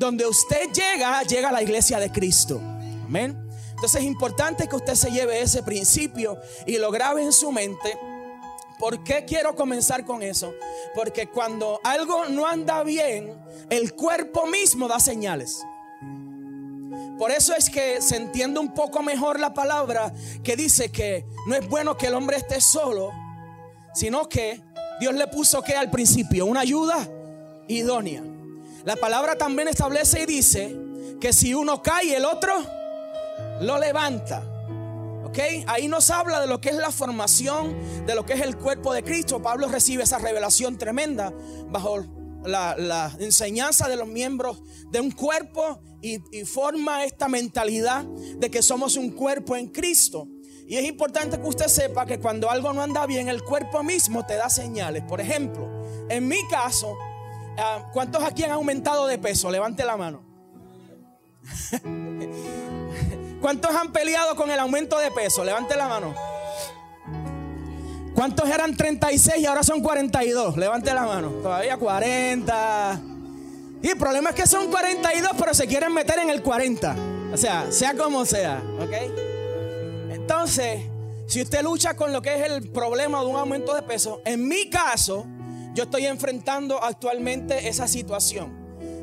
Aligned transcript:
donde 0.00 0.26
usted 0.26 0.72
llega, 0.72 1.22
llega 1.24 1.50
a 1.50 1.52
la 1.52 1.62
iglesia 1.62 2.00
de 2.00 2.10
Cristo. 2.10 2.58
Amén. 3.04 3.36
Entonces 3.68 4.00
es 4.00 4.06
importante 4.06 4.66
que 4.66 4.74
usted 4.74 4.94
se 4.94 5.10
lleve 5.10 5.42
ese 5.42 5.62
principio 5.62 6.38
y 6.66 6.78
lo 6.78 6.90
grabe 6.90 7.22
en 7.22 7.32
su 7.32 7.52
mente. 7.52 7.98
¿Por 8.78 9.04
qué 9.04 9.26
quiero 9.26 9.54
comenzar 9.54 10.06
con 10.06 10.22
eso? 10.22 10.54
Porque 10.94 11.28
cuando 11.28 11.80
algo 11.84 12.24
no 12.30 12.46
anda 12.46 12.82
bien, 12.82 13.38
el 13.68 13.94
cuerpo 13.94 14.46
mismo 14.46 14.88
da 14.88 14.98
señales. 15.00 15.66
Por 17.18 17.30
eso 17.30 17.54
es 17.54 17.68
que 17.68 18.00
se 18.00 18.16
entiende 18.16 18.58
un 18.58 18.72
poco 18.72 19.02
mejor 19.02 19.38
la 19.38 19.52
palabra 19.52 20.14
que 20.42 20.56
dice 20.56 20.90
que 20.90 21.26
no 21.46 21.54
es 21.54 21.68
bueno 21.68 21.98
que 21.98 22.06
el 22.06 22.14
hombre 22.14 22.38
esté 22.38 22.62
solo, 22.62 23.12
sino 23.92 24.26
que 24.30 24.62
Dios 24.98 25.12
le 25.12 25.26
puso 25.26 25.60
que 25.60 25.74
al 25.74 25.90
principio 25.90 26.46
una 26.46 26.60
ayuda 26.60 27.06
idónea. 27.68 28.29
La 28.84 28.96
palabra 28.96 29.36
también 29.36 29.68
establece 29.68 30.22
y 30.22 30.26
dice 30.26 30.76
que 31.20 31.32
si 31.32 31.54
uno 31.54 31.82
cae, 31.82 32.16
el 32.16 32.24
otro 32.24 32.52
lo 33.60 33.78
levanta. 33.78 34.42
¿Ok? 35.24 35.38
Ahí 35.66 35.86
nos 35.86 36.10
habla 36.10 36.40
de 36.40 36.46
lo 36.46 36.60
que 36.60 36.70
es 36.70 36.76
la 36.76 36.90
formación, 36.90 38.06
de 38.06 38.14
lo 38.14 38.24
que 38.24 38.32
es 38.32 38.40
el 38.40 38.56
cuerpo 38.56 38.92
de 38.92 39.04
Cristo. 39.04 39.42
Pablo 39.42 39.68
recibe 39.68 40.02
esa 40.02 40.18
revelación 40.18 40.78
tremenda 40.78 41.32
bajo 41.68 42.04
la, 42.44 43.14
enseñanza 43.20 43.88
de 43.88 43.96
los 43.96 44.08
miembros 44.08 44.62
de 44.90 45.00
un 45.00 45.10
cuerpo 45.10 45.80
y, 46.00 46.18
forma 46.44 47.04
esta 47.04 47.28
mentalidad 47.28 48.04
de 48.04 48.50
que 48.50 48.62
somos 48.62 48.96
un 48.96 49.10
cuerpo 49.10 49.56
en 49.56 49.68
Cristo. 49.68 50.26
Y 50.66 50.76
es 50.76 50.84
importante 50.84 51.38
que 51.38 51.46
usted 51.46 51.66
sepa 51.66 52.06
que 52.06 52.18
cuando 52.18 52.48
algo 52.48 52.72
no 52.72 52.82
anda 52.82 53.04
bien, 53.04 53.28
el 53.28 53.42
cuerpo 53.42 53.82
mismo 53.82 54.24
te 54.24 54.36
da 54.36 54.48
señales. 54.48 55.02
Por 55.02 55.20
ejemplo, 55.20 55.68
en 56.08 56.28
mi 56.28 56.46
caso, 56.48 56.96
Ah, 57.60 57.90
¿Cuántos 57.92 58.22
aquí 58.24 58.42
han 58.44 58.52
aumentado 58.52 59.06
de 59.06 59.18
peso? 59.18 59.50
Levante 59.50 59.84
la 59.84 59.96
mano. 59.96 60.22
¿Cuántos 63.40 63.74
han 63.74 63.92
peleado 63.92 64.34
con 64.36 64.50
el 64.50 64.58
aumento 64.58 64.98
de 64.98 65.10
peso? 65.10 65.44
Levante 65.44 65.76
la 65.76 65.88
mano. 65.88 66.14
¿Cuántos 68.14 68.48
eran 68.48 68.76
36 68.76 69.38
y 69.38 69.46
ahora 69.46 69.62
son 69.62 69.80
42? 69.80 70.56
Levante 70.56 70.92
la 70.92 71.02
mano. 71.02 71.28
Todavía 71.42 71.76
40. 71.76 73.00
Y 73.82 73.88
el 73.88 73.96
problema 73.96 74.30
es 74.30 74.36
que 74.36 74.46
son 74.46 74.70
42, 74.70 75.30
pero 75.38 75.54
se 75.54 75.66
quieren 75.66 75.92
meter 75.94 76.18
en 76.18 76.30
el 76.30 76.42
40. 76.42 76.96
O 77.32 77.36
sea, 77.36 77.70
sea 77.72 77.94
como 77.94 78.26
sea. 78.26 78.62
¿Ok? 78.78 78.92
Entonces, 80.10 80.82
si 81.26 81.40
usted 81.40 81.62
lucha 81.62 81.94
con 81.94 82.12
lo 82.12 82.20
que 82.20 82.34
es 82.34 82.50
el 82.50 82.70
problema 82.70 83.20
de 83.20 83.26
un 83.26 83.36
aumento 83.36 83.74
de 83.74 83.82
peso, 83.82 84.20
en 84.24 84.46
mi 84.46 84.68
caso, 84.68 85.26
yo 85.74 85.84
estoy 85.84 86.06
enfrentando 86.06 86.82
actualmente 86.82 87.68
esa 87.68 87.86
situación. 87.86 88.60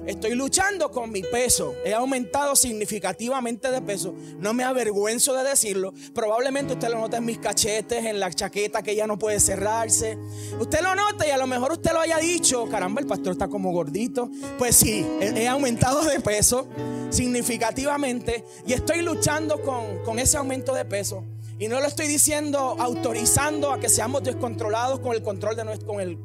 Estoy 0.08 0.36
luchando 0.36 0.90
con 0.90 1.12
mi 1.12 1.22
peso. 1.22 1.76
He 1.84 1.94
aumentado 1.94 2.56
significativamente 2.56 3.70
de 3.70 3.82
peso. 3.82 4.16
No 4.40 4.54
me 4.54 4.64
avergüenzo 4.64 5.34
de 5.34 5.44
decirlo. 5.44 5.94
Probablemente 6.14 6.74
usted 6.74 6.88
lo 6.88 7.00
nota 7.00 7.18
en 7.18 7.26
mis 7.26 7.40
cachetes, 7.40 8.06
en 8.06 8.18
la 8.18 8.32
chaqueta 8.32 8.82
que 8.82 8.96
ya 8.96 9.06
no 9.06 9.20
puede 9.20 9.42
cerrarse. 9.42 10.18
Usted 10.62 10.80
lo 10.82 10.96
nota 10.96 11.28
y 11.28 11.32
a 11.32 11.38
lo 11.38 11.46
mejor 11.46 11.74
usted 11.74 11.92
lo 11.92 12.00
haya 12.00 12.20
dicho. 12.20 12.70
Caramba, 12.70 13.02
el 13.02 13.08
pastor 13.08 13.34
está 13.34 13.50
como 13.50 13.74
gordito. 13.74 14.32
Pues 14.58 14.78
sí, 14.78 15.06
he 15.20 15.46
aumentado 15.46 16.02
de 16.04 16.22
peso 16.22 16.70
significativamente 17.10 18.46
y 18.66 18.72
estoy 18.72 19.02
luchando 19.02 19.62
con, 19.62 20.06
con 20.06 20.20
ese 20.20 20.38
aumento 20.38 20.74
de 20.74 20.86
peso. 20.86 21.26
Y 21.60 21.68
no 21.68 21.80
lo 21.80 21.88
estoy 21.88 22.08
diciendo 22.08 22.76
autorizando 22.78 23.72
a 23.72 23.80
que 23.80 23.90
seamos 23.90 24.24
descontrolados 24.24 25.00
con 25.00 25.14
el 25.14 25.24
control 25.24 25.56
de 25.56 25.66
nuestro, 25.66 25.88
con 25.88 26.00
el 26.00 26.20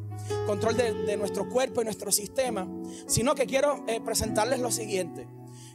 control 0.47 0.77
de, 0.77 1.17
nuestro 1.17 1.49
cuerpo 1.49 1.81
y 1.81 1.85
nuestro 1.85 2.13
sistema, 2.13 2.69
sino 3.07 3.35
que 3.35 3.47
quiero 3.47 3.83
eh, 3.87 4.01
presentarles 4.01 4.61
lo 4.61 4.71
siguiente. 4.71 5.27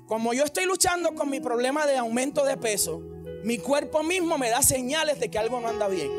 Como 0.06 0.34
yo 0.34 0.44
estoy 0.44 0.66
luchando 0.66 1.16
con 1.16 1.30
mi 1.30 1.40
problema 1.40 1.88
de 1.88 1.98
aumento 1.98 2.46
de 2.46 2.56
peso, 2.58 3.02
mi 3.44 3.58
cuerpo 3.58 4.04
mismo 4.04 4.38
me 4.38 4.50
da 4.50 4.62
señales 4.62 5.20
de 5.20 5.30
que 5.30 5.40
algo 5.40 5.60
no 5.60 5.70
anda 5.70 5.88
bien. 5.88 6.12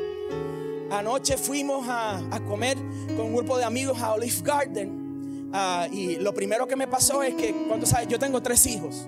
Anoche 0.90 1.36
fuimos 1.36 1.86
a, 1.88 2.20
comer 2.48 2.76
con 3.16 3.26
un 3.26 3.36
grupo 3.36 3.56
de 3.56 3.64
amigos 3.64 4.00
a 4.00 4.14
Olive 4.14 4.42
Garden 4.42 5.50
ah, 5.52 5.86
y 5.92 6.16
lo 6.16 6.34
primero 6.34 6.66
que 6.66 6.76
me 6.76 6.88
pasó 6.88 7.22
es 7.22 7.34
que, 7.34 7.54
cuando 7.68 7.86
sabes, 7.86 8.08
yo 8.08 8.18
tengo 8.18 8.42
tres 8.42 8.66
hijos 8.66 9.06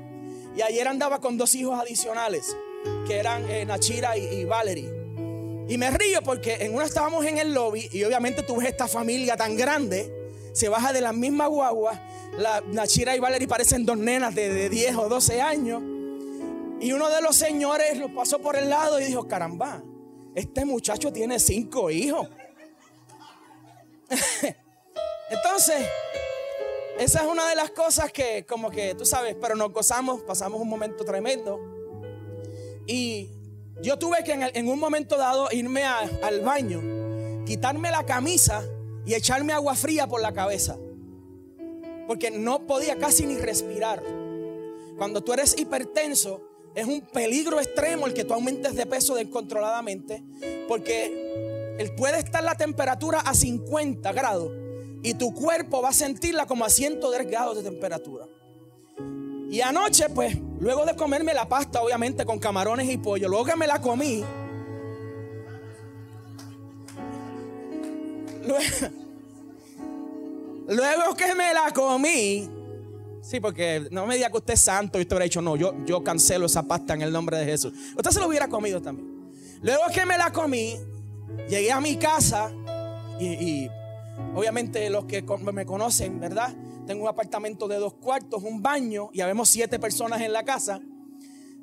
y 0.56 0.62
ayer 0.62 0.86
andaba 0.86 1.20
con 1.20 1.36
dos 1.36 1.54
hijos 1.54 1.78
adicionales 1.80 2.54
que 3.06 3.18
eran 3.18 3.48
eh, 3.50 3.64
Nachira 3.64 4.16
y, 4.16 4.26
y 4.26 4.44
Valerie. 4.44 5.00
Y 5.68 5.78
me 5.78 5.90
río 5.90 6.20
porque 6.22 6.56
en 6.60 6.74
una 6.74 6.84
estábamos 6.84 7.24
en 7.24 7.38
el 7.38 7.54
lobby 7.54 7.88
y 7.92 8.02
obviamente 8.04 8.42
tú 8.42 8.56
ves 8.56 8.68
esta 8.68 8.88
familia 8.88 9.36
tan 9.36 9.56
grande, 9.56 10.12
se 10.52 10.68
baja 10.68 10.92
de 10.92 11.00
la 11.00 11.12
misma 11.12 11.46
guagua. 11.46 12.00
La 12.36 12.60
Nachira 12.60 13.14
y 13.14 13.20
Valerie 13.20 13.46
parecen 13.46 13.86
dos 13.86 13.96
nenas 13.96 14.34
de, 14.34 14.52
de 14.52 14.68
10 14.68 14.96
o 14.96 15.08
12 15.08 15.40
años. 15.40 15.82
Y 16.80 16.92
uno 16.92 17.08
de 17.10 17.20
los 17.20 17.36
señores 17.36 17.98
lo 17.98 18.12
pasó 18.14 18.40
por 18.40 18.56
el 18.56 18.70
lado 18.70 18.98
y 19.00 19.04
dijo, 19.04 19.28
caramba, 19.28 19.82
este 20.34 20.64
muchacho 20.64 21.12
tiene 21.12 21.38
cinco 21.38 21.90
hijos. 21.90 22.28
Entonces, 25.30 25.86
esa 26.98 27.22
es 27.22 27.26
una 27.28 27.48
de 27.48 27.54
las 27.54 27.70
cosas 27.70 28.10
que 28.12 28.44
como 28.44 28.70
que 28.70 28.94
tú 28.94 29.04
sabes, 29.04 29.36
pero 29.40 29.54
nos 29.54 29.72
gozamos, 29.72 30.22
pasamos 30.22 30.60
un 30.60 30.68
momento 30.68 31.04
tremendo. 31.04 31.69
Y 32.86 33.30
yo 33.82 33.98
tuve 33.98 34.24
que 34.24 34.32
en, 34.32 34.68
un 34.68 34.78
momento 34.78 35.16
dado 35.16 35.48
irme 35.52 35.84
al 35.84 36.40
baño, 36.40 37.44
quitarme 37.46 37.90
la 37.90 38.04
camisa 38.04 38.64
y 39.06 39.14
echarme 39.14 39.52
agua 39.52 39.74
fría 39.74 40.06
por 40.06 40.20
la 40.20 40.32
cabeza. 40.32 40.76
Porque 42.06 42.30
no 42.30 42.66
podía 42.66 42.96
casi 42.96 43.26
ni 43.26 43.36
respirar. 43.36 44.02
Cuando 44.96 45.22
tú 45.22 45.32
eres 45.32 45.58
hipertenso, 45.58 46.42
es 46.74 46.86
un 46.86 47.00
peligro 47.00 47.58
extremo 47.60 48.06
el 48.06 48.14
que 48.14 48.24
tú 48.24 48.34
aumentes 48.34 48.74
de 48.74 48.86
peso 48.86 49.14
descontroladamente. 49.14 50.22
Porque 50.68 51.76
puede 51.96 52.18
estar 52.18 52.44
la 52.44 52.54
temperatura 52.54 53.20
a 53.20 53.34
50 53.34 54.12
grados 54.12 54.52
y 55.02 55.14
tu 55.14 55.32
cuerpo 55.34 55.80
va 55.80 55.90
a 55.90 55.94
sentirla 55.94 56.46
como 56.46 56.64
a 56.64 56.70
110 56.70 57.26
grados 57.30 57.56
de 57.56 57.62
temperatura. 57.62 58.26
Y 59.50 59.60
anoche, 59.62 60.08
pues, 60.10 60.36
luego 60.60 60.84
de 60.84 60.94
comerme 60.94 61.34
la 61.34 61.48
pasta, 61.48 61.82
obviamente, 61.82 62.24
con 62.24 62.38
camarones 62.38 62.88
y 62.88 62.98
pollo, 62.98 63.28
luego 63.28 63.44
que 63.44 63.56
me 63.56 63.66
la 63.66 63.80
comí, 63.80 64.24
luego, 70.68 71.14
que 71.16 71.34
me 71.34 71.52
la 71.52 71.72
comí, 71.72 72.48
sí, 73.22 73.40
porque 73.40 73.88
no 73.90 74.06
me 74.06 74.14
diga 74.16 74.30
que 74.30 74.36
usted 74.38 74.54
es 74.54 74.60
santo 74.60 74.98
y 74.98 75.02
usted 75.02 75.16
hubiera 75.16 75.24
dicho, 75.24 75.42
no, 75.42 75.56
yo, 75.56 75.74
yo 75.84 76.04
cancelo 76.04 76.46
esa 76.46 76.62
pasta 76.62 76.94
en 76.94 77.02
el 77.02 77.12
nombre 77.12 77.36
de 77.38 77.44
Jesús. 77.44 77.72
Usted 77.96 78.10
se 78.10 78.20
lo 78.20 78.28
hubiera 78.28 78.48
comido 78.48 78.80
también. 78.80 79.10
Luego 79.62 79.82
que 79.92 80.06
me 80.06 80.16
la 80.16 80.32
comí, 80.32 80.78
llegué 81.48 81.70
a 81.70 81.80
mi 81.80 81.96
casa 81.96 82.50
y, 83.18 83.26
y 83.26 83.70
obviamente 84.34 84.88
los 84.90 85.04
que 85.04 85.22
me 85.52 85.66
conocen, 85.66 86.18
¿verdad? 86.18 86.54
Tengo 86.90 87.04
un 87.04 87.08
apartamento 87.08 87.68
de 87.68 87.76
dos 87.76 87.94
cuartos, 87.94 88.42
un 88.42 88.62
baño 88.62 89.10
y 89.12 89.20
habemos 89.20 89.48
siete 89.48 89.78
personas 89.78 90.20
en 90.22 90.32
la 90.32 90.42
casa. 90.42 90.80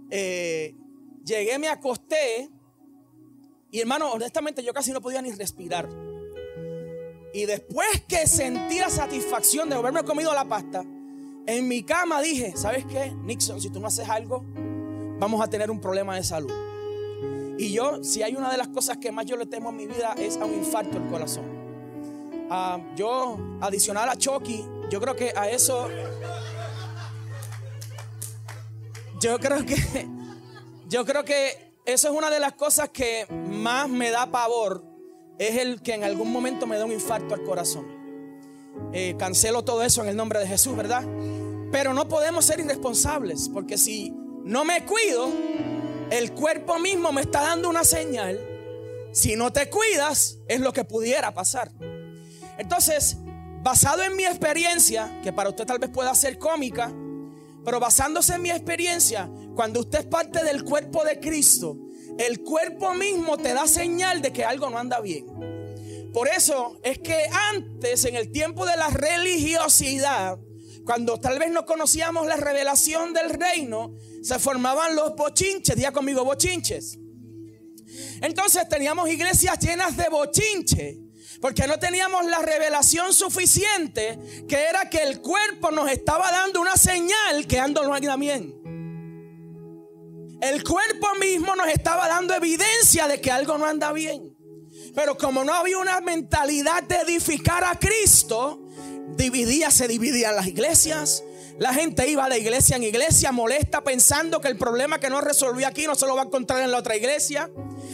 Eh, 0.10 0.74
llegué, 1.26 1.60
me 1.60 1.68
acosté 1.68 2.50
y 3.70 3.82
hermano, 3.82 4.10
honestamente 4.14 4.64
yo 4.64 4.74
casi 4.74 4.94
no 4.94 5.02
podía 5.02 5.22
ni 5.22 5.34
respirar. 5.34 5.90
Y 7.34 7.44
después 7.44 8.06
que 8.08 8.26
sentí 8.26 8.80
la 8.80 8.90
satisfacción 8.90 9.68
de 9.68 9.76
haberme 9.76 10.06
comido 10.06 10.34
la 10.34 10.46
pasta, 10.46 10.86
en 11.46 11.68
mi 11.68 11.84
cama 11.84 12.22
dije, 12.22 12.54
¿sabes 12.56 12.86
qué? 12.86 13.12
Nixon, 13.12 13.60
si 13.60 13.70
tú 13.70 13.82
no 13.82 13.88
haces 13.88 14.08
algo, 14.08 14.46
vamos 15.20 15.42
a 15.42 15.50
tener 15.50 15.70
un 15.70 15.82
problema 15.82 16.16
de 16.16 16.24
salud. 16.24 16.54
Y 17.58 17.74
yo, 17.74 18.02
si 18.02 18.24
hay 18.24 18.34
una 18.34 18.50
de 18.50 18.56
las 18.56 18.70
cosas 18.70 18.96
que 18.96 19.12
más 19.12 19.26
yo 19.26 19.36
le 19.36 19.46
temo 19.46 19.72
en 19.72 19.76
mi 19.76 19.88
vida 19.88 20.16
es 20.18 20.38
a 20.38 20.46
un 20.46 20.54
infarto 20.54 20.98
del 20.98 21.10
corazón. 21.10 21.57
Ah, 22.50 22.80
yo, 22.96 23.38
adicional 23.62 24.08
a 24.10 24.16
Chucky, 24.16 24.66
yo 24.90 25.02
creo 25.02 25.16
que 25.16 25.34
a 25.36 25.50
eso. 25.50 25.90
Yo 29.20 29.40
creo 29.40 29.66
que. 29.66 30.08
Yo 30.90 31.06
creo 31.06 31.26
que 31.26 31.74
eso 31.86 32.08
es 32.08 32.14
una 32.14 32.30
de 32.30 32.40
las 32.40 32.54
cosas 32.54 32.90
que 32.90 33.28
más 33.30 33.90
me 33.90 34.10
da 34.10 34.28
pavor. 34.28 34.84
Es 35.38 35.58
el 35.58 35.82
que 35.82 35.94
en 35.94 36.06
algún 36.06 36.32
momento 36.32 36.66
me 36.66 36.78
da 36.78 36.86
un 36.86 36.94
infarto 36.94 37.34
al 37.34 37.44
corazón. 37.44 37.86
Eh, 38.94 39.16
cancelo 39.20 39.64
todo 39.64 39.84
eso 39.84 40.02
en 40.02 40.08
el 40.08 40.16
nombre 40.16 40.40
de 40.40 40.48
Jesús, 40.48 40.78
¿verdad? 40.78 41.04
Pero 41.72 41.94
no 41.94 42.08
podemos 42.08 42.46
ser 42.46 42.62
irresponsables. 42.62 43.50
Porque 43.50 43.78
si 43.78 44.14
no 44.44 44.64
me 44.64 44.86
cuido, 44.86 45.30
el 46.10 46.32
cuerpo 46.32 46.80
mismo 46.80 47.12
me 47.12 47.22
está 47.22 47.42
dando 47.42 47.70
una 47.70 47.84
señal. 47.84 48.40
Si 49.12 49.36
no 49.36 49.52
te 49.52 49.70
cuidas, 49.70 50.40
es 50.48 50.62
lo 50.62 50.72
que 50.72 50.86
pudiera 50.86 51.34
pasar. 51.34 51.72
Entonces, 52.58 53.18
basado 53.64 54.04
en 54.04 54.16
mi 54.16 54.26
experiencia, 54.26 55.20
que 55.24 55.34
para 55.34 55.50
usted 55.50 55.66
tal 55.66 55.80
vez 55.80 55.90
pueda 55.90 56.14
ser 56.16 56.38
cómica, 56.38 56.94
pero 57.64 57.80
basándose 57.80 58.36
en 58.36 58.42
mi 58.42 58.50
experiencia, 58.50 59.30
cuando 59.56 59.82
usted 59.82 60.00
es 60.00 60.06
parte 60.06 60.44
del 60.44 60.64
cuerpo 60.64 61.04
de 61.04 61.20
Cristo, 61.20 61.78
el 62.18 62.42
cuerpo 62.42 62.94
mismo 62.94 63.38
te 63.38 63.54
da 63.54 63.68
señal 63.68 64.22
de 64.22 64.32
que 64.32 64.44
algo 64.44 64.70
no 64.70 64.78
anda 64.78 65.00
bien. 65.02 65.26
Por 66.14 66.30
eso 66.30 66.80
es 66.84 67.00
que 67.00 67.26
antes, 67.52 68.06
en 68.06 68.16
el 68.16 68.32
tiempo 68.32 68.66
de 68.66 68.76
la 68.78 68.90
religiosidad, 68.90 70.40
cuando 70.86 71.20
tal 71.20 71.38
vez 71.38 71.52
no 71.52 71.66
conocíamos 71.66 72.26
la 72.26 72.38
revelación 72.38 73.14
del 73.14 73.30
reino, 73.30 73.94
se 74.24 74.40
formaban 74.40 74.96
los 74.96 75.16
bochinches, 75.16 75.76
día 75.76 75.92
conmigo 75.92 76.24
bochinches. 76.24 76.98
Entonces 78.22 78.68
teníamos 78.70 79.10
iglesias 79.10 79.60
llenas 79.60 79.98
de 79.98 80.08
bochinche, 80.10 80.98
porque 81.42 81.68
no 81.68 81.78
teníamos 81.80 82.26
la 82.26 82.40
revelación 82.40 83.14
suficiente, 83.14 84.20
que 84.48 84.64
era 84.64 84.90
que 84.90 85.04
el 85.04 85.22
cuerpo 85.22 85.72
nos 85.72 85.90
estaba 85.90 86.32
dando 86.32 86.62
una 86.62 86.76
señal 86.76 87.48
que 87.48 87.60
ando 87.60 87.84
no 87.84 87.94
anda 87.94 88.16
bien. 88.16 88.56
El 90.42 90.64
cuerpo 90.64 91.08
mismo 91.20 91.56
nos 91.56 91.68
estaba 91.68 92.08
dando 92.08 92.34
evidencia 92.34 93.08
de 93.08 93.20
que 93.20 93.32
algo 93.32 93.58
no 93.58 93.66
anda 93.66 93.92
bien. 93.92 94.36
Pero 94.94 95.18
como 95.18 95.44
no 95.44 95.54
había 95.54 95.78
una 95.78 96.00
mentalidad 96.02 96.84
de 96.84 96.98
edificar 96.98 97.64
a 97.64 97.78
Cristo, 97.78 98.64
dividía, 99.16 99.72
se 99.72 99.88
dividían 99.88 100.36
las 100.36 100.48
iglesias. 100.48 101.24
La 101.60 101.74
gente 101.74 102.08
iba 102.08 102.30
de 102.30 102.38
iglesia 102.38 102.76
en 102.76 102.84
iglesia 102.84 103.32
molesta 103.32 103.84
pensando 103.84 104.40
que 104.40 104.48
el 104.48 104.58
problema 104.58 105.00
que 105.00 105.10
no 105.10 105.22
resolvió 105.22 105.68
aquí 105.68 105.88
no 105.88 105.96
se 105.96 106.06
lo 106.06 106.16
va 106.16 106.22
a 106.22 106.26
encontrar 106.26 106.62
en 106.62 106.70
la 106.70 106.78
otra 106.78 106.96
iglesia. 106.96 107.50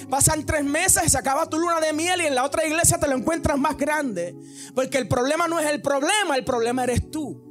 Pasan 0.09 0.45
tres 0.45 0.65
meses, 0.65 1.11
se 1.11 1.17
acaba 1.17 1.47
tu 1.47 1.57
luna 1.57 1.79
de 1.79 1.93
miel 1.93 2.21
y 2.21 2.25
en 2.25 2.35
la 2.35 2.43
otra 2.43 2.65
iglesia 2.65 2.99
te 2.99 3.07
lo 3.07 3.15
encuentras 3.15 3.57
más 3.57 3.77
grande. 3.77 4.35
Porque 4.75 4.97
el 4.97 5.07
problema 5.07 5.47
no 5.47 5.59
es 5.59 5.67
el 5.67 5.81
problema, 5.81 6.35
el 6.35 6.43
problema 6.43 6.83
eres 6.83 7.09
tú. 7.09 7.41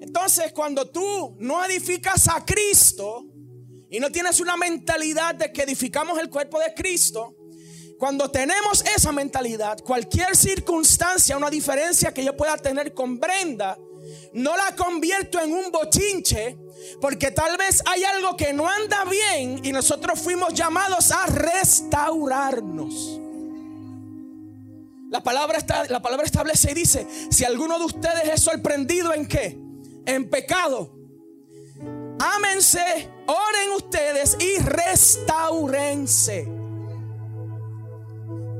Entonces 0.00 0.52
cuando 0.52 0.90
tú 0.90 1.34
no 1.38 1.64
edificas 1.64 2.28
a 2.28 2.44
Cristo 2.44 3.24
y 3.88 3.98
no 4.00 4.12
tienes 4.12 4.38
una 4.38 4.58
mentalidad 4.58 5.34
de 5.34 5.50
que 5.50 5.62
edificamos 5.62 6.18
el 6.18 6.28
cuerpo 6.28 6.58
de 6.60 6.74
Cristo, 6.74 7.34
cuando 7.98 8.30
tenemos 8.30 8.84
esa 8.94 9.12
mentalidad, 9.12 9.78
cualquier 9.80 10.36
circunstancia, 10.36 11.38
una 11.38 11.48
diferencia 11.48 12.12
que 12.12 12.22
yo 12.22 12.36
pueda 12.36 12.56
tener 12.58 12.92
con 12.92 13.18
Brenda, 13.18 13.76
no 14.34 14.56
la 14.56 14.74
convierto 14.76 15.40
en 15.40 15.52
un 15.52 15.70
bochinche, 15.70 16.56
porque 17.00 17.30
tal 17.30 17.56
vez 17.56 17.82
hay 17.86 18.04
algo 18.04 18.36
que 18.36 18.52
no 18.52 18.68
anda 18.68 19.04
bien 19.04 19.64
y 19.64 19.72
nosotros 19.72 20.18
fuimos 20.20 20.54
llamados 20.54 21.10
a 21.10 21.26
restaurarnos. 21.26 23.20
La 25.10 25.22
palabra, 25.22 25.56
está, 25.58 25.84
la 25.86 26.02
palabra 26.02 26.26
establece 26.26 26.72
y 26.72 26.74
dice, 26.74 27.06
si 27.30 27.44
alguno 27.44 27.78
de 27.78 27.86
ustedes 27.86 28.28
es 28.34 28.42
sorprendido 28.42 29.14
en 29.14 29.26
qué? 29.26 29.58
En 30.04 30.28
pecado. 30.28 30.94
Ámense, 32.18 33.08
oren 33.26 33.72
ustedes 33.76 34.36
y 34.38 34.58
restaurense. 34.58 36.46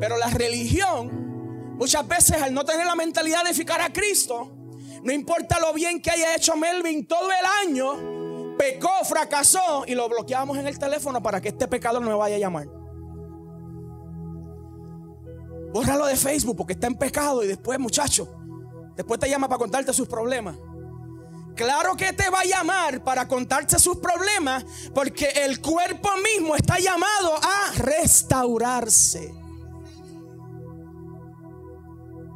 Pero 0.01 0.17
la 0.17 0.29
religión, 0.29 1.77
muchas 1.77 2.07
veces 2.07 2.41
al 2.41 2.55
no 2.55 2.65
tener 2.65 2.87
la 2.87 2.95
mentalidad 2.95 3.45
de 3.45 3.53
ficar 3.53 3.81
a 3.81 3.93
Cristo, 3.93 4.58
no 5.03 5.13
importa 5.13 5.59
lo 5.61 5.73
bien 5.73 6.01
que 6.01 6.11
haya 6.11 6.35
hecho 6.35 6.57
Melvin 6.57 7.07
todo 7.07 7.29
el 7.31 7.69
año, 7.69 8.57
pecó, 8.57 8.91
fracasó 9.05 9.85
y 9.87 9.95
lo 9.95 10.09
bloqueamos 10.09 10.59
en 10.59 10.67
el 10.67 10.79
teléfono 10.79 11.23
para 11.23 11.41
que 11.41 11.49
este 11.49 11.69
pecador 11.69 12.03
no 12.03 12.09
me 12.09 12.17
vaya 12.17 12.37
a 12.37 12.39
llamar. 12.39 12.67
Bórralo 15.73 16.07
de 16.07 16.17
Facebook 16.17 16.57
porque 16.57 16.73
está 16.73 16.87
en 16.87 16.97
pecado 16.97 17.43
y 17.45 17.47
después, 17.47 17.79
muchacho, 17.79 18.35
después 18.97 19.21
te 19.21 19.29
llama 19.29 19.49
para 19.49 19.59
contarte 19.59 19.93
sus 19.93 20.09
problemas. 20.09 20.57
Claro 21.55 21.97
que 21.97 22.13
te 22.13 22.31
va 22.31 22.41
a 22.41 22.45
llamar 22.45 23.03
para 23.03 23.27
contarte 23.27 23.79
sus 23.79 23.97
problemas 23.99 24.65
porque 24.95 25.27
el 25.45 25.61
cuerpo 25.61 26.09
mismo 26.23 26.55
está 26.55 26.79
llamado 26.79 27.35
a 27.35 27.73
restaurarse. 27.77 29.35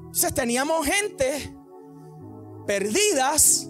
Entonces 0.06 0.35
teníamos 0.35 0.85
gente 0.85 1.56
perdidas, 2.67 3.69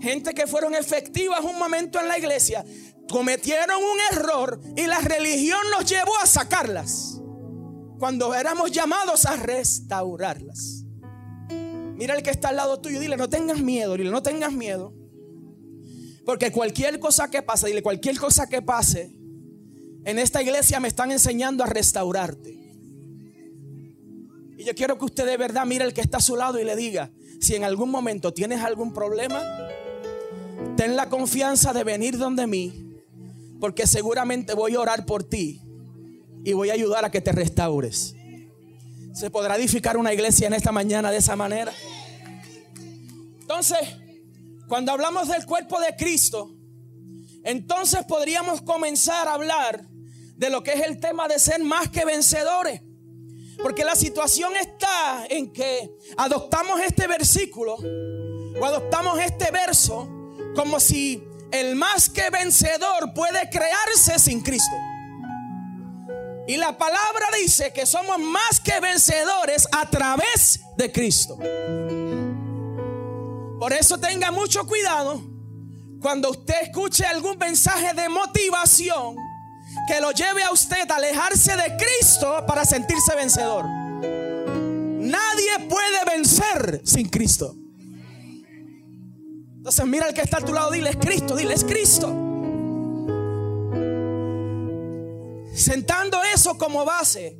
gente 0.00 0.34
que 0.34 0.46
fueron 0.46 0.74
efectivas 0.74 1.40
un 1.44 1.58
momento 1.58 2.00
en 2.00 2.08
la 2.08 2.18
iglesia, 2.18 2.64
cometieron 3.08 3.76
un 3.76 4.16
error 4.16 4.60
y 4.76 4.86
la 4.86 5.00
religión 5.00 5.60
nos 5.70 5.88
llevó 5.88 6.16
a 6.22 6.26
sacarlas 6.26 7.20
cuando 7.98 8.34
éramos 8.34 8.70
llamados 8.70 9.26
a 9.26 9.36
restaurarlas. 9.36 10.84
Mira 11.96 12.14
el 12.14 12.22
que 12.22 12.30
está 12.30 12.50
al 12.50 12.56
lado 12.56 12.80
tuyo, 12.80 13.00
dile, 13.00 13.16
no 13.16 13.28
tengas 13.28 13.60
miedo, 13.60 13.96
dile, 13.96 14.10
no 14.10 14.22
tengas 14.22 14.52
miedo. 14.52 14.94
Porque 16.24 16.52
cualquier 16.52 17.00
cosa 17.00 17.28
que 17.28 17.42
pase, 17.42 17.66
dile, 17.66 17.82
cualquier 17.82 18.18
cosa 18.18 18.48
que 18.48 18.62
pase, 18.62 19.18
en 20.04 20.18
esta 20.18 20.40
iglesia 20.40 20.78
me 20.78 20.88
están 20.88 21.10
enseñando 21.10 21.64
a 21.64 21.66
restaurarte. 21.66 22.52
Y 24.56 24.64
yo 24.64 24.74
quiero 24.74 24.96
que 24.96 25.06
usted 25.06 25.26
de 25.26 25.36
verdad 25.36 25.66
mire 25.66 25.84
el 25.84 25.92
que 25.92 26.00
está 26.00 26.18
a 26.18 26.20
su 26.20 26.36
lado 26.36 26.60
y 26.60 26.64
le 26.64 26.76
diga, 26.76 27.10
si 27.40 27.54
en 27.54 27.64
algún 27.64 27.90
momento 27.90 28.32
tienes 28.32 28.62
algún 28.62 28.92
problema, 28.92 29.42
ten 30.76 30.96
la 30.96 31.08
confianza 31.08 31.72
de 31.72 31.84
venir 31.84 32.18
donde 32.18 32.46
mí, 32.46 33.02
porque 33.60 33.86
seguramente 33.86 34.54
voy 34.54 34.74
a 34.74 34.80
orar 34.80 35.06
por 35.06 35.24
ti 35.24 35.60
y 36.44 36.52
voy 36.52 36.70
a 36.70 36.74
ayudar 36.74 37.04
a 37.04 37.10
que 37.10 37.20
te 37.20 37.32
restaures. 37.32 38.14
¿Se 39.12 39.30
podrá 39.30 39.56
edificar 39.56 39.96
una 39.96 40.12
iglesia 40.12 40.46
en 40.46 40.54
esta 40.54 40.72
mañana 40.72 41.10
de 41.10 41.18
esa 41.18 41.34
manera? 41.34 41.72
Entonces, 43.40 43.78
cuando 44.68 44.92
hablamos 44.92 45.28
del 45.28 45.46
cuerpo 45.46 45.80
de 45.80 45.96
Cristo, 45.96 46.54
entonces 47.42 48.04
podríamos 48.06 48.60
comenzar 48.60 49.26
a 49.26 49.34
hablar 49.34 49.84
de 50.36 50.50
lo 50.50 50.62
que 50.62 50.74
es 50.74 50.82
el 50.82 51.00
tema 51.00 51.26
de 51.26 51.38
ser 51.38 51.62
más 51.64 51.88
que 51.88 52.04
vencedores. 52.04 52.82
Porque 53.62 53.84
la 53.84 53.96
situación 53.96 54.54
está 54.56 55.26
en 55.28 55.52
que 55.52 55.98
adoptamos 56.16 56.80
este 56.80 57.06
versículo 57.06 57.76
o 57.76 58.64
adoptamos 58.64 59.18
este 59.20 59.50
verso 59.50 60.08
como 60.54 60.80
si 60.80 61.22
el 61.50 61.74
más 61.74 62.08
que 62.08 62.30
vencedor 62.30 63.12
puede 63.14 63.48
crearse 63.50 64.18
sin 64.18 64.40
Cristo. 64.40 64.76
Y 66.46 66.56
la 66.56 66.78
palabra 66.78 67.26
dice 67.40 67.72
que 67.72 67.84
somos 67.84 68.18
más 68.18 68.60
que 68.60 68.80
vencedores 68.80 69.68
a 69.72 69.88
través 69.90 70.60
de 70.76 70.90
Cristo. 70.90 71.36
Por 73.58 73.72
eso 73.72 73.98
tenga 73.98 74.30
mucho 74.30 74.66
cuidado 74.66 75.20
cuando 76.00 76.30
usted 76.30 76.54
escuche 76.62 77.04
algún 77.04 77.36
mensaje 77.38 77.92
de 77.92 78.08
motivación 78.08 79.16
que 79.86 80.00
lo 80.00 80.12
lleve 80.12 80.42
a 80.42 80.50
usted 80.50 80.90
a 80.90 80.96
alejarse 80.96 81.56
de 81.56 81.76
Cristo 81.76 82.44
para 82.46 82.64
sentirse 82.64 83.14
vencedor. 83.14 83.64
Nadie 83.66 85.68
puede 85.68 86.04
vencer 86.06 86.80
sin 86.84 87.08
Cristo. 87.08 87.54
Entonces 89.56 89.86
mira 89.86 90.06
al 90.06 90.14
que 90.14 90.22
está 90.22 90.38
a 90.38 90.40
tu 90.40 90.52
lado, 90.52 90.70
dile 90.70 90.90
es 90.90 90.96
Cristo, 90.96 91.36
dile 91.36 91.54
es 91.54 91.64
Cristo. 91.64 92.08
Sentando 95.54 96.22
eso 96.34 96.56
como 96.56 96.84
base, 96.84 97.38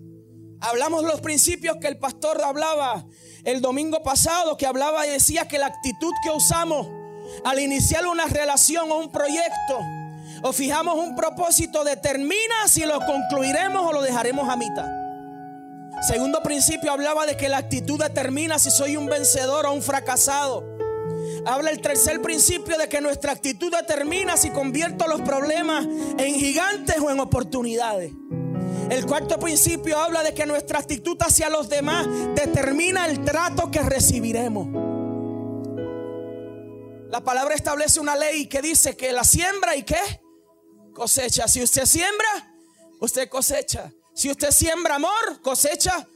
hablamos 0.61 1.05
los 1.05 1.21
principios 1.21 1.77
que 1.81 1.89
el 1.89 1.99
pastor 1.99 2.43
hablaba 2.43 3.07
el 3.45 3.61
domingo 3.61 4.03
pasado, 4.03 4.57
que 4.57 4.67
hablaba 4.67 5.07
y 5.07 5.11
decía 5.11 5.49
que 5.49 5.59
la 5.59 5.67
actitud 5.67 6.13
que 6.23 6.31
usamos 6.31 6.89
al 7.45 7.61
iniciar 7.61 8.07
una 8.07 8.27
relación 8.27 8.91
o 8.91 8.99
un 8.99 9.13
proyecto 9.13 9.79
o 10.43 10.53
fijamos 10.53 10.95
un 10.97 11.17
propósito, 11.17 11.85
determina 11.85 12.69
si 12.69 12.85
lo 12.85 13.01
concluiremos 13.01 13.87
o 13.87 13.93
lo 13.93 14.03
dejaremos 14.03 14.49
a 14.49 14.57
mitad. 14.57 14.89
Segundo 16.07 16.43
principio 16.43 16.93
hablaba 16.93 17.27
de 17.27 17.37
que 17.37 17.49
la 17.49 17.59
actitud 17.59 18.01
determina 18.01 18.59
si 18.59 18.71
soy 18.71 18.97
un 18.97 19.07
vencedor 19.07 19.67
o 19.67 19.73
un 19.73 19.83
fracasado. 19.83 20.65
Habla 21.45 21.71
el 21.71 21.81
tercer 21.81 22.23
principio 22.23 22.79
de 22.79 22.89
que 22.89 23.01
nuestra 23.01 23.33
actitud 23.33 23.73
determina 23.75 24.37
si 24.37 24.51
convierto 24.51 25.07
los 25.09 25.21
problemas 25.23 25.87
en 25.87 26.35
gigantes 26.35 26.97
o 27.01 27.11
en 27.11 27.19
oportunidades. 27.21 28.13
El 28.91 29.07
cuarto 29.07 29.39
principio 29.39 29.99
habla 29.99 30.23
de 30.23 30.35
que 30.35 30.47
nuestra 30.47 30.79
actitud 30.79 31.17
hacia 31.21 31.51
los 31.51 31.69
demás 31.69 32.07
determina 32.35 33.07
el 33.07 33.25
trato 33.25 33.71
que 33.71 33.81
recibiremos. 33.81 34.69
La 37.11 37.23
palabra 37.23 37.55
establece 37.55 38.01
una 38.01 38.17
ley 38.17 38.47
que 38.47 38.63
dice 38.63 38.97
que 38.97 39.13
la 39.13 39.25
siembra 39.25 39.77
y 39.77 39.83
qué? 39.83 39.97
Cosecha. 40.99 41.47
Si 41.49 41.63
usted 41.63 41.87
siembra, 41.87 42.29
usted 43.01 43.29
cosecha. 43.29 43.91
Si 44.15 44.29
usted 44.29 44.51
siembra 44.51 44.97
amor, 44.97 45.41
cosecha 45.43 46.07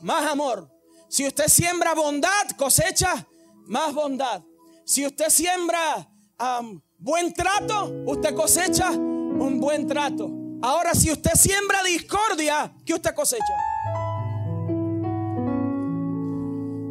más 0.00 0.30
amor. 0.30 0.68
Si 1.08 1.26
usted 1.26 1.46
siembra 1.46 1.94
bondad, 1.94 2.50
cosecha 2.58 3.26
más 3.66 3.94
bondad. 3.94 4.42
Si 4.84 5.06
usted 5.06 5.28
siembra 5.28 6.08
buen 6.98 7.32
trato, 7.32 7.90
usted 8.06 8.34
cosecha 8.34 8.90
un 8.90 9.60
buen 9.60 9.86
trato. 9.86 10.28
Ahora, 10.60 10.94
si 10.94 11.10
usted 11.10 11.34
siembra 11.34 11.82
discordia, 11.84 12.74
¿qué 12.84 12.94
usted 12.94 13.14
cosecha? 13.14 13.56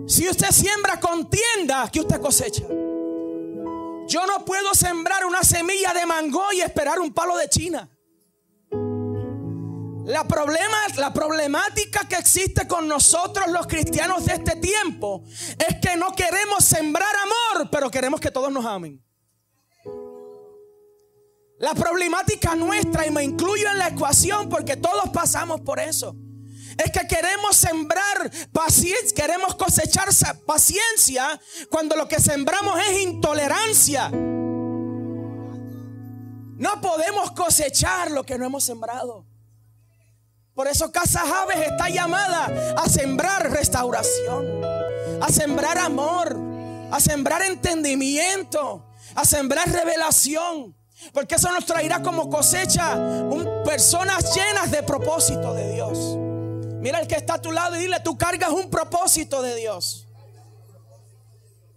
Si 0.08 0.27
usted 0.27 0.51
siembra 0.51 1.00
contienda, 1.00 1.89
¿qué 1.91 2.00
usted 2.00 2.20
cosecha? 2.22 2.63
Yo 4.08 4.25
no 4.25 4.43
puedo 4.46 4.74
sembrar 4.74 5.25
una 5.25 5.43
semilla 5.43 5.93
de 5.93 6.05
mango 6.05 6.51
y 6.53 6.62
esperar 6.62 7.00
un 7.00 7.13
palo 7.13 7.38
de 7.38 7.50
China. 7.50 7.89
La, 10.05 10.27
problema, 10.27 10.77
la 10.98 11.13
problemática 11.13 12.08
que 12.08 12.15
existe 12.15 12.67
con 12.67 12.88
nosotros 12.88 13.48
los 13.50 13.67
cristianos 13.67 14.25
de 14.25 14.34
este 14.34 14.55
tiempo 14.58 15.24
es 15.25 15.77
que 15.81 15.96
no 15.96 16.12
queremos 16.13 16.65
sembrar 16.65 17.13
amor, 17.15 17.70
pero 17.72 17.89
queremos 17.89 18.20
que 18.20 18.31
todos 18.31 18.51
nos 18.51 18.65
amen. 18.65 19.01
La 21.60 21.75
problemática 21.75 22.55
nuestra, 22.55 23.05
y 23.05 23.12
me 23.12 23.24
incluyo 23.24 23.70
en 23.70 23.77
la 23.77 23.89
ecuación 23.89 24.50
porque 24.50 24.77
todos 24.77 25.10
pasamos 25.12 25.62
por 25.62 25.79
eso, 25.79 26.15
es 26.77 26.91
que 26.91 27.07
queremos 27.07 27.55
sembrar 27.55 28.31
paciencia, 28.51 29.15
queremos 29.15 29.55
cosechar 29.55 30.09
paciencia 30.45 31.39
cuando 31.69 31.95
lo 31.95 32.07
que 32.07 32.19
sembramos 32.19 32.79
es 32.89 33.01
intolerancia. 33.01 34.09
No 36.61 36.79
podemos 36.79 37.31
cosechar 37.31 38.11
lo 38.11 38.23
que 38.23 38.37
no 38.37 38.45
hemos 38.45 38.63
sembrado. 38.63 39.25
Por 40.53 40.67
eso 40.67 40.91
Casa 40.91 41.23
Aves 41.41 41.57
está 41.57 41.89
llamada 41.89 42.75
a 42.77 42.87
sembrar 42.87 43.51
restauración, 43.51 44.63
a 45.21 45.29
sembrar 45.31 45.77
amor, 45.77 46.37
a 46.91 46.99
sembrar 46.99 47.41
entendimiento, 47.41 48.85
a 49.15 49.25
sembrar 49.25 49.71
revelación. 49.71 50.75
Porque 51.13 51.35
eso 51.35 51.51
nos 51.51 51.65
traerá 51.65 52.03
como 52.03 52.29
cosecha 52.29 52.95
personas 53.65 54.35
llenas 54.35 54.69
de 54.69 54.83
propósito 54.83 55.53
de 55.53 55.73
Dios. 55.73 56.10
Mira 56.81 57.00
el 57.00 57.07
que 57.07 57.15
está 57.15 57.35
a 57.35 57.41
tu 57.41 57.51
lado 57.51 57.75
y 57.75 57.79
dile, 57.79 58.00
tú 58.00 58.17
cargas 58.17 58.50
un 58.50 58.69
propósito 58.69 59.43
de 59.43 59.55
Dios. 59.55 60.07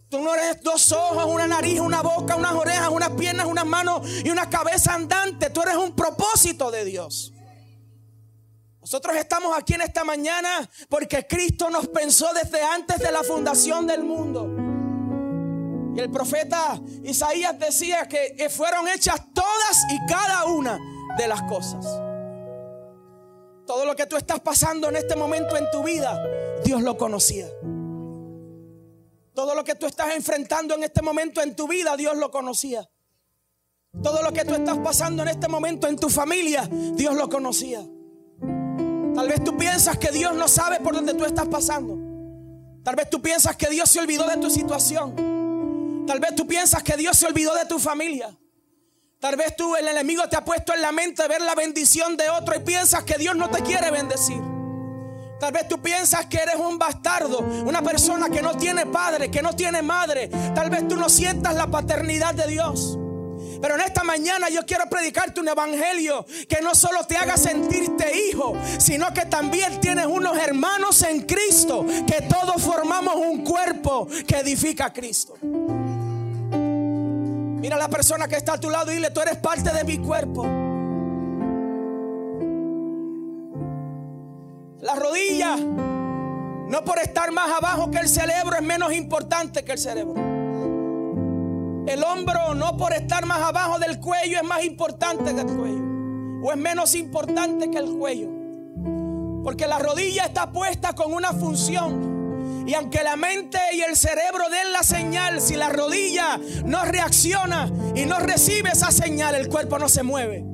Tú 0.08 0.20
no 0.20 0.34
eres 0.34 0.62
dos 0.62 0.92
ojos, 0.92 1.26
una 1.26 1.46
nariz, 1.46 1.78
una 1.78 2.00
boca, 2.00 2.36
unas 2.36 2.52
orejas, 2.52 2.88
unas 2.88 3.10
piernas, 3.10 3.46
unas 3.46 3.66
manos 3.66 4.08
y 4.24 4.30
una 4.30 4.48
cabeza 4.48 4.94
andante. 4.94 5.50
Tú 5.50 5.60
eres 5.60 5.76
un 5.76 5.94
propósito 5.94 6.70
de 6.70 6.86
Dios. 6.86 7.32
Nosotros 8.80 9.16
estamos 9.16 9.56
aquí 9.58 9.74
en 9.74 9.82
esta 9.82 10.04
mañana 10.04 10.68
porque 10.88 11.26
Cristo 11.26 11.68
nos 11.68 11.88
pensó 11.88 12.32
desde 12.32 12.62
antes 12.62 12.98
de 12.98 13.12
la 13.12 13.22
fundación 13.22 13.86
del 13.86 14.04
mundo. 14.04 14.48
Y 15.94 16.00
el 16.00 16.10
profeta 16.10 16.80
Isaías 17.02 17.58
decía 17.58 18.08
que 18.08 18.48
fueron 18.48 18.88
hechas 18.88 19.20
todas 19.34 19.84
y 19.90 20.06
cada 20.10 20.44
una 20.44 20.78
de 21.18 21.28
las 21.28 21.42
cosas. 21.42 22.13
Todo 23.66 23.86
lo 23.86 23.96
que 23.96 24.06
tú 24.06 24.16
estás 24.16 24.40
pasando 24.40 24.88
en 24.88 24.96
este 24.96 25.16
momento 25.16 25.56
en 25.56 25.70
tu 25.70 25.82
vida, 25.82 26.22
Dios 26.64 26.82
lo 26.82 26.96
conocía. 26.96 27.48
Todo 29.34 29.54
lo 29.54 29.64
que 29.64 29.74
tú 29.74 29.86
estás 29.86 30.14
enfrentando 30.14 30.74
en 30.74 30.84
este 30.84 31.02
momento 31.02 31.42
en 31.42 31.56
tu 31.56 31.66
vida, 31.66 31.96
Dios 31.96 32.16
lo 32.16 32.30
conocía. 32.30 32.88
Todo 34.02 34.22
lo 34.22 34.32
que 34.32 34.44
tú 34.44 34.54
estás 34.54 34.78
pasando 34.78 35.22
en 35.22 35.28
este 35.28 35.48
momento 35.48 35.88
en 35.88 35.96
tu 35.96 36.08
familia, 36.08 36.68
Dios 36.70 37.14
lo 37.14 37.28
conocía. 37.28 37.80
Tal 39.14 39.28
vez 39.28 39.42
tú 39.42 39.56
piensas 39.56 39.96
que 39.98 40.10
Dios 40.10 40.34
no 40.34 40.48
sabe 40.48 40.80
por 40.80 40.94
dónde 40.94 41.14
tú 41.14 41.24
estás 41.24 41.48
pasando. 41.48 41.96
Tal 42.82 42.96
vez 42.96 43.08
tú 43.08 43.22
piensas 43.22 43.56
que 43.56 43.68
Dios 43.70 43.88
se 43.88 44.00
olvidó 44.00 44.26
de 44.28 44.36
tu 44.36 44.50
situación. 44.50 46.04
Tal 46.06 46.20
vez 46.20 46.34
tú 46.34 46.46
piensas 46.46 46.82
que 46.82 46.96
Dios 46.96 47.16
se 47.16 47.26
olvidó 47.26 47.54
de 47.54 47.64
tu 47.64 47.78
familia. 47.78 48.36
Tal 49.24 49.36
vez 49.36 49.56
tú, 49.56 49.74
el 49.74 49.88
enemigo 49.88 50.28
te 50.28 50.36
ha 50.36 50.44
puesto 50.44 50.74
en 50.74 50.82
la 50.82 50.92
mente 50.92 51.26
ver 51.26 51.40
la 51.40 51.54
bendición 51.54 52.14
de 52.14 52.28
otro 52.28 52.56
y 52.56 52.58
piensas 52.58 53.04
que 53.04 53.16
Dios 53.16 53.34
no 53.34 53.48
te 53.48 53.62
quiere 53.62 53.90
bendecir. 53.90 54.38
Tal 55.40 55.50
vez 55.50 55.66
tú 55.66 55.80
piensas 55.80 56.26
que 56.26 56.36
eres 56.36 56.56
un 56.56 56.78
bastardo, 56.78 57.38
una 57.38 57.80
persona 57.80 58.28
que 58.28 58.42
no 58.42 58.54
tiene 58.58 58.84
padre, 58.84 59.30
que 59.30 59.40
no 59.40 59.56
tiene 59.56 59.80
madre. 59.80 60.28
Tal 60.54 60.68
vez 60.68 60.86
tú 60.86 60.96
no 60.96 61.08
sientas 61.08 61.54
la 61.54 61.68
paternidad 61.68 62.34
de 62.34 62.48
Dios. 62.48 62.98
Pero 63.62 63.76
en 63.76 63.80
esta 63.80 64.04
mañana 64.04 64.50
yo 64.50 64.66
quiero 64.66 64.84
predicarte 64.90 65.40
un 65.40 65.48
evangelio 65.48 66.26
que 66.46 66.60
no 66.60 66.74
solo 66.74 67.06
te 67.06 67.16
haga 67.16 67.38
sentirte 67.38 68.28
hijo, 68.28 68.54
sino 68.78 69.14
que 69.14 69.24
también 69.24 69.80
tienes 69.80 70.04
unos 70.04 70.36
hermanos 70.36 71.00
en 71.00 71.22
Cristo, 71.22 71.86
que 72.06 72.20
todos 72.28 72.60
formamos 72.60 73.16
un 73.16 73.42
cuerpo 73.42 74.06
que 74.26 74.36
edifica 74.36 74.84
a 74.84 74.92
Cristo. 74.92 75.38
Mira 77.64 77.76
a 77.76 77.78
la 77.78 77.88
persona 77.88 78.28
que 78.28 78.36
está 78.36 78.52
a 78.52 78.60
tu 78.60 78.68
lado 78.68 78.92
y 78.92 78.96
dile, 78.96 79.10
tú 79.10 79.22
eres 79.22 79.38
parte 79.38 79.72
de 79.72 79.84
mi 79.84 79.96
cuerpo. 79.96 80.42
La 84.82 84.94
rodilla, 84.96 85.56
no 85.56 86.84
por 86.84 86.98
estar 86.98 87.32
más 87.32 87.50
abajo 87.50 87.90
que 87.90 88.00
el 88.00 88.08
cerebro, 88.10 88.54
es 88.54 88.62
menos 88.62 88.92
importante 88.92 89.64
que 89.64 89.72
el 89.72 89.78
cerebro. 89.78 90.12
El 91.86 92.04
hombro, 92.04 92.54
no 92.54 92.76
por 92.76 92.92
estar 92.92 93.24
más 93.24 93.40
abajo 93.40 93.78
del 93.78 93.98
cuello, 93.98 94.36
es 94.36 94.44
más 94.44 94.62
importante 94.62 95.34
que 95.34 95.40
el 95.40 95.46
cuello. 95.46 96.42
O 96.42 96.52
es 96.52 96.58
menos 96.58 96.94
importante 96.94 97.70
que 97.70 97.78
el 97.78 97.96
cuello. 97.96 98.28
Porque 99.42 99.66
la 99.66 99.78
rodilla 99.78 100.26
está 100.26 100.52
puesta 100.52 100.92
con 100.92 101.14
una 101.14 101.32
función. 101.32 102.13
Y 102.66 102.74
aunque 102.74 103.02
la 103.02 103.16
mente 103.16 103.58
y 103.74 103.82
el 103.82 103.96
cerebro 103.96 104.48
den 104.48 104.72
la 104.72 104.82
señal, 104.82 105.40
si 105.40 105.54
la 105.54 105.68
rodilla 105.68 106.38
no 106.64 106.84
reacciona 106.84 107.70
y 107.94 108.06
no 108.06 108.18
recibe 108.20 108.70
esa 108.70 108.90
señal, 108.90 109.34
el 109.34 109.48
cuerpo 109.48 109.78
no 109.78 109.88
se 109.88 110.02
mueve. 110.02 110.44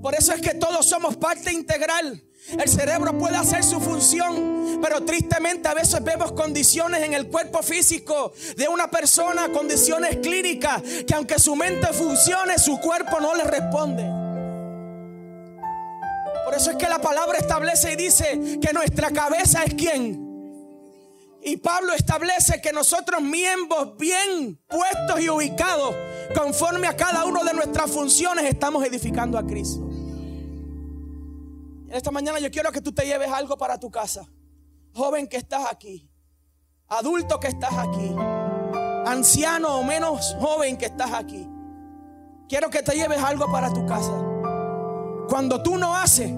Por 0.00 0.14
eso 0.14 0.32
es 0.32 0.40
que 0.40 0.54
todos 0.54 0.86
somos 0.86 1.16
parte 1.16 1.52
integral. 1.52 2.22
El 2.56 2.68
cerebro 2.68 3.18
puede 3.18 3.36
hacer 3.36 3.64
su 3.64 3.80
función, 3.80 4.78
pero 4.80 5.04
tristemente 5.04 5.68
a 5.68 5.74
veces 5.74 6.02
vemos 6.02 6.32
condiciones 6.32 7.02
en 7.02 7.14
el 7.14 7.28
cuerpo 7.28 7.62
físico 7.62 8.32
de 8.56 8.68
una 8.68 8.90
persona, 8.90 9.48
condiciones 9.52 10.18
clínicas, 10.18 10.80
que 11.06 11.14
aunque 11.14 11.38
su 11.38 11.56
mente 11.56 11.88
funcione, 11.88 12.58
su 12.58 12.78
cuerpo 12.78 13.20
no 13.20 13.34
le 13.34 13.44
responde. 13.44 14.04
Por 16.44 16.54
eso 16.54 16.70
es 16.70 16.76
que 16.76 16.88
la 16.88 17.00
palabra 17.00 17.36
establece 17.38 17.92
y 17.92 17.96
dice 17.96 18.58
que 18.62 18.72
nuestra 18.72 19.10
cabeza 19.10 19.64
es 19.64 19.74
quien. 19.74 20.27
Y 21.42 21.56
Pablo 21.58 21.92
establece 21.92 22.60
que 22.60 22.72
nosotros 22.72 23.22
miembros 23.22 23.96
bien 23.96 24.60
puestos 24.68 25.20
y 25.20 25.30
ubicados 25.30 25.94
conforme 26.34 26.86
a 26.88 26.96
cada 26.96 27.24
una 27.24 27.44
de 27.44 27.54
nuestras 27.54 27.90
funciones 27.90 28.44
estamos 28.44 28.84
edificando 28.84 29.38
a 29.38 29.46
Cristo. 29.46 29.88
Esta 31.90 32.10
mañana 32.10 32.38
yo 32.38 32.50
quiero 32.50 32.70
que 32.70 32.80
tú 32.80 32.92
te 32.92 33.06
lleves 33.06 33.30
algo 33.30 33.56
para 33.56 33.78
tu 33.78 33.90
casa. 33.90 34.28
Joven 34.94 35.28
que 35.28 35.36
estás 35.36 35.64
aquí, 35.70 36.10
adulto 36.88 37.38
que 37.38 37.48
estás 37.48 37.72
aquí, 37.72 38.14
anciano 39.06 39.78
o 39.78 39.84
menos 39.84 40.36
joven 40.40 40.76
que 40.76 40.86
estás 40.86 41.12
aquí. 41.12 41.48
Quiero 42.48 42.68
que 42.70 42.82
te 42.82 42.94
lleves 42.94 43.22
algo 43.22 43.50
para 43.52 43.72
tu 43.72 43.86
casa. 43.86 44.12
Cuando 45.28 45.62
tú 45.62 45.76
no 45.76 45.94
haces, 45.94 46.30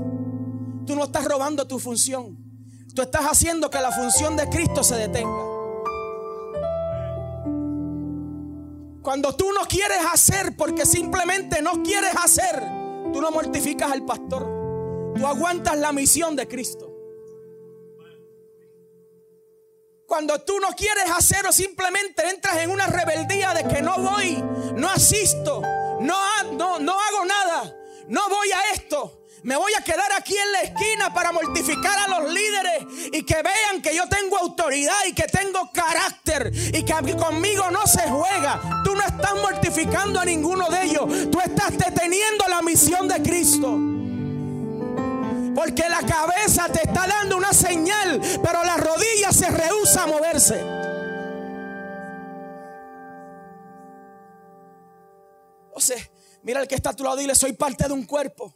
tú 0.84 0.94
no 0.94 1.04
estás 1.04 1.24
robando 1.24 1.66
tu 1.66 1.78
función. 1.78 2.49
Tú 2.94 3.02
estás 3.02 3.24
haciendo 3.24 3.70
que 3.70 3.80
la 3.80 3.92
función 3.92 4.36
de 4.36 4.48
Cristo 4.48 4.82
se 4.82 4.96
detenga. 4.96 5.50
Cuando 9.02 9.34
tú 9.34 9.50
no 9.52 9.62
quieres 9.66 9.98
hacer 10.12 10.56
porque 10.56 10.84
simplemente 10.84 11.62
no 11.62 11.82
quieres 11.82 12.14
hacer, 12.22 12.60
tú 13.12 13.20
no 13.20 13.30
mortificas 13.30 13.90
al 13.90 14.04
pastor. 14.04 14.42
Tú 15.14 15.26
aguantas 15.26 15.78
la 15.78 15.92
misión 15.92 16.36
de 16.36 16.46
Cristo. 16.46 16.86
Cuando 20.06 20.40
tú 20.40 20.58
no 20.58 20.68
quieres 20.76 21.04
hacer 21.16 21.46
o 21.46 21.52
simplemente 21.52 22.28
entras 22.28 22.58
en 22.58 22.70
una 22.70 22.86
rebeldía 22.88 23.54
de 23.54 23.68
que 23.68 23.80
no 23.80 23.96
voy, 23.98 24.42
no 24.74 24.88
asisto, 24.88 25.62
no, 26.00 26.18
no, 26.52 26.80
no 26.80 26.92
hago 26.92 27.24
nada, 27.24 27.76
no 28.08 28.28
voy 28.28 28.50
a 28.50 28.74
esto, 28.74 29.19
me 29.42 29.56
voy 29.56 29.72
a 29.78 29.82
quedar 29.82 30.12
aquí 30.16 30.36
en 30.36 30.52
la 30.52 30.60
esquina 30.62 31.14
para 31.14 31.32
mortificar 31.32 31.98
a 31.98 32.20
los 32.20 32.32
líderes 32.32 32.84
y 33.12 33.22
que 33.24 33.42
vean 33.42 33.82
que 33.82 33.94
yo 33.94 34.08
tengo 34.08 34.38
autoridad 34.38 34.98
y 35.08 35.12
que 35.12 35.24
tengo 35.24 35.70
carácter 35.72 36.52
y 36.54 36.82
que 36.82 37.16
conmigo 37.16 37.70
no 37.70 37.86
se 37.86 38.02
juega. 38.08 38.82
Tú 38.84 38.94
no 38.94 39.02
estás 39.02 39.34
mortificando 39.36 40.20
a 40.20 40.24
ninguno 40.24 40.68
de 40.68 40.82
ellos. 40.84 41.30
Tú 41.30 41.40
estás 41.40 41.76
deteniendo 41.76 42.46
la 42.48 42.62
misión 42.62 43.08
de 43.08 43.22
Cristo. 43.22 43.78
Porque 45.54 45.88
la 45.88 46.00
cabeza 46.06 46.68
te 46.68 46.82
está 46.86 47.06
dando 47.06 47.36
una 47.36 47.52
señal, 47.52 48.20
pero 48.42 48.64
la 48.64 48.76
rodilla 48.76 49.32
se 49.32 49.50
rehúsa 49.50 50.04
a 50.04 50.06
moverse. 50.06 50.80
Sea, 55.80 55.96
mira 56.42 56.60
el 56.60 56.68
que 56.68 56.74
está 56.74 56.90
a 56.90 56.92
tu 56.92 57.02
lado 57.02 57.16
y 57.16 57.22
dile, 57.22 57.34
soy 57.34 57.54
parte 57.54 57.86
de 57.88 57.94
un 57.94 58.04
cuerpo. 58.04 58.54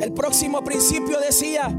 El 0.00 0.12
próximo 0.12 0.62
principio 0.62 1.18
decía 1.18 1.74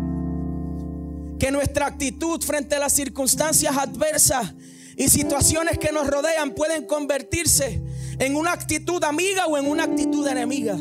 que 1.40 1.52
nuestra 1.52 1.86
actitud 1.86 2.42
frente 2.44 2.76
a 2.76 2.80
las 2.80 2.94
circunstancias 2.94 3.78
adversas 3.78 4.54
y 4.98 5.08
situaciones 5.10 5.78
que 5.78 5.92
nos 5.92 6.08
rodean 6.08 6.56
pueden 6.56 6.86
convertirse 6.86 7.82
en 8.20 8.36
una 8.36 8.52
actitud 8.52 9.04
amiga 9.04 9.46
o 9.46 9.58
en 9.58 9.70
una 9.70 9.84
actitud 9.84 10.28
enemiga. 10.28 10.76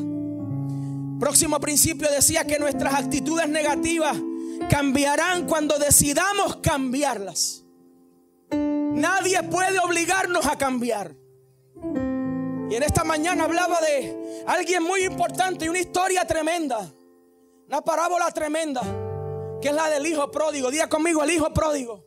Próximo 1.20 1.60
principio 1.60 2.10
decía 2.10 2.46
que 2.46 2.58
nuestras 2.58 2.94
actitudes 2.94 3.48
negativas 3.48 4.16
cambiarán 4.70 5.46
cuando 5.46 5.78
decidamos 5.78 6.56
cambiarlas. 6.56 7.62
Nadie 8.50 9.42
puede 9.44 9.78
obligarnos 9.78 10.46
a 10.46 10.56
cambiar. 10.56 11.14
Y 12.70 12.74
en 12.74 12.82
esta 12.82 13.04
mañana 13.04 13.44
hablaba 13.44 13.78
de 13.80 14.44
alguien 14.46 14.82
muy 14.82 15.04
importante 15.04 15.66
y 15.66 15.68
una 15.68 15.78
historia 15.78 16.26
tremenda. 16.26 16.90
Una 17.68 17.80
parábola 17.82 18.30
tremenda. 18.30 18.82
Que 19.60 19.68
es 19.68 19.74
la 19.74 19.88
del 19.88 20.06
hijo 20.06 20.30
pródigo. 20.30 20.70
Día 20.70 20.88
conmigo, 20.88 21.22
el 21.22 21.30
hijo 21.30 21.52
pródigo. 21.52 22.04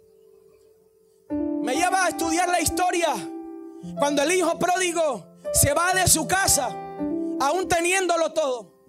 Me 1.62 1.76
lleva 1.76 2.06
a 2.06 2.10
estudiar 2.10 2.48
la 2.50 2.62
historia. 2.62 3.14
Cuando 3.98 4.24
el 4.24 4.32
hijo 4.32 4.58
pródigo 4.58 5.26
se 5.54 5.74
va 5.74 5.94
de 5.94 6.08
su 6.08 6.28
casa, 6.28 6.68
aún 7.40 7.68
teniéndolo 7.68 8.32
todo. 8.34 8.86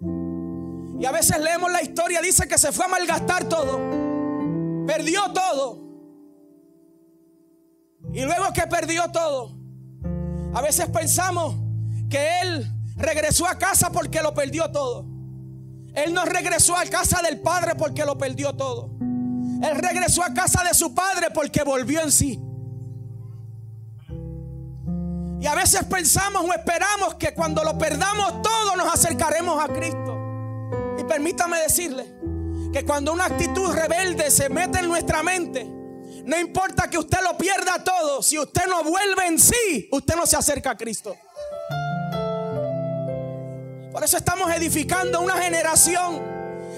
Y 0.99 1.05
a 1.05 1.11
veces 1.11 1.39
leemos 1.39 1.71
la 1.71 1.81
historia, 1.81 2.21
dice 2.21 2.47
que 2.47 2.57
se 2.57 2.71
fue 2.71 2.85
a 2.85 2.89
malgastar 2.89 3.49
todo. 3.49 3.79
Perdió 4.85 5.31
todo. 5.33 5.79
Y 8.13 8.21
luego 8.21 8.51
que 8.53 8.67
perdió 8.67 9.09
todo, 9.11 9.55
a 10.53 10.61
veces 10.61 10.87
pensamos 10.89 11.55
que 12.09 12.41
Él 12.41 12.67
regresó 12.95 13.47
a 13.47 13.57
casa 13.57 13.91
porque 13.91 14.21
lo 14.21 14.33
perdió 14.33 14.71
todo. 14.71 15.10
Él 15.93 16.13
no 16.13 16.25
regresó 16.25 16.77
a 16.77 16.85
casa 16.85 17.21
del 17.21 17.39
Padre 17.41 17.75
porque 17.75 18.05
lo 18.05 18.17
perdió 18.17 18.53
todo. 18.53 18.91
Él 18.99 19.77
regresó 19.77 20.23
a 20.23 20.33
casa 20.33 20.63
de 20.63 20.73
su 20.73 20.93
Padre 20.93 21.27
porque 21.33 21.63
volvió 21.63 22.01
en 22.01 22.11
sí. 22.11 22.39
Y 25.39 25.47
a 25.47 25.55
veces 25.55 25.83
pensamos 25.85 26.43
o 26.43 26.53
esperamos 26.53 27.15
que 27.15 27.33
cuando 27.33 27.63
lo 27.63 27.77
perdamos 27.77 28.41
todo 28.41 28.75
nos 28.75 28.93
acercaremos 28.93 29.61
a 29.63 29.67
Cristo. 29.67 30.17
Y 30.99 31.03
permítame 31.03 31.59
decirle 31.59 32.13
que 32.71 32.85
cuando 32.85 33.11
una 33.11 33.25
actitud 33.25 33.71
rebelde 33.73 34.29
se 34.29 34.49
mete 34.49 34.79
en 34.79 34.87
nuestra 34.87 35.23
mente, 35.23 35.65
no 36.25 36.39
importa 36.39 36.89
que 36.89 36.99
usted 36.99 37.17
lo 37.23 37.37
pierda 37.37 37.83
todo, 37.83 38.21
si 38.21 38.37
usted 38.37 38.67
no 38.67 38.83
vuelve 38.83 39.25
en 39.27 39.39
sí, 39.39 39.89
usted 39.91 40.15
no 40.15 40.25
se 40.27 40.37
acerca 40.37 40.71
a 40.71 40.77
Cristo. 40.77 41.15
Por 43.91 44.05
eso 44.05 44.15
estamos 44.15 44.49
edificando 44.55 45.19
una 45.19 45.35
generación 45.41 46.21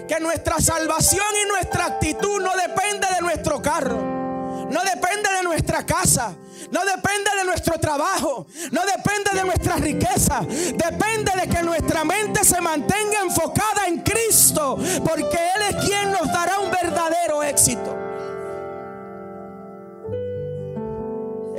que 0.07 0.19
nuestra 0.19 0.59
salvación 0.59 1.25
y 1.43 1.47
nuestra 1.47 1.85
actitud 1.85 2.41
no 2.41 2.51
depende 2.55 3.07
de 3.15 3.21
nuestro 3.21 3.61
carro, 3.61 3.97
no 4.69 4.81
depende 4.81 5.29
de 5.37 5.43
nuestra 5.43 5.85
casa, 5.85 6.35
no 6.71 6.83
depende 6.83 7.29
de 7.37 7.45
nuestro 7.45 7.79
trabajo, 7.79 8.47
no 8.71 8.81
depende 8.85 9.29
de 9.31 9.43
nuestra 9.43 9.75
riqueza, 9.75 10.41
depende 10.41 11.31
de 11.39 11.47
que 11.47 11.61
nuestra 11.61 12.03
mente 12.03 12.43
se 12.43 12.59
mantenga 12.59 13.21
enfocada 13.21 13.85
en 13.87 14.01
Cristo, 14.01 14.77
porque 15.05 15.37
Él 15.55 15.61
es 15.69 15.85
quien 15.85 16.11
nos 16.11 16.25
dará 16.31 16.59
un 16.59 16.71
verdadero 16.71 17.43
éxito. 17.43 17.95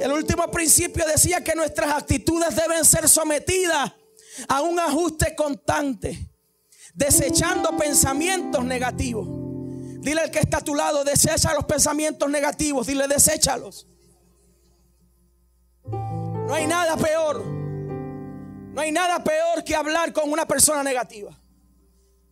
El 0.01 0.13
último 0.13 0.51
principio 0.51 1.07
decía 1.07 1.45
que 1.45 1.55
nuestras 1.55 1.93
actitudes 1.95 2.57
deben 2.57 2.85
ser 2.85 3.09
sometidas 3.09 3.93
a 4.49 4.63
un 4.63 4.79
ajuste 4.79 5.35
constante, 5.35 6.31
desechando 6.95 7.77
pensamientos 7.77 8.65
negativos. 8.65 9.27
Dile 10.01 10.21
al 10.21 10.31
que 10.31 10.41
está 10.41 10.59
a 10.59 10.61
tu 10.61 10.75
lado, 10.75 11.05
desecha 11.05 11.55
los 11.55 11.65
pensamientos 11.65 12.29
negativos, 12.29 12.87
dile, 12.87 13.09
deséchalos. 13.09 13.87
No 15.85 16.53
hay 16.53 16.67
nada 16.67 16.97
peor, 16.97 17.45
no 17.45 18.81
hay 18.81 18.93
nada 18.93 19.25
peor 19.25 19.65
que 19.65 19.75
hablar 19.75 20.13
con 20.13 20.31
una 20.31 20.47
persona 20.47 20.83
negativa. 20.83 21.39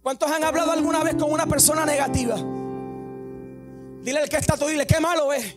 ¿Cuántos 0.02 0.31
han 0.31 0.42
hablado 0.45 0.73
alguna 0.73 1.02
vez 1.04 1.14
con 1.14 1.33
una 1.33 1.47
persona 1.47 1.87
negativa? 1.87 2.37
Dile 4.02 4.19
al 4.19 4.28
que 4.28 4.37
está 4.37 4.54
a 4.54 4.57
tu, 4.57 4.66
dile, 4.66 4.87
qué 4.87 5.00
malo 5.00 5.33
es. 5.33 5.57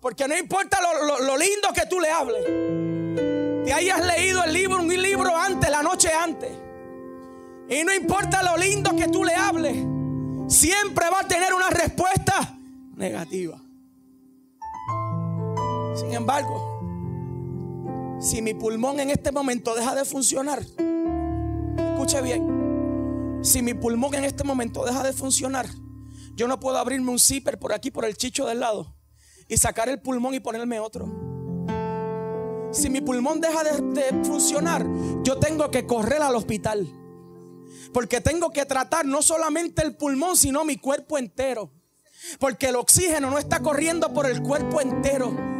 Porque 0.00 0.28
no 0.28 0.36
importa 0.36 0.78
lo, 0.80 1.36
lindo 1.36 1.68
que 1.74 1.86
tú 1.86 1.98
le 1.98 2.10
hables. 2.10 2.44
Te 3.64 3.72
hayas 3.72 4.04
leído 4.04 4.42
el 4.44 4.52
libro, 4.52 4.80
un 4.80 4.88
libro 4.88 5.36
antes, 5.36 5.70
la 5.70 5.82
noche 5.82 6.10
antes. 6.12 6.50
Y 7.68 7.84
no 7.84 7.94
importa 7.94 8.42
lo 8.42 8.56
lindo 8.56 8.94
que 8.96 9.08
tú 9.08 9.24
le 9.24 9.34
hables. 9.34 9.76
Siempre 10.48 11.06
va 11.10 11.20
a 11.20 11.28
tener 11.28 11.54
una 11.54 11.70
respuesta 11.70 12.58
negativa. 12.96 13.60
Sin 15.94 16.12
embargo, 16.12 16.72
si 18.20 18.42
mi 18.42 18.54
pulmón 18.54 19.00
en 19.00 19.10
este 19.10 19.30
momento 19.30 19.74
deja 19.74 19.94
de 19.94 20.04
funcionar, 20.04 20.60
escuche 21.78 22.20
bien, 22.20 23.40
si 23.42 23.62
mi 23.62 23.74
pulmón 23.74 24.14
en 24.14 24.24
este 24.24 24.44
momento 24.44 24.84
deja 24.84 25.02
de 25.02 25.12
funcionar, 25.12 25.66
yo 26.34 26.48
no 26.48 26.58
puedo 26.58 26.78
abrirme 26.78 27.10
un 27.10 27.18
zipper 27.18 27.58
por 27.58 27.72
aquí, 27.72 27.90
por 27.90 28.04
el 28.04 28.16
chicho 28.16 28.46
del 28.46 28.60
lado 28.60 28.94
y 29.48 29.56
sacar 29.56 29.88
el 29.88 30.00
pulmón 30.00 30.34
y 30.34 30.40
ponerme 30.40 30.80
otro. 30.80 31.31
Si 32.72 32.88
mi 32.88 33.02
pulmón 33.02 33.40
deja 33.40 33.62
de, 33.64 34.24
funcionar, 34.24 34.86
yo 35.22 35.38
tengo 35.38 35.70
que 35.70 35.86
correr 35.86 36.22
al 36.22 36.34
hospital. 36.34 36.88
Porque 37.92 38.22
tengo 38.22 38.50
que 38.50 38.64
tratar 38.64 39.04
no 39.04 39.20
solamente 39.20 39.82
el 39.82 39.96
pulmón, 39.96 40.36
sino 40.36 40.64
mi 40.64 40.78
cuerpo 40.78 41.18
entero. 41.18 41.70
Porque 42.38 42.68
el 42.68 42.76
oxígeno 42.76 43.30
no 43.30 43.38
está 43.38 43.60
corriendo 43.60 44.14
por 44.14 44.26
el 44.26 44.42
cuerpo 44.42 44.80
entero. 44.80 45.51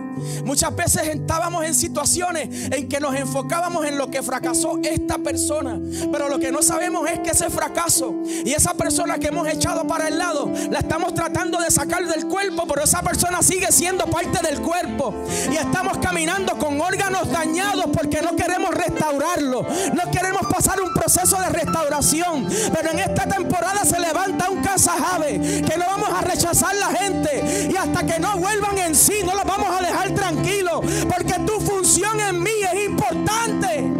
Muchas 0.45 0.75
veces 0.75 1.09
estábamos 1.09 1.65
en 1.65 1.75
situaciones 1.75 2.71
en 2.71 2.89
que 2.89 3.01
nos 3.01 3.15
enfocábamos 3.15 3.85
en 3.87 3.99
lo 3.99 4.11
que 4.11 4.23
fracasó 4.23 4.79
esta 4.83 5.19
persona. 5.19 5.81
Pero 6.11 6.29
lo 6.29 6.39
que 6.39 6.53
no 6.53 6.63
sabemos 6.63 7.09
es 7.11 7.21
que 7.21 7.31
ese 7.31 7.51
fracaso 7.51 8.15
y 8.45 8.53
esa 8.53 8.75
persona 8.75 9.19
que 9.19 9.29
hemos 9.29 9.49
echado 9.49 9.87
para 9.87 10.09
el 10.09 10.19
lado, 10.19 10.51
la 10.71 10.81
estamos 10.81 11.15
tratando 11.15 11.59
de 11.61 11.71
sacar 11.71 12.07
del 12.07 12.27
cuerpo, 12.27 12.65
pero 12.67 12.85
esa 12.85 13.03
persona 13.03 13.43
sigue 13.43 13.71
siendo 13.71 14.07
parte 14.07 14.47
del 14.47 14.61
cuerpo. 14.61 15.15
Y 15.51 15.57
estamos 15.57 15.99
caminando 15.99 16.57
con 16.59 16.81
órganos 16.81 17.31
dañados 17.31 17.87
porque 17.93 18.21
no 18.23 18.37
queremos 18.37 18.75
restaurarlo. 18.75 19.67
No 19.95 20.11
queremos 20.11 20.47
pasar 20.47 20.81
un 20.81 20.93
proceso 20.93 21.39
de 21.41 21.49
restauración. 21.49 22.49
Pero 22.73 22.91
en 22.91 22.99
esta 22.99 23.27
temporada 23.27 23.85
se 23.85 23.99
levanta 23.99 24.51
un 24.51 24.63
casajave 24.63 25.63
que 25.67 25.77
no 25.77 25.87
vamos 25.87 26.11
a 26.11 26.21
rechazar 26.23 26.75
la 26.77 26.89
gente. 26.89 27.69
Y 27.71 27.77
hasta 27.77 28.05
que 28.05 28.19
no 28.19 28.37
vuelvan 28.39 28.79
en 28.79 28.95
sí, 28.95 29.15
no 29.25 29.35
los 29.35 29.45
vamos 29.45 29.69
a 29.71 29.83
dejar 29.85 30.12
tranquilo, 30.15 30.81
porque 31.09 31.35
tu 31.47 31.61
función 31.61 32.21
en 32.21 32.43
mí 32.43 32.51
es 32.73 32.85
importante. 32.85 33.91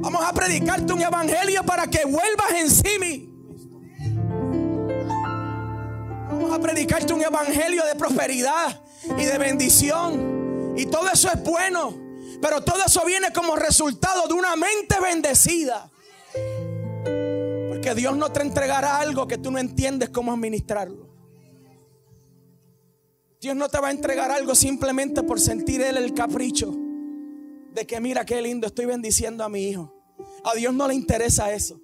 Vamos 0.00 0.22
a 0.22 0.32
predicarte 0.32 0.92
un 0.92 1.00
evangelio 1.02 1.64
para 1.64 1.86
que 1.86 2.04
vuelvas 2.04 2.52
en 2.56 2.70
sí. 2.70 3.30
Vamos 6.28 6.52
a 6.52 6.60
predicarte 6.60 7.12
un 7.12 7.22
evangelio 7.22 7.84
de 7.86 7.94
prosperidad 7.94 8.80
y 9.18 9.24
de 9.24 9.38
bendición. 9.38 10.74
Y 10.76 10.86
todo 10.86 11.08
eso 11.10 11.28
es 11.32 11.42
bueno. 11.42 11.94
Pero 12.42 12.62
todo 12.62 12.84
eso 12.86 13.02
viene 13.06 13.32
como 13.32 13.56
resultado 13.56 14.28
de 14.28 14.34
una 14.34 14.54
mente 14.56 15.00
bendecida. 15.00 15.90
Porque 17.68 17.94
Dios 17.94 18.16
no 18.16 18.30
te 18.30 18.42
entregará 18.42 18.98
algo 18.98 19.26
que 19.26 19.38
tú 19.38 19.50
no 19.50 19.58
entiendes 19.58 20.10
cómo 20.10 20.32
administrarlo. 20.32 21.13
Dios 23.44 23.56
no 23.56 23.68
te 23.68 23.78
va 23.78 23.88
a 23.88 23.90
entregar 23.90 24.30
algo 24.30 24.54
simplemente 24.54 25.22
por 25.22 25.38
sentir 25.38 25.82
Él 25.82 25.98
el 25.98 26.14
capricho 26.14 26.74
de 27.74 27.86
que 27.86 28.00
mira 28.00 28.24
qué 28.24 28.40
lindo 28.40 28.66
estoy 28.66 28.86
bendiciendo 28.86 29.44
a 29.44 29.50
mi 29.50 29.68
hijo. 29.68 29.92
A 30.44 30.54
Dios 30.54 30.72
no 30.72 30.88
le 30.88 30.94
interesa 30.94 31.52
eso. 31.52 31.78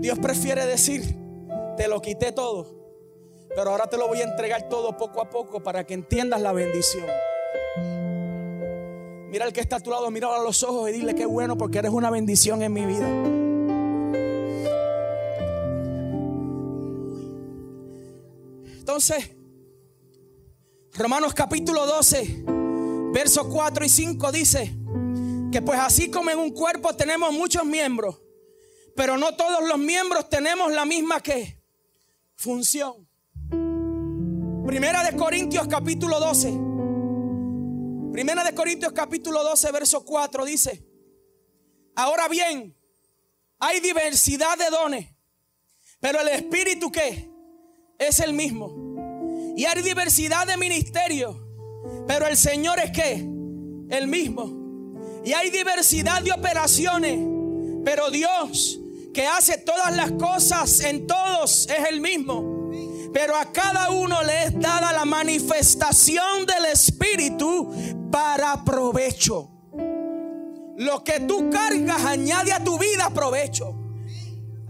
Dios 0.00 0.18
prefiere 0.18 0.66
decir, 0.66 1.16
te 1.78 1.88
lo 1.88 2.02
quité 2.02 2.32
todo, 2.32 2.76
pero 3.56 3.70
ahora 3.70 3.86
te 3.86 3.96
lo 3.96 4.06
voy 4.06 4.20
a 4.20 4.24
entregar 4.24 4.68
todo 4.68 4.94
poco 4.98 5.22
a 5.22 5.30
poco 5.30 5.62
para 5.62 5.86
que 5.86 5.94
entiendas 5.94 6.42
la 6.42 6.52
bendición. 6.52 7.06
Mira 9.30 9.46
al 9.46 9.54
que 9.54 9.60
está 9.60 9.76
a 9.76 9.80
tu 9.80 9.88
lado, 9.88 10.10
mira 10.10 10.28
a 10.28 10.42
los 10.42 10.62
ojos 10.62 10.90
y 10.90 10.92
dile 10.92 11.14
qué 11.14 11.24
bueno 11.24 11.56
porque 11.56 11.78
eres 11.78 11.92
una 11.92 12.10
bendición 12.10 12.60
en 12.60 12.74
mi 12.74 12.84
vida. 12.84 13.39
Entonces, 19.00 19.34
Romanos 20.92 21.32
capítulo 21.32 21.86
12, 21.86 22.44
versos 23.14 23.46
4 23.46 23.86
y 23.86 23.88
5 23.88 24.30
dice 24.30 24.76
que 25.50 25.62
pues 25.62 25.80
así 25.80 26.10
como 26.10 26.28
en 26.28 26.38
un 26.38 26.50
cuerpo 26.50 26.94
tenemos 26.94 27.32
muchos 27.32 27.64
miembros, 27.64 28.20
pero 28.94 29.16
no 29.16 29.34
todos 29.36 29.66
los 29.66 29.78
miembros 29.78 30.28
tenemos 30.28 30.70
la 30.72 30.84
misma 30.84 31.22
que 31.22 31.62
función. 32.36 33.08
Primera 34.66 35.02
de 35.02 35.16
Corintios 35.16 35.66
capítulo 35.66 36.20
12. 36.20 36.50
Primera 38.12 38.44
de 38.44 38.54
Corintios 38.54 38.92
capítulo 38.92 39.42
12, 39.42 39.72
verso 39.72 40.04
4 40.04 40.44
dice, 40.44 40.86
ahora 41.96 42.28
bien, 42.28 42.76
hay 43.60 43.80
diversidad 43.80 44.58
de 44.58 44.68
dones, 44.68 45.08
pero 46.00 46.20
el 46.20 46.28
Espíritu 46.28 46.92
que 46.92 47.30
es 47.98 48.18
el 48.20 48.34
mismo. 48.34 48.89
Y 49.56 49.64
hay 49.64 49.82
diversidad 49.82 50.46
de 50.46 50.56
ministerios, 50.56 51.36
pero 52.06 52.26
el 52.26 52.36
Señor 52.36 52.78
es 52.80 52.90
que 52.90 53.14
el 53.90 54.06
mismo. 54.06 55.22
Y 55.24 55.32
hay 55.32 55.50
diversidad 55.50 56.22
de 56.22 56.32
operaciones, 56.32 57.18
pero 57.84 58.10
Dios 58.10 58.80
que 59.12 59.26
hace 59.26 59.58
todas 59.58 59.94
las 59.96 60.12
cosas 60.12 60.80
en 60.80 61.06
todos 61.06 61.68
es 61.68 61.88
el 61.88 62.00
mismo. 62.00 62.70
Pero 63.12 63.36
a 63.36 63.46
cada 63.52 63.90
uno 63.90 64.22
le 64.22 64.44
es 64.44 64.60
dada 64.60 64.92
la 64.92 65.04
manifestación 65.04 66.46
del 66.46 66.66
Espíritu 66.66 67.72
para 68.10 68.64
provecho. 68.64 69.50
Lo 70.76 71.02
que 71.02 71.20
tú 71.20 71.50
cargas 71.50 72.04
añade 72.04 72.52
a 72.52 72.62
tu 72.62 72.78
vida 72.78 73.10
provecho. 73.10 73.79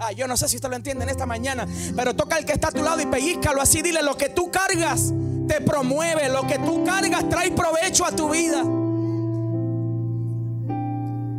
Ah, 0.02 0.12
yo 0.12 0.26
no 0.26 0.34
sé 0.34 0.48
si 0.48 0.56
usted 0.56 0.70
lo 0.70 0.76
entiende 0.76 1.04
en 1.04 1.10
esta 1.10 1.26
mañana, 1.26 1.68
pero 1.94 2.16
toca 2.16 2.36
al 2.36 2.46
que 2.46 2.52
está 2.52 2.68
a 2.68 2.72
tu 2.72 2.82
lado 2.82 3.02
y 3.02 3.06
pellizcalo 3.06 3.60
así. 3.60 3.82
Dile, 3.82 4.02
lo 4.02 4.16
que 4.16 4.30
tú 4.30 4.50
cargas 4.50 5.12
te 5.46 5.60
promueve, 5.60 6.30
lo 6.30 6.46
que 6.46 6.58
tú 6.58 6.82
cargas 6.84 7.28
trae 7.28 7.52
provecho 7.52 8.06
a 8.06 8.12
tu 8.12 8.30
vida. 8.30 8.64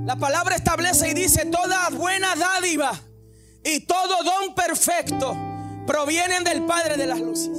La 0.05 0.15
palabra 0.15 0.55
establece 0.55 1.09
y 1.09 1.15
dice, 1.15 1.47
toda 1.47 1.89
buena 1.89 2.35
dádiva 2.35 2.91
y 3.63 3.79
todo 3.79 4.23
don 4.23 4.53
perfecto 4.53 5.35
provienen 5.87 6.43
del 6.43 6.61
Padre 6.63 6.97
de 6.97 7.07
las 7.07 7.19
Luces. 7.19 7.57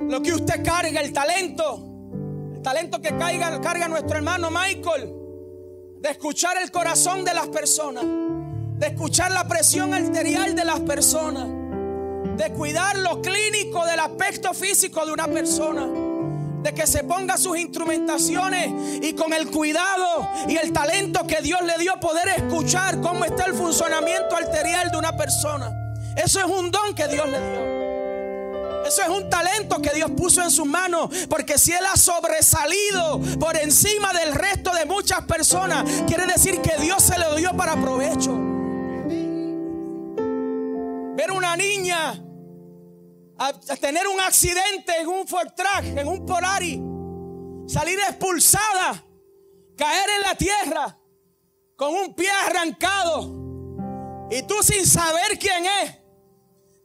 Lo 0.00 0.22
que 0.22 0.32
usted 0.32 0.64
carga, 0.64 1.00
el 1.00 1.12
talento, 1.12 1.82
el 2.54 2.62
talento 2.62 3.02
que 3.02 3.16
carga, 3.16 3.60
carga 3.60 3.88
nuestro 3.88 4.16
hermano 4.16 4.48
Michael, 4.48 5.12
de 5.98 6.08
escuchar 6.08 6.56
el 6.62 6.70
corazón 6.70 7.24
de 7.24 7.34
las 7.34 7.48
personas, 7.48 8.04
de 8.78 8.88
escuchar 8.88 9.32
la 9.32 9.48
presión 9.48 9.94
arterial 9.94 10.54
de 10.54 10.64
las 10.64 10.80
personas, 10.80 11.46
de 12.36 12.52
cuidar 12.52 12.98
lo 12.98 13.22
clínico 13.22 13.84
del 13.86 14.00
aspecto 14.00 14.52
físico 14.52 15.04
de 15.06 15.12
una 15.12 15.26
persona 15.28 15.86
de 16.62 16.74
que 16.74 16.86
se 16.86 17.04
ponga 17.04 17.36
sus 17.36 17.56
instrumentaciones 17.56 19.00
y 19.00 19.12
con 19.14 19.32
el 19.32 19.50
cuidado 19.50 20.28
y 20.48 20.56
el 20.56 20.72
talento 20.72 21.24
que 21.26 21.40
Dios 21.40 21.60
le 21.62 21.78
dio 21.78 21.98
poder 22.00 22.28
escuchar 22.28 23.00
cómo 23.00 23.24
está 23.24 23.44
el 23.44 23.54
funcionamiento 23.54 24.36
arterial 24.36 24.90
de 24.90 24.98
una 24.98 25.16
persona. 25.16 25.72
Eso 26.16 26.40
es 26.40 26.46
un 26.46 26.70
don 26.70 26.94
que 26.94 27.06
Dios 27.06 27.26
le 27.28 27.38
dio. 27.38 27.76
Eso 28.84 29.02
es 29.02 29.08
un 29.08 29.28
talento 29.30 29.80
que 29.80 29.90
Dios 29.90 30.10
puso 30.16 30.42
en 30.42 30.50
sus 30.50 30.66
manos. 30.66 31.10
Porque 31.28 31.58
si 31.58 31.72
Él 31.72 31.84
ha 31.92 31.96
sobresalido 31.96 33.20
por 33.38 33.56
encima 33.56 34.12
del 34.12 34.34
resto 34.34 34.72
de 34.74 34.86
muchas 34.86 35.22
personas, 35.22 35.84
quiere 36.06 36.26
decir 36.26 36.60
que 36.60 36.80
Dios 36.80 37.02
se 37.02 37.18
lo 37.18 37.34
dio 37.34 37.56
para 37.56 37.76
provecho. 37.76 38.45
Ver 41.16 41.30
una 41.32 41.56
niña 41.56 42.22
a, 43.38 43.52
tener 43.80 44.06
un 44.06 44.20
accidente 44.20 44.92
en 45.00 45.08
un 45.08 45.26
Ford 45.26 45.48
Track, 45.56 45.84
en 45.96 46.08
un 46.08 46.26
Polari, 46.26 46.78
salir 47.66 47.98
expulsada, 48.00 49.02
caer 49.78 50.10
en 50.16 50.22
la 50.22 50.34
tierra 50.34 50.98
con 51.74 51.94
un 51.94 52.14
pie 52.14 52.28
arrancado 52.30 54.28
y 54.30 54.42
tú 54.42 54.62
sin 54.62 54.86
saber 54.86 55.38
quién 55.38 55.64
es, 55.82 55.96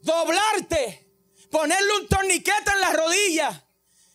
doblarte, 0.00 1.12
ponerle 1.50 2.00
un 2.00 2.08
torniquete 2.08 2.72
en 2.74 2.80
la 2.80 2.92
rodilla, 2.92 3.68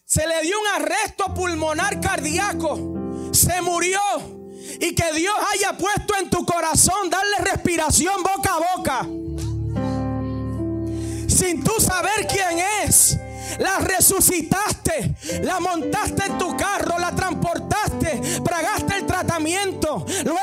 se 0.04 0.26
le 0.26 0.42
dio 0.42 0.60
un 0.60 0.82
arresto 0.82 1.32
pulmonar 1.36 2.02
cardíaco, 2.02 3.30
se 3.34 3.62
murió 3.62 4.00
y 4.80 4.96
que 4.96 5.14
Dios 5.14 5.36
haya 5.54 5.78
puesto 5.78 6.16
en 6.16 6.30
tu 6.32 6.44
corazón 6.44 7.08
darle 7.08 7.52
respiración 7.52 8.24
boca 8.24 8.56
a 8.56 8.78
boca 8.78 9.08
sin 11.48 11.64
tú 11.64 11.74
saber 11.80 12.28
quién 12.28 12.60
es. 12.84 13.18
La 13.60 13.80
resucitaste, 13.80 15.16
la 15.44 15.60
montaste 15.60 16.26
en 16.26 16.38
tu 16.38 16.56
carro, 16.58 17.00
la 17.00 17.16
transportaste, 17.16 18.42
pagaste 18.44 18.98
el 18.98 19.06
tratamiento. 19.06 20.06
Luego 20.26 20.37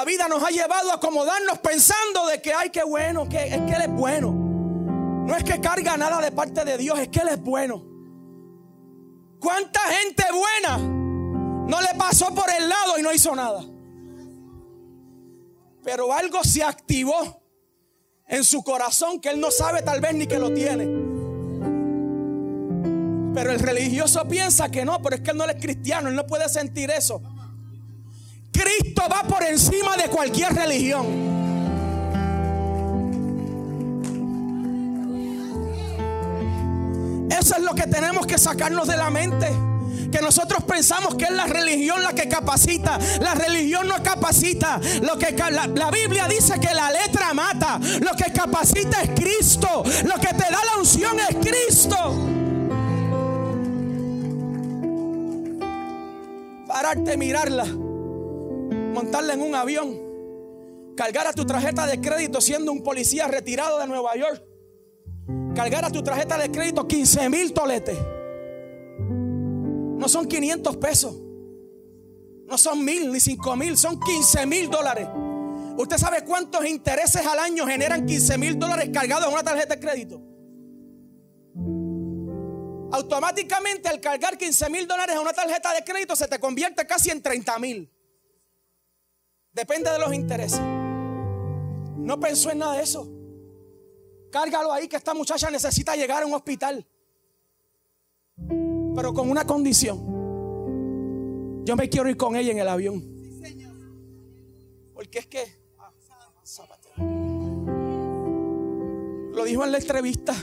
la 0.00 0.06
vida 0.06 0.28
nos 0.28 0.42
ha 0.42 0.48
llevado 0.48 0.92
a 0.92 0.94
acomodarnos 0.94 1.58
pensando 1.58 2.26
de 2.28 2.40
que, 2.40 2.54
ay, 2.54 2.70
qué 2.70 2.82
bueno, 2.82 3.28
que 3.28 3.36
es 3.36 3.60
que 3.60 3.72
Él 3.72 3.82
es 3.82 3.92
bueno. 3.92 4.32
No 4.32 5.36
es 5.36 5.44
que 5.44 5.60
carga 5.60 5.94
nada 5.98 6.22
de 6.22 6.32
parte 6.32 6.64
de 6.64 6.78
Dios, 6.78 6.98
es 6.98 7.08
que 7.08 7.20
Él 7.20 7.28
es 7.28 7.40
bueno. 7.42 7.84
¿Cuánta 9.38 9.78
gente 9.80 10.24
buena 10.32 10.78
no 10.78 11.82
le 11.82 11.98
pasó 11.98 12.34
por 12.34 12.48
el 12.48 12.66
lado 12.66 12.98
y 12.98 13.02
no 13.02 13.12
hizo 13.12 13.36
nada? 13.36 13.62
Pero 15.84 16.14
algo 16.14 16.42
se 16.44 16.64
activó 16.64 17.42
en 18.26 18.42
su 18.42 18.62
corazón 18.62 19.20
que 19.20 19.28
Él 19.28 19.38
no 19.38 19.50
sabe 19.50 19.82
tal 19.82 20.00
vez 20.00 20.14
ni 20.14 20.26
que 20.26 20.38
lo 20.38 20.50
tiene. 20.54 20.86
Pero 23.34 23.52
el 23.52 23.58
religioso 23.58 24.26
piensa 24.26 24.70
que 24.70 24.82
no, 24.86 25.02
pero 25.02 25.16
es 25.16 25.20
que 25.20 25.32
Él 25.32 25.36
no 25.36 25.44
es 25.44 25.60
cristiano, 25.60 26.08
Él 26.08 26.16
no 26.16 26.26
puede 26.26 26.48
sentir 26.48 26.90
eso. 26.90 27.20
Cristo 28.52 29.02
va 29.10 29.22
por 29.22 29.42
encima 29.42 29.96
de 29.96 30.08
cualquier 30.08 30.54
religión. 30.54 31.30
Eso 37.30 37.56
es 37.56 37.62
lo 37.62 37.74
que 37.74 37.86
tenemos 37.86 38.26
que 38.26 38.38
sacarnos 38.38 38.86
de 38.86 38.96
la 38.96 39.10
mente. 39.10 39.48
Que 40.10 40.20
nosotros 40.20 40.64
pensamos 40.64 41.14
que 41.14 41.24
es 41.24 41.30
la 41.30 41.46
religión 41.46 42.02
la 42.02 42.12
que 42.12 42.28
capacita. 42.28 42.98
La 43.20 43.34
religión 43.34 43.86
no 43.88 44.02
capacita. 44.02 44.80
Lo 45.02 45.16
que 45.16 45.32
la, 45.32 45.66
la, 45.68 45.90
Biblia 45.90 46.26
dice 46.28 46.58
que 46.58 46.74
la 46.74 46.90
letra 46.90 47.32
mata. 47.32 47.78
Lo 48.00 48.12
que 48.16 48.32
capacita 48.32 49.02
es 49.02 49.10
Cristo. 49.10 49.84
Lo 50.04 50.14
que 50.16 50.28
te 50.28 50.50
da 50.50 50.64
la 50.64 50.78
unción 50.78 51.16
es 51.20 51.36
Cristo. 51.36 51.96
Pararte, 56.66 57.16
mirarla 57.16 57.66
montarla 58.92 59.34
en 59.34 59.42
un 59.42 59.54
avión, 59.54 60.94
cargar 60.96 61.26
a 61.26 61.32
tu 61.32 61.44
tarjeta 61.46 61.86
de 61.86 62.00
crédito 62.00 62.40
siendo 62.40 62.72
un 62.72 62.82
policía 62.82 63.26
retirado 63.26 63.78
de 63.78 63.86
Nueva 63.86 64.16
York, 64.16 64.42
cargar 65.54 65.84
a 65.84 65.90
tu 65.90 66.02
tarjeta 66.02 66.38
de 66.38 66.50
crédito 66.50 66.86
15 66.86 67.28
mil 67.28 67.52
toletes. 67.52 67.98
No 69.98 70.08
son 70.08 70.26
500 70.26 70.76
pesos, 70.78 71.14
no 72.46 72.58
son 72.58 72.84
mil 72.84 73.12
ni 73.12 73.20
5 73.20 73.56
mil, 73.56 73.76
son 73.76 74.00
15 74.00 74.46
mil 74.46 74.70
dólares. 74.70 75.08
¿Usted 75.76 75.96
sabe 75.98 76.24
cuántos 76.24 76.64
intereses 76.66 77.24
al 77.24 77.38
año 77.38 77.66
generan 77.66 78.04
15 78.04 78.38
mil 78.38 78.58
dólares 78.58 78.90
cargados 78.92 79.26
en 79.26 79.32
una 79.32 79.42
tarjeta 79.42 79.76
de 79.76 79.80
crédito? 79.80 80.20
Automáticamente 82.92 83.88
al 83.88 84.00
cargar 84.00 84.36
15 84.36 84.68
mil 84.68 84.86
dólares 84.86 85.14
en 85.14 85.22
una 85.22 85.32
tarjeta 85.32 85.72
de 85.72 85.84
crédito 85.84 86.16
se 86.16 86.26
te 86.26 86.40
convierte 86.40 86.86
casi 86.86 87.10
en 87.10 87.22
30 87.22 87.58
mil. 87.58 87.90
Depende 89.52 89.90
de 89.90 89.98
los 89.98 90.14
intereses. 90.14 90.60
No 90.60 92.18
pensó 92.18 92.50
en 92.50 92.58
nada 92.58 92.76
de 92.76 92.82
eso. 92.82 93.08
Cárgalo 94.30 94.72
ahí 94.72 94.88
que 94.88 94.96
esta 94.96 95.12
muchacha 95.12 95.50
necesita 95.50 95.96
llegar 95.96 96.22
a 96.22 96.26
un 96.26 96.34
hospital. 96.34 96.86
Pero 98.94 99.12
con 99.12 99.30
una 99.30 99.44
condición. 99.44 100.20
Yo 101.64 101.76
me 101.76 101.88
quiero 101.88 102.08
ir 102.08 102.16
con 102.16 102.36
ella 102.36 102.52
en 102.52 102.58
el 102.58 102.68
avión. 102.68 103.04
Porque 104.94 105.18
es 105.18 105.26
que... 105.26 105.60
Lo 109.34 109.44
dijo 109.44 109.64
en 109.64 109.72
la 109.72 109.78
entrevista. 109.78 110.34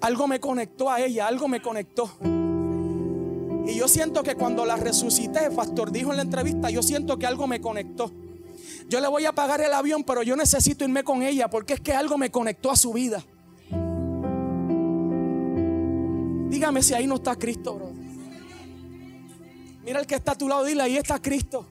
Algo 0.00 0.26
me 0.28 0.40
conectó 0.40 0.90
a 0.90 1.00
ella, 1.00 1.26
algo 1.26 1.48
me 1.48 1.60
conectó. 1.60 2.10
Y 3.66 3.74
yo 3.74 3.88
siento 3.88 4.22
que 4.22 4.36
cuando 4.36 4.64
la 4.64 4.76
resucité, 4.76 5.50
pastor 5.50 5.90
dijo 5.90 6.12
en 6.12 6.18
la 6.18 6.22
entrevista, 6.22 6.70
yo 6.70 6.82
siento 6.82 7.18
que 7.18 7.26
algo 7.26 7.48
me 7.48 7.60
conectó. 7.60 8.12
Yo 8.88 9.00
le 9.00 9.08
voy 9.08 9.24
a 9.24 9.32
pagar 9.32 9.60
el 9.60 9.72
avión, 9.72 10.04
pero 10.04 10.22
yo 10.22 10.36
necesito 10.36 10.84
irme 10.84 11.02
con 11.02 11.22
ella 11.22 11.50
porque 11.50 11.74
es 11.74 11.80
que 11.80 11.92
algo 11.92 12.16
me 12.16 12.30
conectó 12.30 12.70
a 12.70 12.76
su 12.76 12.92
vida. 12.92 13.24
Dígame 16.48 16.80
si 16.80 16.94
ahí 16.94 17.08
no 17.08 17.16
está 17.16 17.34
Cristo, 17.34 17.74
bro. 17.74 17.90
Mira 19.84 19.98
el 19.98 20.06
que 20.06 20.14
está 20.14 20.32
a 20.32 20.38
tu 20.38 20.48
lado, 20.48 20.64
dile, 20.64 20.82
ahí 20.82 20.96
está 20.96 21.20
Cristo. 21.20 21.66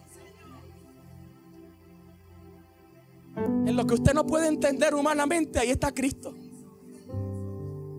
En 3.38 3.76
lo 3.76 3.88
que 3.88 3.94
usted 3.94 4.14
no 4.14 4.26
puede 4.26 4.48
entender 4.48 4.94
humanamente, 4.94 5.60
ahí 5.60 5.70
está 5.70 5.94
Cristo. 5.94 6.36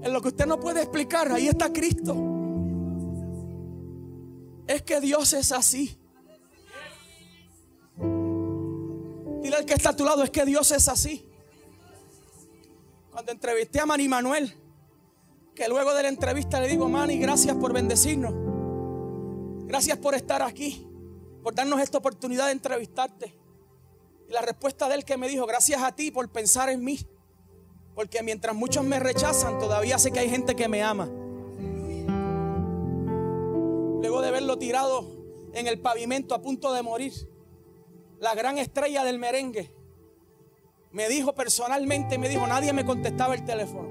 En 0.03 0.13
lo 0.13 0.21
que 0.21 0.29
usted 0.29 0.47
no 0.47 0.61
puede 0.61 0.83
explicar, 0.83 1.33
ahí 1.33 1.49
está 1.49 1.73
Cristo. 1.73 2.36
Es 4.67 4.83
que 4.83 5.01
Dios 5.01 5.33
es 5.33 5.53
así. 5.53 5.97
Dile 9.43 9.57
al 9.57 9.65
que 9.65 9.75
está 9.75 9.91
a 9.91 9.97
tu 9.97 10.05
lado, 10.05 10.23
es 10.23 10.31
que 10.31 10.45
Dios 10.45 10.73
es 10.73 10.89
así. 10.89 11.25
Cuando 13.11 13.33
entrevisté 13.33 13.81
a 13.81 13.87
Manny 13.87 14.09
Manuel, 14.09 14.53
que 15.55 15.69
luego 15.69 15.95
de 15.95 16.03
la 16.03 16.09
entrevista 16.09 16.61
le 16.61 16.69
digo, 16.69 16.89
Manny, 16.89 17.19
gracias 17.19 17.57
por 17.57 17.73
bendecirnos. 17.73 18.35
Gracias 19.67 19.99
por 19.99 20.15
estar 20.15 20.43
aquí, 20.43 20.87
por 21.43 21.55
darnos 21.55 21.81
esta 21.81 21.99
oportunidad 21.99 22.47
de 22.47 22.53
entrevistarte. 22.53 23.35
Y 24.29 24.33
la 24.33 24.43
respuesta 24.43 24.89
de 24.89 24.97
él 24.97 25.05
que 25.05 25.17
me 25.17 25.29
dijo, 25.29 25.47
gracias 25.47 25.83
a 25.83 25.93
ti 25.93 26.11
por 26.11 26.29
pensar 26.29 26.69
en 26.69 26.85
mí. 26.85 26.99
Porque 27.95 28.23
mientras 28.23 28.55
muchos 28.55 28.85
me 28.85 28.99
rechazan, 28.99 29.59
todavía 29.59 29.99
sé 29.99 30.11
que 30.11 30.19
hay 30.19 30.29
gente 30.29 30.55
que 30.55 30.69
me 30.69 30.83
ama. 30.83 31.09
Luego 34.07 34.23
de 34.23 34.31
verlo 34.31 34.57
tirado 34.57 35.05
en 35.53 35.67
el 35.67 35.81
pavimento 35.81 36.37
a 36.37 36.41
punto 36.41 36.73
de 36.73 36.81
morir, 36.81 37.13
la 38.21 38.37
gran 38.37 38.57
estrella 38.57 39.03
del 39.03 39.19
merengue 39.19 39.73
me 40.93 41.09
dijo 41.09 41.35
personalmente, 41.35 42.17
me 42.17 42.29
dijo, 42.29 42.47
nadie 42.47 42.73
me 42.73 42.85
contestaba 42.87 43.35
el 43.35 43.45
teléfono. 43.45 43.89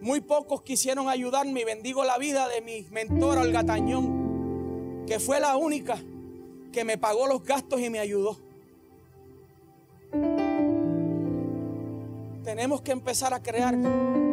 Muy 0.00 0.20
pocos 0.20 0.62
quisieron 0.62 1.08
ayudarme 1.08 1.62
y 1.62 1.64
bendigo 1.64 2.04
la 2.04 2.16
vida 2.16 2.46
de 2.46 2.60
mi 2.60 2.86
mentora 2.92 3.40
Olga 3.40 3.64
Tañón, 3.64 5.04
que 5.04 5.18
fue 5.18 5.40
la 5.40 5.56
única 5.56 6.00
que 6.70 6.84
me 6.84 6.98
pagó 6.98 7.26
los 7.26 7.42
gastos 7.42 7.80
y 7.80 7.90
me 7.90 7.98
ayudó. 7.98 8.38
Tenemos 12.44 12.82
que 12.82 12.92
empezar 12.92 13.34
a 13.34 13.42
crear, 13.42 13.76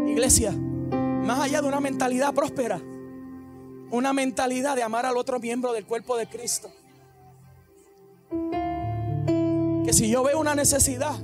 iglesia, 0.07 0.51
más 0.51 1.39
allá 1.39 1.63
de 1.63 1.67
una 1.67 1.79
mentalidad 1.79 2.35
próspera, 2.35 2.79
una 3.91 4.13
mentalidad 4.13 4.75
de 4.75 4.83
amar 4.83 5.05
al 5.05 5.17
otro 5.17 5.39
miembro 5.39 5.73
del 5.73 5.85
cuerpo 5.85 6.17
de 6.17 6.27
Cristo. 6.27 6.71
Que 9.85 9.93
si 9.93 10.09
yo 10.09 10.23
veo 10.23 10.39
una 10.39 10.55
necesidad, 10.55 11.15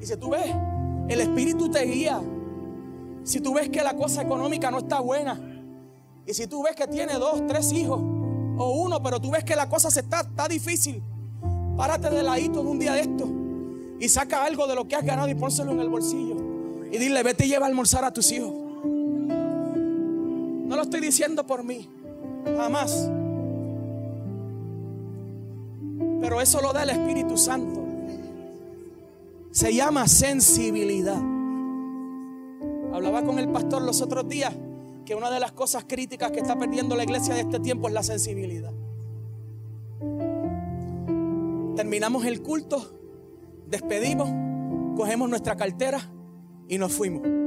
y 0.00 0.06
si 0.06 0.16
tú 0.16 0.30
ves, 0.30 0.54
el 1.08 1.20
Espíritu 1.20 1.70
te 1.70 1.84
guía. 1.84 2.20
Si 3.22 3.40
tú 3.40 3.54
ves 3.54 3.70
que 3.70 3.82
la 3.82 3.94
cosa 3.94 4.22
económica 4.22 4.70
no 4.70 4.78
está 4.78 5.00
buena, 5.00 5.40
y 6.26 6.34
si 6.34 6.46
tú 6.46 6.62
ves 6.62 6.76
que 6.76 6.86
tiene 6.86 7.14
dos, 7.14 7.46
tres 7.46 7.72
hijos, 7.72 8.00
o 8.56 8.82
uno, 8.82 9.02
pero 9.02 9.20
tú 9.20 9.30
ves 9.30 9.44
que 9.44 9.56
la 9.56 9.68
cosa 9.68 9.90
se 9.90 10.00
está, 10.00 10.20
está 10.20 10.46
difícil, 10.46 11.02
párate 11.76 12.10
de 12.10 12.22
ladito 12.22 12.62
de 12.62 12.68
un 12.68 12.78
día 12.78 12.92
de 12.94 13.00
esto 13.00 13.28
y 13.98 14.08
saca 14.08 14.44
algo 14.44 14.66
de 14.66 14.74
lo 14.74 14.86
que 14.86 14.96
has 14.96 15.04
ganado 15.04 15.28
y 15.28 15.34
pónselo 15.34 15.72
en 15.72 15.80
el 15.80 15.88
bolsillo. 15.88 16.36
Y 16.90 16.98
dile, 16.98 17.22
vete 17.22 17.46
y 17.46 17.48
lleva 17.48 17.66
a 17.66 17.68
almorzar 17.68 18.04
a 18.04 18.12
tus 18.12 18.30
hijos. 18.32 18.63
Estoy 20.84 21.00
diciendo 21.00 21.46
por 21.46 21.64
mí, 21.64 21.88
jamás. 22.56 23.10
Pero 26.20 26.40
eso 26.40 26.60
lo 26.60 26.72
da 26.72 26.82
el 26.82 26.90
Espíritu 26.90 27.36
Santo. 27.36 27.82
Se 29.50 29.74
llama 29.74 30.06
sensibilidad. 30.06 31.20
Hablaba 32.92 33.22
con 33.24 33.38
el 33.38 33.48
pastor 33.48 33.82
los 33.82 34.02
otros 34.02 34.28
días 34.28 34.54
que 35.04 35.14
una 35.14 35.30
de 35.30 35.40
las 35.40 35.52
cosas 35.52 35.84
críticas 35.88 36.30
que 36.30 36.40
está 36.40 36.58
perdiendo 36.58 36.96
la 36.96 37.04
iglesia 37.04 37.34
de 37.34 37.40
este 37.40 37.60
tiempo 37.60 37.88
es 37.88 37.94
la 37.94 38.02
sensibilidad. 38.02 38.72
Terminamos 41.76 42.24
el 42.26 42.42
culto, 42.42 42.98
despedimos, 43.68 44.28
cogemos 44.96 45.28
nuestra 45.28 45.56
cartera 45.56 46.00
y 46.68 46.78
nos 46.78 46.92
fuimos. 46.92 47.43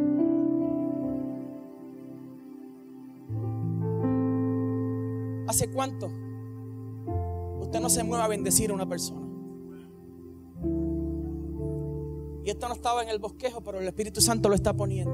¿Hace 5.48 5.70
cuánto 5.70 6.12
usted 7.62 7.80
no 7.80 7.90
se 7.90 8.04
mueve 8.04 8.24
a 8.24 8.28
bendecir 8.28 8.70
a 8.70 8.74
una 8.74 8.88
persona? 8.88 9.26
Y 12.44 12.50
esto 12.50 12.68
no 12.68 12.74
estaba 12.74 13.04
en 13.04 13.10
el 13.10 13.20
bosquejo, 13.20 13.62
pero 13.62 13.80
el 13.80 13.88
Espíritu 13.88 14.22
Santo 14.22 14.50
lo 14.50 14.56
está 14.56 14.74
poniendo. 14.74 15.14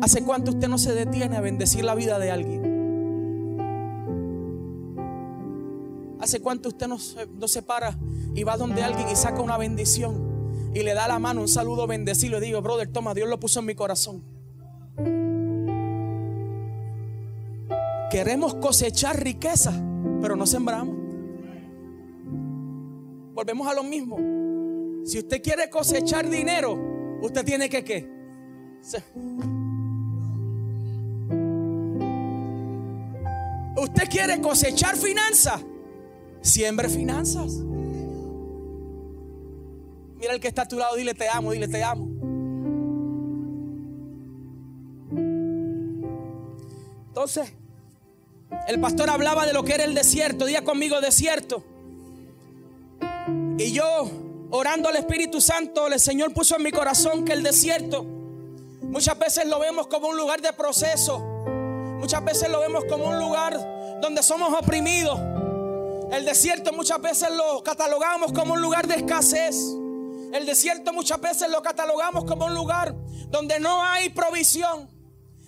¿Hace 0.00 0.24
cuánto 0.24 0.50
usted 0.50 0.68
no 0.68 0.78
se 0.78 0.92
detiene 0.92 1.36
a 1.36 1.40
bendecir 1.40 1.84
la 1.84 1.94
vida 1.94 2.18
de 2.18 2.30
alguien? 2.30 2.74
¿Hace 6.20 6.40
cuánto 6.40 6.68
usted 6.68 6.86
no 6.88 6.98
se, 6.98 7.62
para 7.62 7.98
y 8.34 8.44
va 8.44 8.56
donde 8.56 8.82
alguien 8.82 9.08
y 9.08 9.16
saca 9.16 9.42
una 9.42 9.58
bendición 9.58 10.72
y 10.74 10.82
le 10.82 10.94
da 10.94 11.06
la 11.06 11.18
mano, 11.18 11.42
un 11.42 11.48
saludo 11.48 11.86
bendecido 11.86 12.38
y 12.38 12.40
digo, 12.40 12.62
brother, 12.62 12.88
toma, 12.90 13.12
Dios 13.14 13.28
lo 13.28 13.38
puso 13.38 13.60
en 13.60 13.66
mi 13.66 13.74
corazón? 13.74 14.22
Queremos 18.14 18.54
cosechar 18.54 19.20
riqueza, 19.20 19.72
pero 20.22 20.36
no 20.36 20.46
sembramos. 20.46 20.94
Volvemos 23.34 23.66
a 23.66 23.74
lo 23.74 23.82
mismo. 23.82 24.18
Si 25.04 25.18
usted 25.18 25.42
quiere 25.42 25.68
cosechar 25.68 26.30
dinero, 26.30 26.78
usted 27.22 27.44
tiene 27.44 27.68
que 27.68 27.82
qué? 27.82 28.08
Usted 33.76 34.08
quiere 34.08 34.40
cosechar 34.40 34.94
finanzas. 34.94 35.60
Siembre 36.40 36.88
finanzas. 36.88 37.54
Mira 40.20 40.34
el 40.34 40.38
que 40.38 40.46
está 40.46 40.62
a 40.62 40.68
tu 40.68 40.78
lado, 40.78 40.94
dile 40.94 41.14
te 41.14 41.28
amo, 41.28 41.50
dile 41.50 41.66
te 41.66 41.82
amo. 41.82 42.06
Entonces, 47.08 47.52
el 48.66 48.80
pastor 48.80 49.10
hablaba 49.10 49.46
de 49.46 49.52
lo 49.52 49.64
que 49.64 49.74
era 49.74 49.84
el 49.84 49.94
desierto. 49.94 50.46
Día 50.46 50.64
conmigo 50.64 51.00
desierto. 51.00 51.64
Y 53.58 53.72
yo, 53.72 54.10
orando 54.50 54.88
al 54.88 54.96
Espíritu 54.96 55.40
Santo, 55.40 55.86
el 55.86 56.00
Señor 56.00 56.32
puso 56.32 56.56
en 56.56 56.62
mi 56.62 56.72
corazón 56.72 57.24
que 57.24 57.32
el 57.32 57.42
desierto 57.42 58.04
muchas 58.82 59.18
veces 59.18 59.46
lo 59.46 59.58
vemos 59.58 59.86
como 59.88 60.08
un 60.08 60.16
lugar 60.16 60.40
de 60.40 60.52
proceso 60.52 61.34
Muchas 62.04 62.22
veces 62.22 62.50
lo 62.50 62.60
vemos 62.60 62.84
como 62.84 63.06
un 63.06 63.18
lugar 63.18 63.58
donde 64.02 64.22
somos 64.22 64.52
oprimidos. 64.52 65.18
El 66.12 66.26
desierto 66.26 66.70
muchas 66.70 67.00
veces 67.00 67.30
lo 67.30 67.64
catalogamos 67.64 68.30
como 68.30 68.52
un 68.52 68.60
lugar 68.60 68.86
de 68.86 68.96
escasez. 68.96 69.56
El 70.34 70.44
desierto 70.44 70.92
muchas 70.92 71.18
veces 71.18 71.48
lo 71.48 71.62
catalogamos 71.62 72.26
como 72.26 72.44
un 72.44 72.54
lugar 72.54 72.94
donde 73.28 73.58
no 73.58 73.82
hay 73.82 74.10
provisión. 74.10 74.90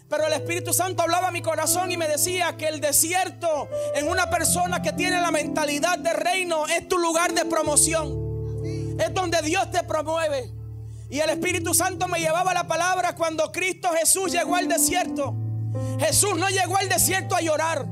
Pero 0.08 0.26
el 0.26 0.32
Espíritu 0.34 0.72
Santo 0.72 1.02
hablaba 1.02 1.28
a 1.28 1.30
mi 1.32 1.42
corazón 1.42 1.90
y 1.90 1.96
me 1.96 2.06
decía 2.06 2.56
que 2.56 2.68
el 2.68 2.80
desierto 2.80 3.68
en 3.94 4.08
una 4.08 4.30
persona 4.30 4.80
que 4.80 4.92
tiene 4.92 5.20
la 5.20 5.32
mentalidad 5.32 5.98
de 5.98 6.12
reino 6.12 6.66
es 6.68 6.86
tu 6.86 6.98
lugar 6.98 7.32
de 7.32 7.44
promoción. 7.44 8.96
Es 9.00 9.12
donde 9.12 9.42
Dios 9.42 9.70
te 9.70 9.82
promueve. 9.82 10.52
Y 11.10 11.18
el 11.20 11.30
Espíritu 11.30 11.74
Santo 11.74 12.08
me 12.08 12.20
llevaba 12.20 12.54
la 12.54 12.66
palabra 12.66 13.14
cuando 13.14 13.50
Cristo 13.50 13.88
Jesús 13.98 14.32
llegó 14.32 14.56
al 14.56 14.68
desierto. 14.68 15.34
Jesús 15.98 16.36
no 16.36 16.48
llegó 16.48 16.76
al 16.76 16.88
desierto 16.88 17.34
a 17.34 17.40
llorar. 17.40 17.86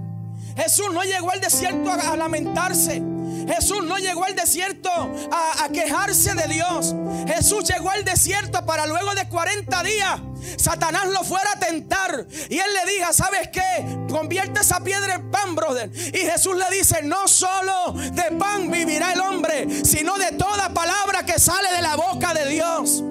Jesús 0.57 0.93
no 0.93 1.03
llegó 1.03 1.31
al 1.31 1.41
desierto 1.41 1.91
a, 1.91 2.17
lamentarse. 2.17 3.03
Jesús 3.47 3.85
no 3.85 3.99
llegó 3.99 4.25
al 4.25 4.35
desierto 4.35 4.91
a, 5.31 5.69
quejarse 5.73 6.35
de 6.35 6.47
Dios. 6.49 6.95
Jesús 7.27 7.65
llegó 7.65 7.91
al 7.91 8.05
desierto 8.05 8.65
para 8.65 8.87
luego 8.87 9.15
de 9.15 9.29
40 9.29 9.83
días 9.83 10.21
Satanás 10.57 11.09
lo 11.09 11.25
fuera 11.25 11.53
a 11.53 11.59
tentar. 11.59 12.27
Y 12.49 12.59
él 12.59 12.67
le 12.85 12.93
diga, 12.93 13.13
¿sabes 13.13 13.49
qué? 13.53 14.07
Convierte 14.09 14.61
esa 14.61 14.81
piedra 14.81 15.15
en 15.15 15.31
pan, 15.31 15.55
brother. 15.55 15.91
Y 15.95 16.19
Jesús 16.19 16.57
le 16.57 16.77
dice, 16.77 17.03
no 17.03 17.27
solo 17.29 17.93
de 17.93 18.37
pan 18.39 18.71
vivirá 18.71 19.13
el 19.13 19.21
hombre, 19.21 19.85
sino 19.85 20.17
de 20.19 20.33
toda 20.33 20.73
palabra 20.73 21.25
que 21.25 21.39
sale 21.39 21.73
de 21.73 21.83
la 21.83 21.97
boca 21.97 22.35
de 22.35 22.49
Dios. 22.49 23.03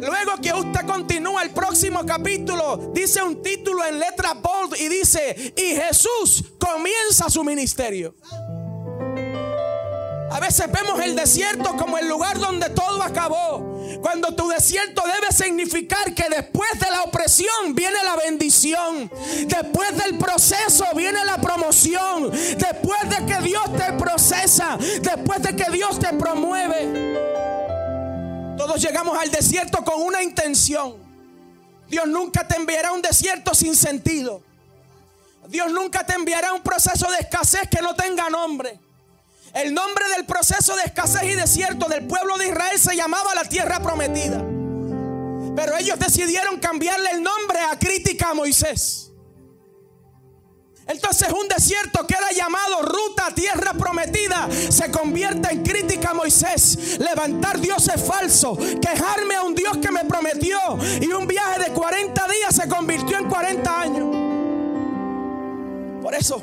Luego 0.00 0.40
que 0.40 0.52
usted 0.54 0.86
continúa 0.86 1.42
el 1.42 1.50
próximo 1.50 2.06
capítulo, 2.06 2.90
dice 2.94 3.22
un 3.22 3.42
título 3.42 3.84
en 3.84 3.98
letra 3.98 4.32
bold 4.32 4.74
y 4.80 4.88
dice, 4.88 5.52
y 5.54 5.76
Jesús 5.76 6.44
comienza 6.58 7.28
su 7.28 7.44
ministerio. 7.44 8.14
A 10.30 10.38
veces 10.38 10.70
vemos 10.70 11.00
el 11.00 11.16
desierto 11.16 11.76
como 11.76 11.98
el 11.98 12.08
lugar 12.08 12.38
donde 12.38 12.70
todo 12.70 13.02
acabó. 13.02 13.68
Cuando 14.00 14.32
tu 14.34 14.48
desierto 14.48 15.02
debe 15.02 15.32
significar 15.32 16.14
que 16.14 16.28
después 16.28 16.70
de 16.78 16.88
la 16.88 17.02
opresión 17.02 17.74
viene 17.74 17.96
la 18.04 18.14
bendición. 18.14 19.10
Después 19.46 19.96
del 19.96 20.16
proceso 20.18 20.84
viene 20.94 21.24
la 21.24 21.38
promoción. 21.38 22.30
Después 22.30 23.08
de 23.08 23.26
que 23.26 23.42
Dios 23.42 23.64
te 23.76 23.92
procesa. 23.94 24.78
Después 25.02 25.42
de 25.42 25.56
que 25.56 25.68
Dios 25.72 25.98
te 25.98 26.12
promueve. 26.14 27.18
Todos 28.56 28.80
llegamos 28.80 29.18
al 29.18 29.32
desierto 29.32 29.82
con 29.84 30.00
una 30.00 30.22
intención. 30.22 30.94
Dios 31.88 32.06
nunca 32.06 32.46
te 32.46 32.54
enviará 32.54 32.92
un 32.92 33.02
desierto 33.02 33.52
sin 33.52 33.74
sentido. 33.74 34.42
Dios 35.48 35.72
nunca 35.72 36.06
te 36.06 36.12
enviará 36.12 36.52
un 36.52 36.62
proceso 36.62 37.10
de 37.10 37.18
escasez 37.18 37.68
que 37.68 37.82
no 37.82 37.96
tenga 37.96 38.30
nombre. 38.30 38.78
El 39.54 39.74
nombre 39.74 40.04
del 40.16 40.26
proceso 40.26 40.76
de 40.76 40.82
escasez 40.84 41.24
y 41.24 41.34
desierto 41.34 41.88
del 41.88 42.06
pueblo 42.06 42.38
de 42.38 42.48
Israel 42.48 42.78
se 42.78 42.94
llamaba 42.94 43.34
la 43.34 43.44
tierra 43.44 43.80
prometida. 43.80 44.44
Pero 45.56 45.76
ellos 45.76 45.98
decidieron 45.98 46.58
cambiarle 46.60 47.10
el 47.12 47.22
nombre 47.22 47.58
a 47.60 47.76
crítica 47.78 48.30
a 48.30 48.34
Moisés. 48.34 49.10
Entonces 50.86 51.28
un 51.32 51.48
desierto 51.48 52.06
que 52.06 52.14
era 52.14 52.30
llamado 52.32 52.82
ruta, 52.82 53.32
tierra 53.34 53.74
prometida, 53.74 54.48
se 54.70 54.90
convierte 54.90 55.52
en 55.52 55.62
crítica 55.62 56.10
a 56.10 56.14
Moisés. 56.14 56.98
Levantar 56.98 57.60
Dios 57.60 57.88
es 57.88 58.02
falso. 58.02 58.56
Quejarme 58.56 59.34
a 59.36 59.42
un 59.42 59.54
Dios 59.54 59.78
que 59.78 59.90
me 59.90 60.04
prometió. 60.04 60.58
Y 61.00 61.06
un 61.06 61.26
viaje 61.26 61.64
de 61.64 61.72
40 61.72 62.28
días 62.28 62.54
se 62.54 62.68
convirtió 62.68 63.18
en 63.18 63.28
40 63.28 63.80
años. 63.80 64.16
Por 66.02 66.14
eso 66.14 66.42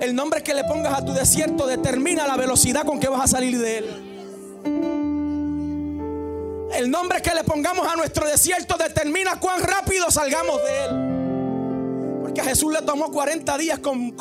El 0.00 0.14
nombre 0.14 0.42
que 0.42 0.54
le 0.54 0.64
pongas 0.64 0.98
a 0.98 1.04
tu 1.04 1.12
desierto 1.12 1.66
determina 1.66 2.26
la 2.26 2.36
velocidad 2.36 2.86
con 2.86 2.98
que 2.98 3.08
vas 3.08 3.20
a 3.22 3.26
salir 3.26 3.58
de 3.58 3.78
él. 3.78 3.84
El 6.72 6.90
nombre 6.90 7.20
que 7.20 7.34
le 7.34 7.44
pongamos 7.44 7.86
a 7.86 7.96
nuestro 7.96 8.26
desierto 8.26 8.78
determina 8.78 9.38
cuán 9.38 9.62
rápido 9.62 10.10
salgamos 10.10 10.56
de 10.62 10.84
él. 10.84 12.20
Porque 12.22 12.40
a 12.40 12.44
Jesús 12.44 12.72
le 12.72 12.80
tomó 12.80 13.10
40 13.10 13.58
días 13.58 13.80
con, 13.80 14.12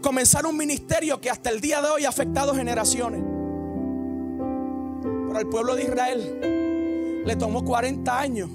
comenzar 0.00 0.44
un 0.44 0.56
ministerio 0.56 1.20
que 1.20 1.30
hasta 1.30 1.50
el 1.50 1.60
día 1.60 1.80
de 1.80 1.90
hoy 1.90 2.04
ha 2.04 2.08
afectado 2.08 2.52
generaciones. 2.56 3.22
Pero 5.28 5.38
al 5.38 5.48
pueblo 5.48 5.76
de 5.76 5.84
Israel 5.84 7.22
le 7.24 7.36
tomó 7.36 7.64
40 7.64 8.18
años. 8.18 8.50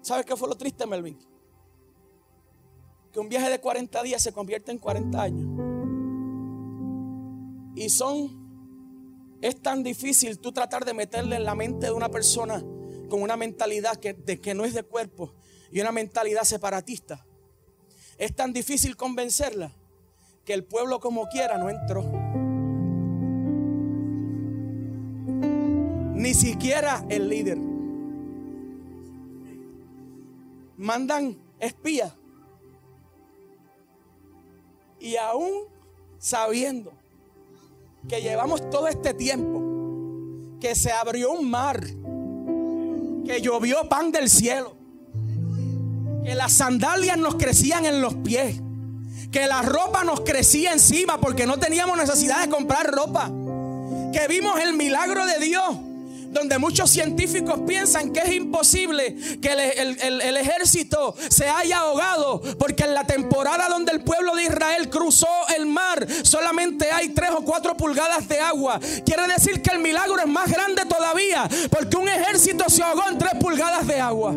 ¿Sabes 0.00 0.24
qué 0.24 0.34
fue 0.34 0.48
lo 0.48 0.54
triste, 0.54 0.86
Melvin? 0.86 1.33
Que 3.14 3.20
un 3.20 3.30
viaje 3.30 3.48
de 3.48 3.60
40 3.60 4.02
días 4.02 4.22
se 4.22 4.32
convierte 4.32 4.72
en 4.72 4.78
40 4.78 5.22
años. 5.22 5.48
Y 7.74 7.88
son 7.88 8.44
es 9.40 9.60
tan 9.60 9.82
difícil 9.82 10.38
tú 10.38 10.52
tratar 10.52 10.84
de 10.84 10.94
meterle 10.94 11.36
en 11.36 11.44
la 11.44 11.54
mente 11.54 11.86
de 11.86 11.92
una 11.92 12.08
persona 12.08 12.64
con 13.10 13.20
una 13.20 13.36
mentalidad 13.36 13.96
que, 13.96 14.14
de 14.14 14.40
que 14.40 14.54
no 14.54 14.64
es 14.64 14.72
de 14.72 14.82
cuerpo 14.82 15.34
y 15.70 15.80
una 15.80 15.92
mentalidad 15.92 16.44
separatista. 16.44 17.26
Es 18.16 18.34
tan 18.34 18.52
difícil 18.52 18.96
convencerla 18.96 19.70
que 20.44 20.54
el 20.54 20.64
pueblo 20.64 20.98
como 20.98 21.28
quiera 21.28 21.58
no 21.58 21.68
entró. 21.68 22.10
Ni 26.14 26.32
siquiera 26.32 27.04
el 27.10 27.28
líder. 27.28 27.58
Mandan 30.78 31.36
espías. 31.60 32.14
Y 35.04 35.18
aún 35.18 35.64
sabiendo 36.18 36.90
que 38.08 38.22
llevamos 38.22 38.70
todo 38.70 38.88
este 38.88 39.12
tiempo, 39.12 40.58
que 40.58 40.74
se 40.74 40.92
abrió 40.92 41.32
un 41.32 41.50
mar, 41.50 41.78
que 43.26 43.42
llovió 43.42 43.86
pan 43.86 44.12
del 44.12 44.30
cielo, 44.30 44.74
que 46.24 46.34
las 46.34 46.54
sandalias 46.54 47.18
nos 47.18 47.34
crecían 47.34 47.84
en 47.84 48.00
los 48.00 48.14
pies, 48.14 48.62
que 49.30 49.46
la 49.46 49.60
ropa 49.60 50.04
nos 50.04 50.20
crecía 50.20 50.72
encima 50.72 51.20
porque 51.20 51.46
no 51.46 51.58
teníamos 51.58 51.98
necesidad 51.98 52.42
de 52.42 52.48
comprar 52.48 52.90
ropa, 52.90 53.26
que 54.10 54.26
vimos 54.26 54.58
el 54.58 54.72
milagro 54.72 55.26
de 55.26 55.38
Dios 55.38 55.76
donde 56.34 56.58
muchos 56.58 56.90
científicos 56.90 57.60
piensan 57.66 58.12
que 58.12 58.20
es 58.20 58.32
imposible 58.34 59.16
que 59.40 59.52
el, 59.52 60.36
ejército 60.36 61.14
se 61.30 61.48
haya 61.48 61.78
ahogado, 61.78 62.42
porque 62.58 62.84
en 62.84 62.92
la 62.92 63.04
temporada 63.06 63.68
donde 63.68 63.92
el 63.92 64.02
pueblo 64.02 64.34
de 64.34 64.42
Israel 64.44 64.90
cruzó 64.90 65.28
el 65.56 65.66
mar, 65.66 66.06
solamente 66.22 66.90
hay 66.90 67.10
tres 67.10 67.30
o 67.30 67.42
cuatro 67.42 67.76
pulgadas 67.76 68.28
de 68.28 68.40
agua. 68.40 68.80
Quiere 69.06 69.26
decir 69.28 69.62
que 69.62 69.70
el 69.70 69.78
milagro 69.78 70.18
es 70.18 70.26
más 70.26 70.50
grande 70.50 70.82
todavía, 70.86 71.48
porque 71.70 71.96
un 71.96 72.08
ejército 72.08 72.68
se 72.68 72.82
ahogó 72.82 73.08
en 73.08 73.18
tres 73.18 73.32
pulgadas 73.40 73.86
de 73.86 74.00
agua. 74.00 74.32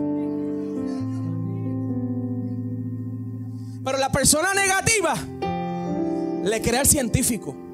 Pero 3.83 3.97
la 3.97 4.11
persona 4.11 4.53
negativa 4.53 5.15
le 6.43 6.61
crea 6.61 6.81
al 6.81 6.87
científico. 6.87 7.66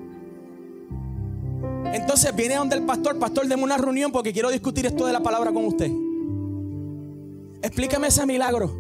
Entonces 1.93 2.35
viene 2.35 2.55
donde 2.55 2.75
el 2.75 2.83
pastor, 2.83 3.19
pastor, 3.19 3.47
deme 3.47 3.61
una 3.61 3.77
reunión 3.77 4.11
porque 4.11 4.33
quiero 4.33 4.49
discutir 4.49 4.87
esto 4.87 5.05
de 5.05 5.13
la 5.13 5.21
palabra 5.21 5.53
con 5.53 5.63
usted. 5.65 5.91
Explíqueme 7.61 8.07
ese 8.07 8.25
milagro. 8.25 8.75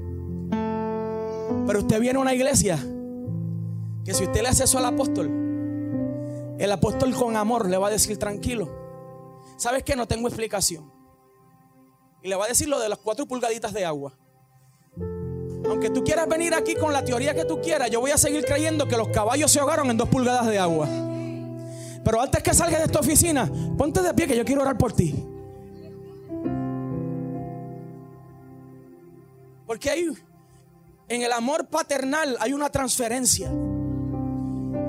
Pero 1.67 1.79
usted 1.79 1.99
viene 1.99 2.17
a 2.17 2.21
una 2.23 2.33
iglesia 2.33 2.83
que 4.03 4.15
si 4.15 4.23
usted 4.23 4.41
le 4.41 4.49
hace 4.49 4.63
eso 4.63 4.79
al 4.79 4.85
apóstol, 4.85 5.29
el 6.57 6.71
apóstol 6.71 7.13
con 7.13 7.37
amor 7.37 7.69
le 7.69 7.77
va 7.77 7.87
a 7.87 7.91
decir 7.91 8.17
tranquilo. 8.17 8.67
¿Sabes 9.57 9.83
que 9.83 9.95
No 9.95 10.07
tengo 10.07 10.27
explicación. 10.27 10.91
Y 12.23 12.29
le 12.29 12.35
va 12.35 12.45
a 12.45 12.47
decir 12.47 12.67
lo 12.67 12.79
de 12.79 12.89
las 12.89 12.97
cuatro 12.97 13.27
pulgaditas 13.27 13.73
de 13.73 13.85
agua. 13.85 14.17
Aunque 15.69 15.91
tú 15.91 16.03
quieras 16.03 16.27
venir 16.27 16.55
aquí 16.55 16.73
con 16.73 16.91
la 16.91 17.05
teoría 17.05 17.35
que 17.35 17.45
tú 17.45 17.61
quieras, 17.61 17.91
yo 17.91 17.99
voy 17.99 18.09
a 18.09 18.17
seguir 18.17 18.43
creyendo 18.43 18.87
que 18.87 18.97
los 18.97 19.09
caballos 19.09 19.51
se 19.51 19.59
ahogaron 19.59 19.91
en 19.91 19.97
dos 19.97 20.09
pulgadas 20.09 20.47
de 20.47 20.57
agua. 20.57 20.89
Pero 22.03 22.21
antes 22.21 22.43
que 22.43 22.53
salgas 22.53 22.79
de 22.79 22.85
esta 22.85 22.99
oficina, 22.99 23.49
ponte 23.77 24.01
de 24.01 24.13
pie 24.13 24.27
que 24.27 24.35
yo 24.35 24.43
quiero 24.43 24.61
orar 24.61 24.77
por 24.77 24.93
ti. 24.93 25.15
Porque 29.65 29.89
hay, 29.89 30.09
en 31.07 31.21
el 31.21 31.31
amor 31.31 31.67
paternal 31.67 32.37
hay 32.39 32.53
una 32.53 32.69
transferencia. 32.69 33.51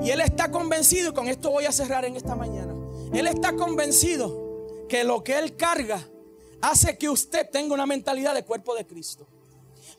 Y 0.03 0.09
él 0.09 0.21
está 0.21 0.51
convencido, 0.51 1.11
y 1.11 1.13
con 1.13 1.27
esto 1.27 1.49
voy 1.49 1.65
a 1.65 1.71
cerrar 1.71 2.05
en 2.05 2.15
esta 2.15 2.35
mañana. 2.35 2.73
Él 3.13 3.27
está 3.27 3.55
convencido 3.55 4.85
que 4.89 5.03
lo 5.03 5.23
que 5.23 5.39
él 5.39 5.55
carga 5.55 6.05
hace 6.61 6.97
que 6.97 7.09
usted 7.09 7.49
tenga 7.49 7.73
una 7.73 7.85
mentalidad 7.85 8.33
de 8.33 8.43
cuerpo 8.43 8.75
de 8.75 8.85
Cristo. 8.85 9.27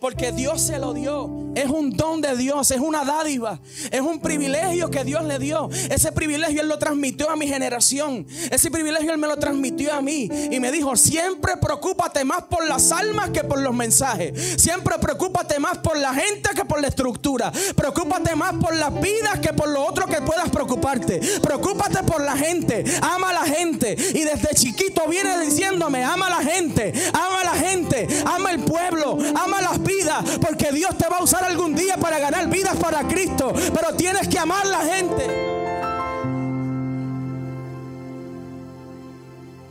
Porque 0.01 0.31
Dios 0.31 0.61
se 0.61 0.79
lo 0.79 0.93
dio. 0.93 1.47
Es 1.55 1.71
un 1.71 1.97
don 1.97 2.21
de 2.21 2.37
Dios, 2.37 2.71
es 2.71 2.81
una 2.81 3.03
dádiva, 3.03 3.61
es 3.91 4.03
un 4.03 4.21
privilegio 4.21 4.91
que 4.91 5.05
Dios 5.05 5.25
le 5.25 5.39
dio. 5.39 5.71
Ese 5.91 6.13
privilegio 6.13 6.61
Él 6.61 6.69
lo 6.69 6.79
transmitió 6.79 7.31
a 7.31 7.37
mi 7.37 7.49
generación. 7.49 8.27
Ese 8.51 8.71
privilegio 8.71 9.11
Él 9.11 9.19
me 9.19 9.27
lo 9.27 9.39
transmitió 9.39 9.95
a 9.95 10.03
mí. 10.03 10.29
Y 10.51 10.61
me 10.61 10.71
dijo, 10.71 10.97
siempre 10.97 11.57
preocúpate 11.57 12.25
más 12.27 12.43
por 12.43 12.69
las 12.69 12.93
almas 12.93 13.31
que 13.31 13.43
por 13.43 13.59
los 13.59 13.75
mensajes. 13.75 14.61
Siempre 14.61 14.99
preocúpate 14.99 15.59
más 15.59 15.79
por 15.79 15.97
la 15.97 16.13
gente 16.13 16.51
que 16.55 16.67
por 16.67 16.83
la 16.83 16.89
estructura. 16.89 17.51
Preocúpate 17.75 18.37
más 18.37 18.53
por 18.55 18.75
las 18.77 18.93
vidas 19.01 19.39
que 19.41 19.55
por 19.55 19.69
lo 19.71 19.83
otro 19.83 20.07
que 20.07 20.21
puedas 20.21 20.51
preocuparte. 20.51 21.21
Preocúpate 21.41 22.03
por 22.03 22.21
la 22.21 22.37
gente. 22.37 22.85
Ama 23.01 23.31
a 23.31 23.33
la 23.33 23.45
gente. 23.45 23.97
Y 24.15 24.25
desde 24.25 24.55
chiquito 24.55 25.09
viene 25.09 25.41
diciéndome, 25.41 26.05
ama 26.05 26.27
a 26.27 26.43
la 26.43 26.51
gente. 26.51 26.93
Ama 27.15 27.41
a 27.41 27.45
la 27.45 27.55
gente. 27.55 28.07
Ama 28.27 28.51
el 28.51 28.61
pueblo. 28.61 29.17
Ama 29.35 29.63
las 29.63 29.79
vida, 29.87 30.22
porque 30.40 30.72
Dios 30.72 30.96
te 30.99 31.09
va 31.09 31.18
a 31.18 31.22
usar 31.22 31.44
algún 31.44 31.75
día 31.75 31.96
para 31.96 32.18
ganar 32.18 32.49
vidas 32.49 32.77
para 32.77 33.07
Cristo, 33.07 33.53
pero 33.72 33.94
tienes 33.96 34.29
que 34.29 34.38
amar 34.38 34.66
a 34.66 34.68
la 34.68 34.85
gente. 34.85 35.46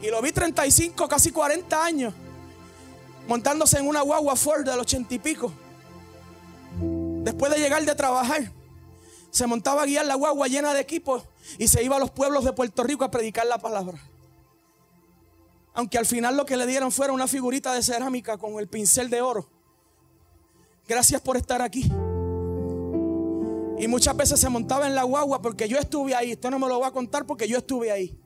Y 0.01 0.09
lo 0.09 0.21
vi 0.21 0.31
35, 0.31 1.07
casi 1.07 1.31
40 1.31 1.83
años, 1.83 2.13
montándose 3.27 3.79
en 3.79 3.87
una 3.87 4.01
guagua 4.01 4.35
Ford 4.35 4.63
del 4.63 4.79
ochenta 4.79 5.13
y 5.13 5.19
pico. 5.19 5.51
Después 7.23 7.51
de 7.51 7.59
llegar 7.59 7.83
de 7.83 7.95
trabajar, 7.95 8.51
se 9.31 9.47
montaba 9.47 9.81
a 9.81 9.85
guiar 9.85 10.05
la 10.05 10.15
guagua 10.15 10.47
llena 10.47 10.73
de 10.73 10.79
equipos 10.79 11.23
y 11.57 11.67
se 11.67 11.83
iba 11.83 11.95
a 11.95 11.99
los 11.99 12.11
pueblos 12.11 12.45
de 12.45 12.53
Puerto 12.53 12.83
Rico 12.83 13.03
a 13.03 13.11
predicar 13.11 13.45
la 13.47 13.57
palabra. 13.57 13.97
Aunque 15.73 15.97
al 15.97 16.05
final 16.05 16.37
lo 16.37 16.45
que 16.45 16.55
le 16.55 16.65
dieron 16.65 16.91
fuera 16.91 17.11
una 17.11 17.27
figurita 17.27 17.73
de 17.73 17.83
cerámica 17.83 18.37
con 18.37 18.59
el 18.59 18.67
pincel 18.67 19.09
de 19.09 19.21
oro. 19.21 19.54
Gracias 20.87 21.21
por 21.21 21.37
estar 21.37 21.61
aquí. 21.61 21.91
Y 23.77 23.87
muchas 23.87 24.15
veces 24.15 24.39
se 24.39 24.49
montaba 24.49 24.87
en 24.87 24.95
la 24.95 25.03
guagua 25.03 25.41
porque 25.41 25.67
yo 25.67 25.77
estuve 25.77 26.15
ahí. 26.15 26.31
Esto 26.31 26.49
no 26.49 26.59
me 26.59 26.67
lo 26.67 26.79
va 26.79 26.87
a 26.87 26.91
contar 26.91 27.25
porque 27.25 27.47
yo 27.47 27.57
estuve 27.57 27.91
ahí. 27.91 28.17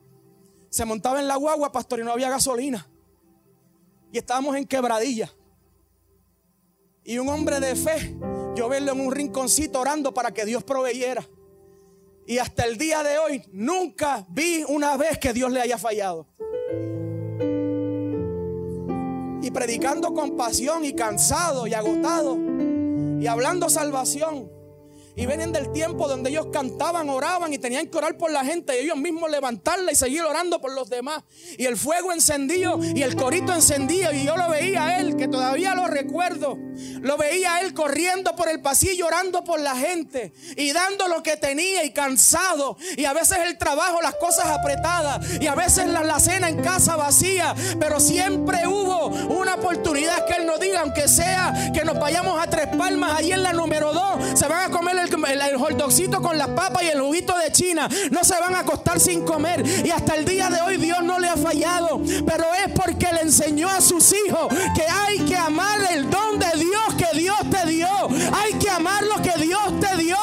Se 0.68 0.84
montaba 0.84 1.20
en 1.20 1.26
la 1.26 1.36
guagua, 1.36 1.72
pastor, 1.72 2.00
y 2.00 2.04
no 2.04 2.12
había 2.12 2.30
gasolina. 2.30 2.86
Y 4.12 4.18
estábamos 4.18 4.56
en 4.56 4.66
quebradilla. 4.66 5.32
Y 7.02 7.18
un 7.18 7.28
hombre 7.28 7.58
de 7.58 7.74
fe, 7.74 8.16
yo 8.54 8.68
verlo 8.68 8.92
en 8.92 9.00
un 9.00 9.12
rinconcito 9.12 9.80
orando 9.80 10.14
para 10.14 10.32
que 10.32 10.44
Dios 10.44 10.62
proveyera. 10.62 11.26
Y 12.26 12.38
hasta 12.38 12.64
el 12.64 12.78
día 12.78 13.02
de 13.02 13.18
hoy 13.18 13.42
nunca 13.52 14.24
vi 14.28 14.64
una 14.68 14.96
vez 14.96 15.18
que 15.18 15.32
Dios 15.32 15.50
le 15.50 15.60
haya 15.60 15.78
fallado 15.78 16.29
y 19.42 19.50
predicando 19.50 20.12
con 20.12 20.36
pasión 20.36 20.84
y 20.84 20.92
cansado 20.92 21.66
y 21.66 21.74
agotado 21.74 22.36
y 23.20 23.26
hablando 23.26 23.68
salvación. 23.68 24.59
Y 25.20 25.26
vienen 25.26 25.52
del 25.52 25.70
tiempo 25.70 26.08
donde 26.08 26.30
ellos 26.30 26.46
cantaban, 26.50 27.10
oraban 27.10 27.52
y 27.52 27.58
tenían 27.58 27.88
que 27.88 27.98
orar 27.98 28.16
por 28.16 28.30
la 28.30 28.42
gente 28.42 28.74
y 28.80 28.84
ellos 28.84 28.96
mismos 28.96 29.30
levantarla 29.30 29.92
y 29.92 29.94
seguir 29.94 30.22
orando 30.22 30.62
por 30.62 30.72
los 30.72 30.88
demás. 30.88 31.24
Y 31.58 31.66
el 31.66 31.76
fuego 31.76 32.10
encendido 32.10 32.80
y 32.82 33.02
el 33.02 33.16
corito 33.16 33.52
encendido. 33.52 34.14
Y 34.14 34.24
yo 34.24 34.38
lo 34.38 34.48
veía 34.48 34.86
a 34.86 34.98
él, 34.98 35.16
que 35.16 35.28
todavía 35.28 35.74
lo 35.74 35.88
recuerdo. 35.88 36.56
Lo 37.02 37.18
veía 37.18 37.56
a 37.56 37.60
él 37.60 37.74
corriendo 37.74 38.34
por 38.34 38.48
el 38.48 38.62
pasillo, 38.62 39.08
orando 39.08 39.44
por 39.44 39.60
la 39.60 39.76
gente 39.76 40.32
y 40.56 40.72
dando 40.72 41.06
lo 41.06 41.22
que 41.22 41.36
tenía 41.36 41.84
y 41.84 41.92
cansado. 41.92 42.78
Y 42.96 43.04
a 43.04 43.12
veces 43.12 43.40
el 43.44 43.58
trabajo, 43.58 44.00
las 44.00 44.14
cosas 44.14 44.46
apretadas. 44.46 45.38
Y 45.38 45.48
a 45.48 45.54
veces 45.54 45.86
la, 45.86 46.18
cena 46.18 46.48
en 46.48 46.62
casa 46.62 46.96
vacía. 46.96 47.54
Pero 47.78 48.00
siempre 48.00 48.66
hubo 48.66 49.08
una 49.08 49.56
oportunidad 49.56 50.24
que 50.24 50.32
él 50.32 50.46
nos 50.46 50.58
diga, 50.60 50.80
aunque 50.80 51.08
sea 51.08 51.72
que 51.74 51.84
nos 51.84 51.98
vayamos 51.98 52.42
a 52.42 52.48
Tres 52.48 52.68
Palmas, 52.68 53.18
allí 53.18 53.32
en 53.32 53.42
la 53.42 53.52
número 53.52 53.92
dos, 53.92 54.38
se 54.38 54.48
van 54.48 54.70
a 54.70 54.74
comer 54.74 54.96
el 54.96 55.09
el, 55.12 55.40
el 55.40 55.56
con 56.22 56.38
las 56.38 56.48
papas 56.48 56.82
y 56.82 56.88
el 56.88 57.00
juguito 57.00 57.36
de 57.36 57.52
China. 57.52 57.88
No 58.10 58.24
se 58.24 58.38
van 58.40 58.54
a 58.54 58.60
acostar 58.60 59.00
sin 59.00 59.24
comer. 59.24 59.64
Y 59.84 59.90
hasta 59.90 60.14
el 60.14 60.24
día 60.24 60.48
de 60.48 60.60
hoy 60.60 60.76
Dios 60.76 61.02
no 61.02 61.18
le 61.18 61.28
ha 61.28 61.36
fallado. 61.36 62.00
Pero 62.26 62.44
es 62.66 62.72
porque 62.74 63.06
le 63.12 63.22
enseñó 63.22 63.68
a 63.68 63.80
sus 63.80 64.12
hijos 64.12 64.48
que 64.74 64.84
hay 64.88 65.20
que 65.20 65.36
amar 65.36 65.78
el 65.92 66.10
don 66.10 66.38
de 66.38 66.58
Dios 66.58 66.94
que 66.96 67.18
Dios 67.18 67.38
te 67.50 67.70
dio. 67.70 67.88
Hay 68.32 68.54
que 68.54 68.70
amar 68.70 69.02
lo 69.04 69.22
que 69.22 69.32
Dios 69.40 69.80
te 69.80 69.96
dio. 69.96 70.16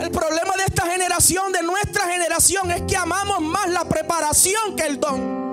El 0.00 0.10
problema 0.10 0.54
de 0.56 0.64
esta 0.66 0.86
generación, 0.86 1.52
de 1.52 1.62
nuestra 1.62 2.06
generación, 2.06 2.70
es 2.70 2.82
que 2.82 2.96
amamos 2.96 3.40
más 3.40 3.68
la 3.68 3.88
preparación 3.88 4.76
que 4.76 4.84
el 4.84 5.00
don. 5.00 5.44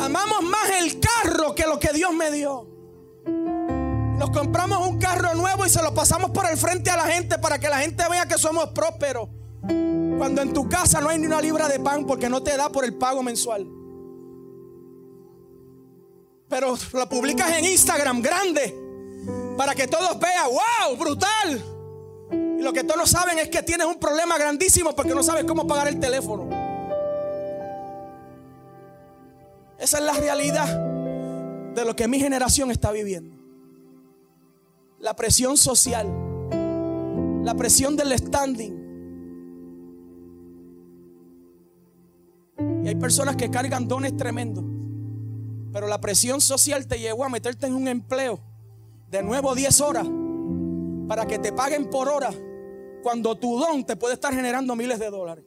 Amamos 0.00 0.42
más 0.42 0.70
el 0.80 1.00
carro 1.00 1.54
que 1.54 1.64
lo 1.66 1.78
que 1.78 1.92
Dios 1.92 2.12
me 2.12 2.30
dio. 2.30 2.73
Nos 4.18 4.30
compramos 4.30 4.86
un 4.86 4.98
carro 4.98 5.34
nuevo 5.34 5.66
y 5.66 5.68
se 5.68 5.82
lo 5.82 5.92
pasamos 5.92 6.30
por 6.30 6.46
el 6.46 6.56
frente 6.56 6.90
a 6.90 6.96
la 6.96 7.06
gente 7.06 7.38
para 7.38 7.58
que 7.58 7.68
la 7.68 7.78
gente 7.78 8.02
vea 8.08 8.26
que 8.26 8.38
somos 8.38 8.68
prósperos. 8.68 9.28
Cuando 9.62 10.42
en 10.42 10.52
tu 10.52 10.68
casa 10.68 11.00
no 11.00 11.08
hay 11.08 11.18
ni 11.18 11.26
una 11.26 11.40
libra 11.40 11.68
de 11.68 11.80
pan 11.80 12.06
porque 12.06 12.28
no 12.28 12.42
te 12.42 12.56
da 12.56 12.70
por 12.70 12.84
el 12.84 12.94
pago 12.94 13.22
mensual. 13.22 13.66
Pero 16.48 16.76
lo 16.92 17.08
publicas 17.08 17.58
en 17.58 17.64
Instagram 17.64 18.22
grande 18.22 18.74
para 19.56 19.74
que 19.74 19.88
todos 19.88 20.18
vean, 20.20 20.46
wow, 20.50 20.96
brutal. 20.96 21.64
Y 22.58 22.62
lo 22.62 22.72
que 22.72 22.84
todos 22.84 22.96
no 22.96 23.06
saben 23.06 23.38
es 23.40 23.48
que 23.48 23.62
tienes 23.62 23.86
un 23.86 23.98
problema 23.98 24.38
grandísimo 24.38 24.94
porque 24.94 25.14
no 25.14 25.22
sabes 25.22 25.44
cómo 25.44 25.66
pagar 25.66 25.88
el 25.88 25.98
teléfono. 25.98 26.48
Esa 29.78 29.98
es 29.98 30.04
la 30.04 30.12
realidad 30.12 30.68
de 31.74 31.84
lo 31.84 31.96
que 31.96 32.06
mi 32.06 32.20
generación 32.20 32.70
está 32.70 32.92
viviendo. 32.92 33.33
La 35.04 35.14
presión 35.14 35.58
social, 35.58 36.10
la 37.44 37.54
presión 37.54 37.94
del 37.94 38.18
standing. 38.18 38.72
Y 42.82 42.88
hay 42.88 42.94
personas 42.94 43.36
que 43.36 43.50
cargan 43.50 43.86
dones 43.86 44.16
tremendos. 44.16 44.64
Pero 45.74 45.88
la 45.88 46.00
presión 46.00 46.40
social 46.40 46.86
te 46.86 46.98
llevó 46.98 47.24
a 47.24 47.28
meterte 47.28 47.66
en 47.66 47.74
un 47.74 47.86
empleo 47.86 48.40
de 49.10 49.22
nuevo 49.22 49.54
10 49.54 49.80
horas 49.82 50.06
para 51.06 51.26
que 51.26 51.38
te 51.38 51.52
paguen 51.52 51.90
por 51.90 52.08
hora 52.08 52.30
cuando 53.02 53.36
tu 53.36 53.58
don 53.58 53.84
te 53.84 53.96
puede 53.96 54.14
estar 54.14 54.32
generando 54.32 54.74
miles 54.74 54.98
de 54.98 55.10
dólares. 55.10 55.44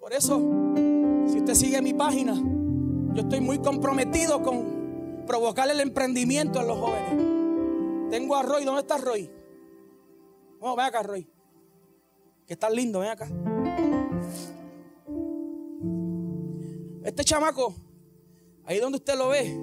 Por 0.00 0.12
eso, 0.12 0.40
si 1.28 1.38
usted 1.38 1.54
sigue 1.54 1.80
mi 1.80 1.94
página, 1.94 2.34
yo 3.18 3.22
estoy 3.22 3.40
muy 3.40 3.58
comprometido 3.58 4.40
con 4.44 5.24
provocar 5.26 5.68
el 5.68 5.80
emprendimiento 5.80 6.60
en 6.60 6.68
los 6.68 6.78
jóvenes. 6.78 8.10
Tengo 8.12 8.36
a 8.36 8.44
Roy, 8.44 8.64
¿dónde 8.64 8.82
está 8.82 8.96
Roy? 8.96 9.28
Vamos, 10.60 10.76
ven 10.76 10.86
acá, 10.86 11.02
Roy. 11.02 11.28
Que 12.46 12.52
está 12.52 12.70
lindo, 12.70 13.00
ven 13.00 13.08
acá. 13.08 13.28
Este 17.02 17.24
chamaco, 17.24 17.74
ahí 18.64 18.78
donde 18.78 18.98
usted 18.98 19.18
lo 19.18 19.30
ve, 19.30 19.60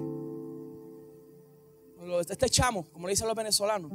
este 2.28 2.50
chamo, 2.50 2.84
como 2.92 3.06
le 3.06 3.12
dicen 3.12 3.26
los 3.26 3.36
venezolanos, 3.36 3.90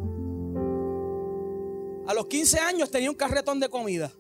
a 2.07 2.16
los 2.16 2.26
15 2.26 2.59
años 2.62 2.89
tenía 2.89 3.12
un 3.12 3.16
carretón 3.16 3.59
de 3.59 3.70
comida. 3.70 4.12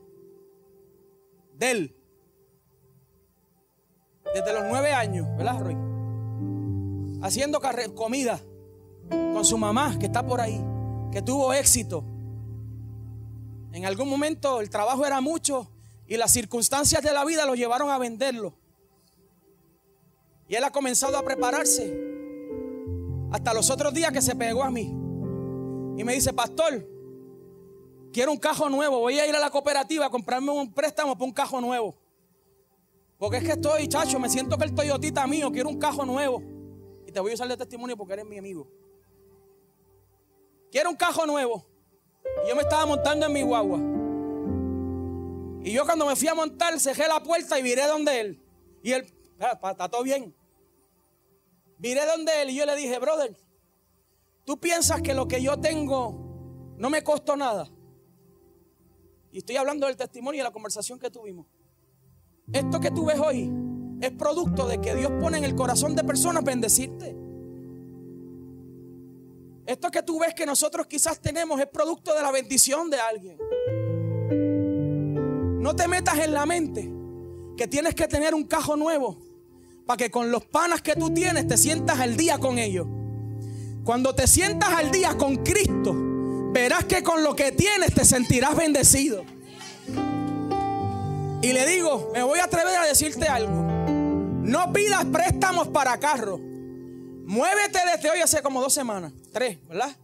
De 1.57 1.71
él. 1.71 2.00
Desde 4.33 4.53
los 4.53 4.63
9 4.69 4.93
años, 4.93 5.27
¿verdad, 5.37 5.59
Roy? 5.59 5.77
Haciendo 7.21 7.61
comida 7.95 8.39
con 9.09 9.43
su 9.43 9.57
mamá, 9.57 9.97
que 9.99 10.05
está 10.07 10.25
por 10.25 10.39
ahí, 10.39 10.63
que 11.11 11.21
tuvo 11.21 11.53
éxito. 11.53 12.03
En 13.73 13.85
algún 13.85 14.09
momento 14.09 14.61
el 14.61 14.69
trabajo 14.69 15.05
era 15.05 15.21
mucho 15.21 15.69
y 16.07 16.17
las 16.17 16.31
circunstancias 16.31 17.03
de 17.03 17.13
la 17.13 17.23
vida 17.25 17.45
lo 17.45 17.55
llevaron 17.55 17.89
a 17.89 17.97
venderlo. 17.97 18.53
Y 20.47 20.55
él 20.55 20.63
ha 20.63 20.71
comenzado 20.71 21.17
a 21.17 21.23
prepararse. 21.23 21.93
Hasta 23.31 23.53
los 23.53 23.69
otros 23.69 23.93
días 23.93 24.11
que 24.11 24.21
se 24.21 24.35
pegó 24.35 24.63
a 24.63 24.69
mí. 24.69 24.93
Y 25.97 26.03
me 26.03 26.13
dice, 26.13 26.33
pastor, 26.33 26.85
quiero 28.11 28.33
un 28.33 28.37
cajo 28.37 28.69
nuevo. 28.69 28.99
Voy 28.99 29.19
a 29.19 29.25
ir 29.25 29.33
a 29.33 29.39
la 29.39 29.49
cooperativa 29.49 30.07
a 30.07 30.09
comprarme 30.09 30.51
un 30.51 30.73
préstamo 30.73 31.13
para 31.13 31.25
un 31.25 31.31
cajo 31.31 31.61
nuevo. 31.61 32.00
Porque 33.21 33.37
es 33.37 33.43
que 33.43 33.51
estoy, 33.51 33.87
chacho, 33.87 34.19
me 34.19 34.27
siento 34.29 34.57
que 34.57 34.63
el 34.63 34.73
Toyotita 34.73 35.27
mío, 35.27 35.51
quiero 35.51 35.69
un 35.69 35.77
cajo 35.77 36.03
nuevo. 36.03 36.41
Y 37.05 37.11
te 37.11 37.19
voy 37.19 37.29
a 37.29 37.33
usar 37.35 37.47
de 37.47 37.55
testimonio 37.55 37.95
porque 37.95 38.13
eres 38.13 38.25
mi 38.25 38.39
amigo. 38.39 38.67
Quiero 40.71 40.89
un 40.89 40.95
cajo 40.95 41.27
nuevo. 41.27 41.63
Y 42.43 42.49
yo 42.49 42.55
me 42.55 42.63
estaba 42.63 42.83
montando 42.87 43.27
en 43.27 43.31
mi 43.31 43.43
guagua. 43.43 43.77
Y 45.63 45.71
yo 45.71 45.85
cuando 45.85 46.07
me 46.07 46.15
fui 46.15 46.29
a 46.29 46.33
montar, 46.33 46.79
cerré 46.79 47.07
la 47.07 47.21
puerta 47.21 47.59
y 47.59 47.61
viré 47.61 47.85
donde 47.85 48.21
él. 48.21 48.43
Y 48.81 48.91
él, 48.91 49.05
está 49.37 49.87
todo 49.87 50.01
bien. 50.01 50.35
Miré 51.77 52.03
donde 52.07 52.41
él 52.41 52.49
y 52.49 52.55
yo 52.55 52.65
le 52.65 52.75
dije, 52.75 52.97
brother, 52.97 53.37
¿tú 54.45 54.59
piensas 54.59 54.99
que 55.03 55.13
lo 55.13 55.27
que 55.27 55.43
yo 55.43 55.59
tengo 55.59 56.73
no 56.75 56.89
me 56.89 57.03
costó 57.03 57.35
nada? 57.35 57.69
Y 59.31 59.37
estoy 59.37 59.57
hablando 59.57 59.85
del 59.85 59.95
testimonio 59.95 60.37
y 60.37 60.39
de 60.39 60.45
la 60.45 60.51
conversación 60.51 60.97
que 60.97 61.11
tuvimos. 61.11 61.45
Esto 62.53 62.79
que 62.79 62.91
tú 62.91 63.05
ves 63.05 63.19
hoy 63.19 63.51
es 64.01 64.11
producto 64.11 64.67
de 64.67 64.81
que 64.81 64.95
Dios 64.95 65.11
pone 65.19 65.37
en 65.37 65.43
el 65.43 65.55
corazón 65.55 65.95
de 65.95 66.03
personas 66.03 66.43
bendecirte. 66.43 67.15
Esto 69.65 69.89
que 69.89 70.03
tú 70.03 70.19
ves 70.19 70.33
que 70.33 70.45
nosotros 70.45 70.87
quizás 70.87 71.19
tenemos 71.21 71.59
es 71.59 71.67
producto 71.67 72.13
de 72.13 72.21
la 72.21 72.31
bendición 72.31 72.89
de 72.89 72.99
alguien. 72.99 73.37
No 75.61 75.75
te 75.75 75.87
metas 75.87 76.17
en 76.17 76.33
la 76.33 76.45
mente 76.45 76.91
que 77.55 77.67
tienes 77.67 77.95
que 77.95 78.07
tener 78.07 78.33
un 78.33 78.43
cajo 78.43 78.75
nuevo 78.75 79.17
para 79.85 79.97
que 79.97 80.09
con 80.11 80.31
los 80.31 80.43
panas 80.45 80.81
que 80.81 80.95
tú 80.95 81.13
tienes 81.13 81.47
te 81.47 81.57
sientas 81.57 81.99
al 81.99 82.17
día 82.17 82.39
con 82.39 82.57
ellos. 82.57 82.87
Cuando 83.83 84.13
te 84.13 84.27
sientas 84.27 84.69
al 84.69 84.91
día 84.91 85.17
con 85.17 85.37
Cristo, 85.37 85.95
verás 86.51 86.85
que 86.85 87.03
con 87.03 87.23
lo 87.23 87.35
que 87.35 87.51
tienes 87.51 87.93
te 87.93 88.03
sentirás 88.03 88.55
bendecido. 88.55 89.23
Y 91.41 91.53
le 91.53 91.65
digo, 91.65 92.11
me 92.13 92.21
voy 92.23 92.39
a 92.39 92.45
atrever 92.45 92.77
a 92.77 92.85
decirte 92.85 93.27
algo. 93.27 93.51
No 94.43 94.71
pidas 94.73 95.05
préstamos 95.05 95.67
para 95.69 95.97
carro. 95.99 96.39
Muévete 97.25 97.79
desde 97.95 98.09
hoy, 98.11 98.19
hace 98.19 98.41
como 98.41 98.61
dos 98.61 98.73
semanas, 98.73 99.13
tres, 99.31 99.57
¿verdad? 99.67 99.95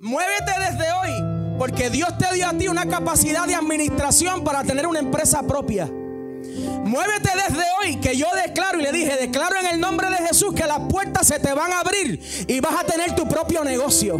Muévete 0.00 0.52
desde 0.58 0.92
hoy, 0.92 1.58
porque 1.58 1.90
Dios 1.90 2.16
te 2.18 2.32
dio 2.34 2.48
a 2.48 2.52
ti 2.52 2.68
una 2.68 2.86
capacidad 2.86 3.46
de 3.46 3.54
administración 3.54 4.44
para 4.44 4.62
tener 4.62 4.86
una 4.86 5.00
empresa 5.00 5.42
propia. 5.42 5.86
Muévete 5.86 7.30
desde 7.34 7.64
hoy, 7.80 7.96
que 7.96 8.16
yo 8.16 8.26
declaro 8.44 8.78
y 8.78 8.82
le 8.82 8.92
dije, 8.92 9.16
declaro 9.16 9.56
en 9.58 9.66
el 9.66 9.80
nombre 9.80 10.08
de 10.08 10.16
Jesús 10.16 10.54
que 10.54 10.66
las 10.66 10.80
puertas 10.88 11.26
se 11.26 11.40
te 11.40 11.52
van 11.52 11.72
a 11.72 11.80
abrir 11.80 12.20
y 12.46 12.60
vas 12.60 12.80
a 12.80 12.86
tener 12.86 13.14
tu 13.16 13.26
propio 13.26 13.64
negocio. 13.64 14.18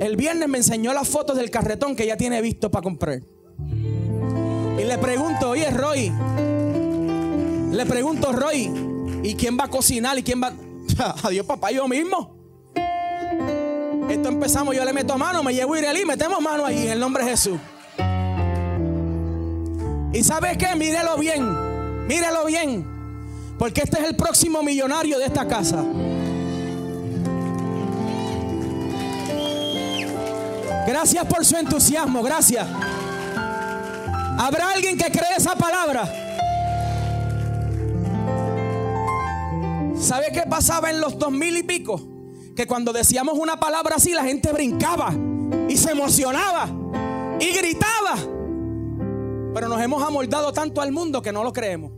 El 0.00 0.16
viernes 0.16 0.48
me 0.48 0.58
enseñó 0.58 0.92
las 0.94 1.08
fotos 1.08 1.36
del 1.36 1.50
carretón 1.50 1.94
que 1.94 2.06
ya 2.06 2.16
tiene 2.16 2.40
visto 2.40 2.70
para 2.70 2.82
comprar. 2.82 3.20
Le 4.86 4.98
pregunto, 4.98 5.50
oye 5.50 5.70
Roy, 5.70 6.12
le 7.72 7.86
pregunto 7.86 8.32
Roy, 8.32 8.70
¿y 9.22 9.34
quién 9.34 9.56
va 9.58 9.64
a 9.64 9.68
cocinar? 9.68 10.18
¿Y 10.18 10.22
quién 10.22 10.42
va? 10.42 10.52
Adiós 11.22 11.46
papá, 11.46 11.70
yo 11.70 11.88
mismo. 11.88 12.36
Esto 14.08 14.28
empezamos, 14.28 14.76
yo 14.76 14.84
le 14.84 14.92
meto 14.92 15.16
mano, 15.16 15.42
me 15.42 15.54
llevo 15.54 15.74
y 15.76 16.04
metemos 16.04 16.40
mano 16.40 16.66
ahí 16.66 16.86
en 16.86 16.92
el 16.92 17.00
nombre 17.00 17.24
de 17.24 17.30
Jesús. 17.30 17.58
Y 20.12 20.22
sabes 20.22 20.58
qué, 20.58 20.76
mírelo 20.76 21.16
bien, 21.16 22.06
mírelo 22.06 22.44
bien, 22.44 22.86
porque 23.58 23.80
este 23.82 24.00
es 24.00 24.04
el 24.06 24.16
próximo 24.16 24.62
millonario 24.62 25.18
de 25.18 25.24
esta 25.24 25.48
casa. 25.48 25.82
Gracias 30.86 31.24
por 31.24 31.44
su 31.44 31.56
entusiasmo, 31.56 32.22
gracias. 32.22 32.66
¿Habrá 34.38 34.70
alguien 34.70 34.98
que 34.98 35.10
cree 35.10 35.36
esa 35.36 35.54
palabra? 35.54 36.12
¿Sabe 39.96 40.26
qué 40.32 40.42
pasaba 40.48 40.90
en 40.90 41.00
los 41.00 41.18
dos 41.18 41.30
mil 41.30 41.56
y 41.56 41.62
pico? 41.62 42.00
Que 42.56 42.66
cuando 42.66 42.92
decíamos 42.92 43.38
una 43.38 43.58
palabra 43.58 43.96
así, 43.96 44.12
la 44.12 44.24
gente 44.24 44.52
brincaba 44.52 45.14
y 45.68 45.76
se 45.76 45.92
emocionaba 45.92 46.68
y 47.40 47.52
gritaba. 47.52 48.16
Pero 49.54 49.68
nos 49.68 49.80
hemos 49.80 50.02
amoldado 50.02 50.52
tanto 50.52 50.80
al 50.80 50.92
mundo 50.92 51.22
que 51.22 51.32
no 51.32 51.44
lo 51.44 51.52
creemos. 51.52 51.92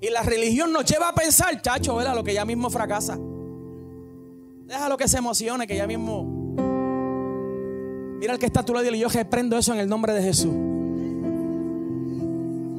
Y 0.00 0.10
la 0.10 0.22
religión 0.22 0.72
nos 0.72 0.84
lleva 0.84 1.08
a 1.08 1.14
pensar, 1.14 1.60
chacho, 1.60 1.96
¿verdad? 1.96 2.14
Lo 2.14 2.22
que 2.22 2.32
ya 2.32 2.44
mismo 2.44 2.70
fracasa. 2.70 3.18
Déjalo 4.66 4.96
que 4.96 5.08
se 5.08 5.18
emocione, 5.18 5.66
que 5.66 5.74
ya 5.76 5.86
mismo. 5.86 6.37
Mira 8.18 8.32
el 8.32 8.38
que 8.38 8.46
está 8.46 8.60
a 8.60 8.64
tu 8.64 8.74
lado 8.74 8.84
y 8.92 8.98
yo 8.98 9.08
reprendo 9.08 9.56
eso 9.56 9.72
en 9.72 9.78
el 9.78 9.88
nombre 9.88 10.12
de 10.12 10.22
Jesús. 10.22 10.52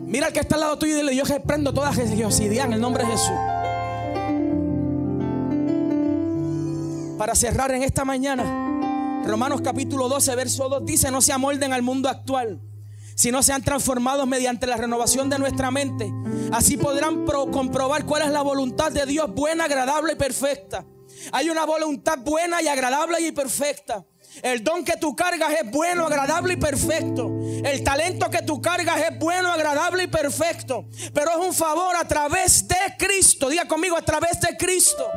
Mira 0.09 0.27
el 0.27 0.33
que 0.33 0.39
está 0.39 0.55
al 0.55 0.61
lado 0.61 0.77
tuyo 0.77 0.93
y 0.93 0.97
dile, 0.97 1.15
yo 1.15 1.23
reprendo 1.23 1.73
toda 1.73 1.91
religiosidad 1.91 2.65
en 2.65 2.73
el 2.73 2.81
nombre 2.81 3.05
de 3.05 3.11
Jesús. 3.11 3.31
Para 7.17 7.35
cerrar 7.35 7.71
en 7.71 7.83
esta 7.83 8.03
mañana. 8.03 9.23
Romanos 9.25 9.61
capítulo 9.61 10.09
12, 10.09 10.35
verso 10.35 10.67
2 10.67 10.85
dice, 10.85 11.11
no 11.11 11.21
se 11.21 11.31
amolden 11.31 11.71
al 11.71 11.83
mundo 11.83 12.09
actual, 12.09 12.59
si 13.15 13.31
no 13.31 13.43
sean 13.43 13.61
transformados 13.61 14.25
mediante 14.27 14.65
la 14.65 14.77
renovación 14.77 15.29
de 15.29 15.37
nuestra 15.37 15.71
mente. 15.71 16.11
Así 16.51 16.75
podrán 16.75 17.25
comprobar 17.51 18.05
cuál 18.05 18.23
es 18.23 18.29
la 18.29 18.41
voluntad 18.41 18.91
de 18.91 19.05
Dios 19.05 19.33
buena, 19.33 19.65
agradable 19.65 20.13
y 20.13 20.15
perfecta. 20.15 20.85
Hay 21.31 21.49
una 21.49 21.65
voluntad 21.65 22.17
buena 22.19 22.61
y 22.61 22.67
agradable 22.67 23.21
y 23.21 23.31
perfecta. 23.31 24.05
El 24.41 24.63
don 24.63 24.85
que 24.85 24.97
tú 24.97 25.15
cargas 25.15 25.51
es 25.51 25.69
bueno, 25.69 26.05
agradable 26.05 26.53
y 26.53 26.57
perfecto. 26.57 27.29
El 27.63 27.83
talento 27.83 28.29
que 28.29 28.41
tú 28.41 28.61
cargas 28.61 28.97
es 29.09 29.19
bueno, 29.19 29.51
agradable 29.51 30.03
y 30.03 30.07
perfecto. 30.07 30.85
Pero 31.13 31.31
es 31.31 31.37
un 31.37 31.53
favor 31.53 31.95
a 31.95 32.07
través 32.07 32.67
de 32.67 32.77
Cristo. 32.97 33.49
Diga 33.49 33.67
conmigo, 33.67 33.97
a 33.97 34.01
través 34.01 34.39
de 34.39 34.55
Cristo. 34.57 35.09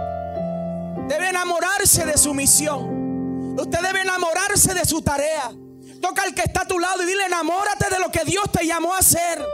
Debe 1.09 1.29
enamorarse 1.29 2.05
de 2.05 2.17
su 2.17 2.35
misión. 2.35 3.57
Usted 3.59 3.81
debe 3.81 4.01
enamorarse 4.01 4.75
de 4.75 4.85
su 4.85 5.03
tarea. 5.03 5.53
Toca 6.01 6.23
al 6.23 6.35
que 6.35 6.43
está 6.43 6.63
a 6.63 6.67
tu 6.67 6.79
lado 6.79 7.03
y 7.03 7.07
dile, 7.07 7.27
enamórate 7.27 7.89
de 7.91 8.01
lo 8.01 8.11
que 8.11 8.25
Dios 8.25 8.45
te 8.51 8.67
llamó 8.67 8.95
a 8.95 8.99
hacer. 8.99 9.45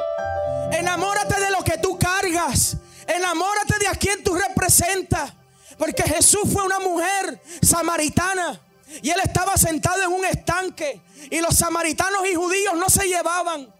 Enamórate 0.72 1.40
de 1.40 1.50
lo 1.50 1.62
que 1.62 1.76
tú 1.78 1.98
cargas. 1.98 2.76
Enamórate 3.06 3.78
de 3.80 3.88
a 3.88 3.94
quien 3.94 4.22
tú 4.22 4.34
representas. 4.34 5.32
Porque 5.76 6.02
Jesús 6.04 6.42
fue 6.52 6.64
una 6.64 6.78
mujer 6.78 7.40
samaritana. 7.60 8.60
Y 9.02 9.10
él 9.10 9.20
estaba 9.22 9.56
sentado 9.56 10.02
en 10.02 10.12
un 10.12 10.24
estanque. 10.24 11.00
Y 11.30 11.40
los 11.40 11.56
samaritanos 11.56 12.26
y 12.30 12.34
judíos 12.34 12.74
no 12.76 12.88
se 12.88 13.06
llevaban. 13.06 13.72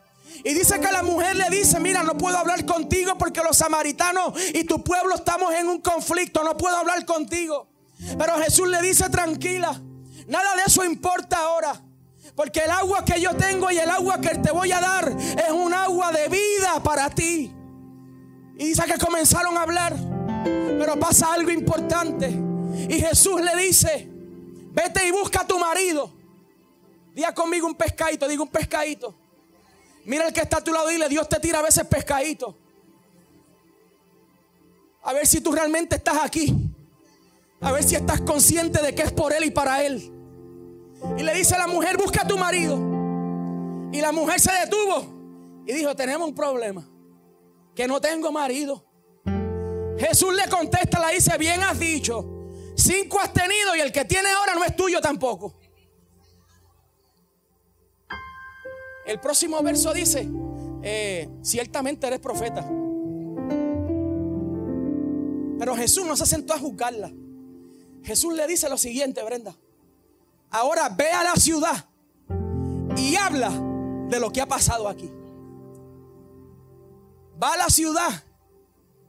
Y 0.45 0.55
dice 0.55 0.79
que 0.81 0.93
la 0.93 1.03
mujer 1.03 1.37
le 1.37 1.49
dice, 1.51 1.81
mira, 1.81 2.03
no 2.03 2.17
puedo 2.17 2.37
hablar 2.37 2.65
contigo 2.65 3.17
porque 3.19 3.43
los 3.43 3.57
samaritanos 3.57 4.35
y 4.55 4.65
tu 4.65 4.85
pueblo 4.85 5.15
estamos 5.15 5.53
en 5.55 5.69
un 5.69 5.81
conflicto, 5.81 6.45
no 6.45 6.57
puedo 6.57 6.77
hablar 6.77 7.05
contigo. 7.05 7.69
Pero 8.17 8.37
Jesús 8.39 8.69
le 8.69 8.81
dice, 8.81 9.09
tranquila, 9.11 9.81
nada 10.27 10.55
de 10.57 10.63
eso 10.67 10.85
importa 10.85 11.39
ahora. 11.39 11.81
Porque 12.37 12.61
el 12.61 12.71
agua 12.71 13.05
que 13.05 13.21
yo 13.21 13.35
tengo 13.35 13.71
y 13.71 13.79
el 13.79 13.91
agua 13.91 14.21
que 14.21 14.37
te 14.39 14.53
voy 14.53 14.71
a 14.71 14.81
dar 14.81 15.09
es 15.09 15.51
un 15.51 15.75
agua 15.75 16.13
de 16.13 16.29
vida 16.29 16.81
para 16.85 17.11
ti. 17.11 17.53
Y 18.57 18.69
dice 18.69 18.85
que 18.85 18.99
comenzaron 18.99 19.57
a 19.57 19.63
hablar. 19.63 19.97
Pero 20.45 21.01
pasa 21.01 21.33
algo 21.33 21.51
importante. 21.51 22.29
Y 22.89 23.01
Jesús 23.01 23.41
le 23.41 23.61
dice, 23.61 24.08
vete 24.79 25.07
y 25.07 25.11
busca 25.11 25.41
a 25.41 25.47
tu 25.47 25.59
marido. 25.59 26.11
Diga 27.15 27.35
conmigo 27.35 27.67
un 27.67 27.75
pescadito, 27.75 28.29
digo 28.29 28.45
un 28.45 28.49
pescadito. 28.49 29.15
Mira 30.05 30.27
el 30.27 30.33
que 30.33 30.41
está 30.41 30.59
a 30.59 30.65
tu 30.65 30.73
lado 30.73 30.89
y 30.91 30.95
dile, 30.95 31.09
Dios 31.09 31.29
te 31.29 31.41
tira 31.41 31.59
a 31.59 31.63
veces 31.63 31.85
pescadito. 31.87 32.57
A 35.03 35.13
ver 35.13 35.27
si 35.27 35.41
tú 35.41 35.53
realmente 35.53 35.97
estás 35.97 36.19
aquí. 36.23 36.55
A 37.61 37.73
ver 37.73 37.83
si 37.83 37.97
estás 37.97 38.21
consciente 38.21 38.81
de 38.81 38.95
que 38.95 39.03
es 39.03 39.13
por 39.13 39.33
Él 39.33 39.45
y 39.45 39.51
para 39.51 39.85
Él. 39.85 40.13
Y 41.17 41.23
le 41.23 41.35
dice 41.35 41.55
a 41.57 41.59
la 41.59 41.67
mujer, 41.67 41.97
busca 41.97 42.23
a 42.23 42.27
tu 42.27 42.39
marido. 42.39 42.77
Y 43.93 44.01
la 44.01 44.13
mujer 44.13 44.39
se 44.41 44.53
detuvo 44.53 45.63
y 45.67 45.73
dijo, 45.73 45.95
tenemos 45.97 46.29
un 46.29 46.35
problema. 46.35 46.89
Que 47.75 47.89
no 47.89 48.01
tengo 48.01 48.31
marido. 48.31 48.85
Jesús 49.99 50.35
le 50.35 50.49
contesta, 50.49 51.05
le 51.05 51.15
dice, 51.17 51.37
bien 51.37 51.63
has 51.63 51.79
dicho. 51.79 52.38
Cinco 52.79 53.19
has 53.19 53.33
tenido 53.33 53.75
y 53.75 53.81
el 53.81 53.91
que 53.91 54.05
tiene 54.05 54.29
ahora 54.31 54.55
no 54.55 54.63
es 54.63 54.77
tuyo 54.77 55.01
tampoco. 55.01 55.59
El 59.05 59.19
próximo 59.19 59.61
verso 59.63 59.93
dice, 59.93 60.29
eh, 60.83 61.29
ciertamente 61.43 62.07
eres 62.07 62.21
profeta. 62.21 62.61
Pero 65.59 65.75
Jesús 65.75 66.07
no 66.07 66.15
se 66.15 66.25
sentó 66.25 66.55
a 66.55 66.59
juzgarla. 66.59 67.11
Jesús 68.05 68.33
le 68.35 68.47
dice 68.47 68.69
lo 68.69 68.79
siguiente, 68.79 69.25
Brenda. 69.25 69.57
Ahora 70.51 70.89
ve 70.89 71.11
a 71.11 71.25
la 71.25 71.35
ciudad 71.35 71.89
y 72.97 73.17
habla 73.17 73.51
de 74.09 74.21
lo 74.21 74.31
que 74.31 74.41
ha 74.41 74.47
pasado 74.47 74.87
aquí. 74.89 75.11
Va 77.43 77.55
a 77.55 77.57
la 77.57 77.71
ciudad 77.71 78.25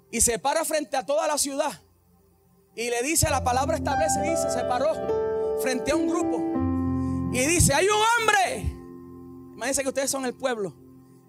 y 0.10 0.22
se 0.22 0.40
para 0.40 0.66
frente 0.66 0.98
a 0.98 1.06
toda 1.06 1.28
la 1.28 1.38
ciudad 1.38 1.84
y 2.76 2.90
le 2.90 3.02
dice, 3.04 3.30
la 3.30 3.44
palabra 3.44 3.78
establece, 3.78 4.22
dice, 4.22 4.50
se 4.50 4.64
paró 4.66 5.60
frente 5.62 5.92
a 5.92 5.96
un 5.96 6.08
grupo 6.08 6.38
y 7.32 7.46
dice, 7.46 7.74
hay 7.74 7.88
un 7.88 8.02
hombre. 8.20 8.76
Imagínense 9.54 9.84
que 9.84 9.90
ustedes 9.90 10.10
son 10.10 10.26
el 10.26 10.34
pueblo 10.34 10.74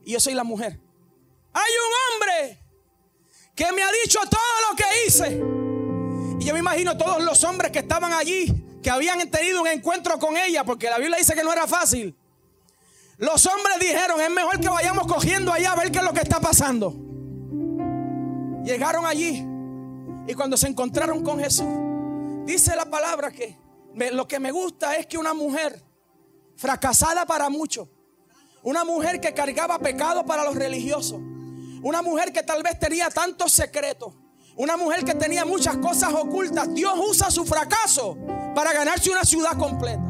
y 0.04 0.12
yo 0.12 0.20
soy 0.20 0.34
la 0.34 0.44
mujer. 0.44 0.80
Hay 1.52 1.72
un 1.72 2.14
hombre 2.14 2.62
que 3.54 3.72
me 3.72 3.82
ha 3.82 3.90
dicho 4.04 4.18
todo 4.30 4.70
lo 4.70 4.76
que 4.76 4.84
hice. 5.06 5.42
Y 6.40 6.44
yo 6.44 6.54
me 6.54 6.60
imagino 6.60 6.96
todos 6.96 7.22
los 7.22 7.42
hombres 7.44 7.70
que 7.70 7.80
estaban 7.80 8.12
allí 8.12 8.66
que 8.82 8.90
habían 8.90 9.30
tenido 9.30 9.60
un 9.60 9.68
encuentro 9.68 10.18
con 10.18 10.36
ella, 10.36 10.64
porque 10.64 10.88
la 10.88 10.98
Biblia 10.98 11.18
dice 11.18 11.34
que 11.34 11.44
no 11.44 11.52
era 11.52 11.66
fácil. 11.66 12.16
Los 13.18 13.44
hombres 13.44 13.78
dijeron, 13.78 14.18
es 14.20 14.30
mejor 14.30 14.58
que 14.58 14.68
vayamos 14.68 15.06
cogiendo 15.06 15.52
allá 15.52 15.72
a 15.72 15.76
ver 15.76 15.92
qué 15.92 15.98
es 15.98 16.04
lo 16.04 16.14
que 16.14 16.20
está 16.20 16.40
pasando. 16.40 16.94
Llegaron 18.64 19.04
allí 19.04 19.44
y 20.26 20.34
cuando 20.34 20.56
se 20.56 20.68
encontraron 20.68 21.22
con 21.22 21.38
Jesús, 21.38 21.66
dice 22.44 22.74
la 22.76 22.86
palabra 22.86 23.30
que 23.30 23.58
lo 24.12 24.28
que 24.28 24.38
me 24.38 24.52
gusta 24.52 24.96
es 24.96 25.06
que 25.06 25.18
una 25.18 25.34
mujer 25.34 25.82
fracasada 26.56 27.26
para 27.26 27.48
muchos, 27.48 27.88
una 28.62 28.84
mujer 28.84 29.20
que 29.20 29.32
cargaba 29.32 29.78
pecado 29.78 30.24
para 30.24 30.44
los 30.44 30.54
religiosos, 30.54 31.20
una 31.82 32.02
mujer 32.02 32.32
que 32.32 32.42
tal 32.42 32.62
vez 32.62 32.78
tenía 32.78 33.08
tantos 33.10 33.52
secretos, 33.52 34.14
una 34.56 34.76
mujer 34.76 35.04
que 35.04 35.14
tenía 35.14 35.44
muchas 35.44 35.78
cosas 35.78 36.12
ocultas, 36.12 36.72
Dios 36.74 36.92
usa 37.08 37.30
su 37.30 37.44
fracaso 37.44 38.18
para 38.54 38.72
ganarse 38.72 39.10
una 39.10 39.24
ciudad 39.24 39.56
completa. 39.56 40.02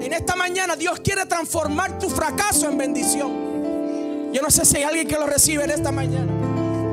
En 0.00 0.12
esta 0.12 0.36
mañana 0.36 0.76
Dios 0.76 1.00
quiere 1.00 1.26
transformar 1.26 1.98
tu 1.98 2.08
fracaso 2.08 2.68
en 2.68 2.78
bendición. 2.78 4.32
Yo 4.32 4.42
no 4.42 4.50
sé 4.50 4.64
si 4.64 4.76
hay 4.78 4.82
alguien 4.84 5.08
que 5.08 5.18
lo 5.18 5.26
recibe 5.26 5.64
en 5.64 5.70
esta 5.70 5.90
mañana. 5.90 6.35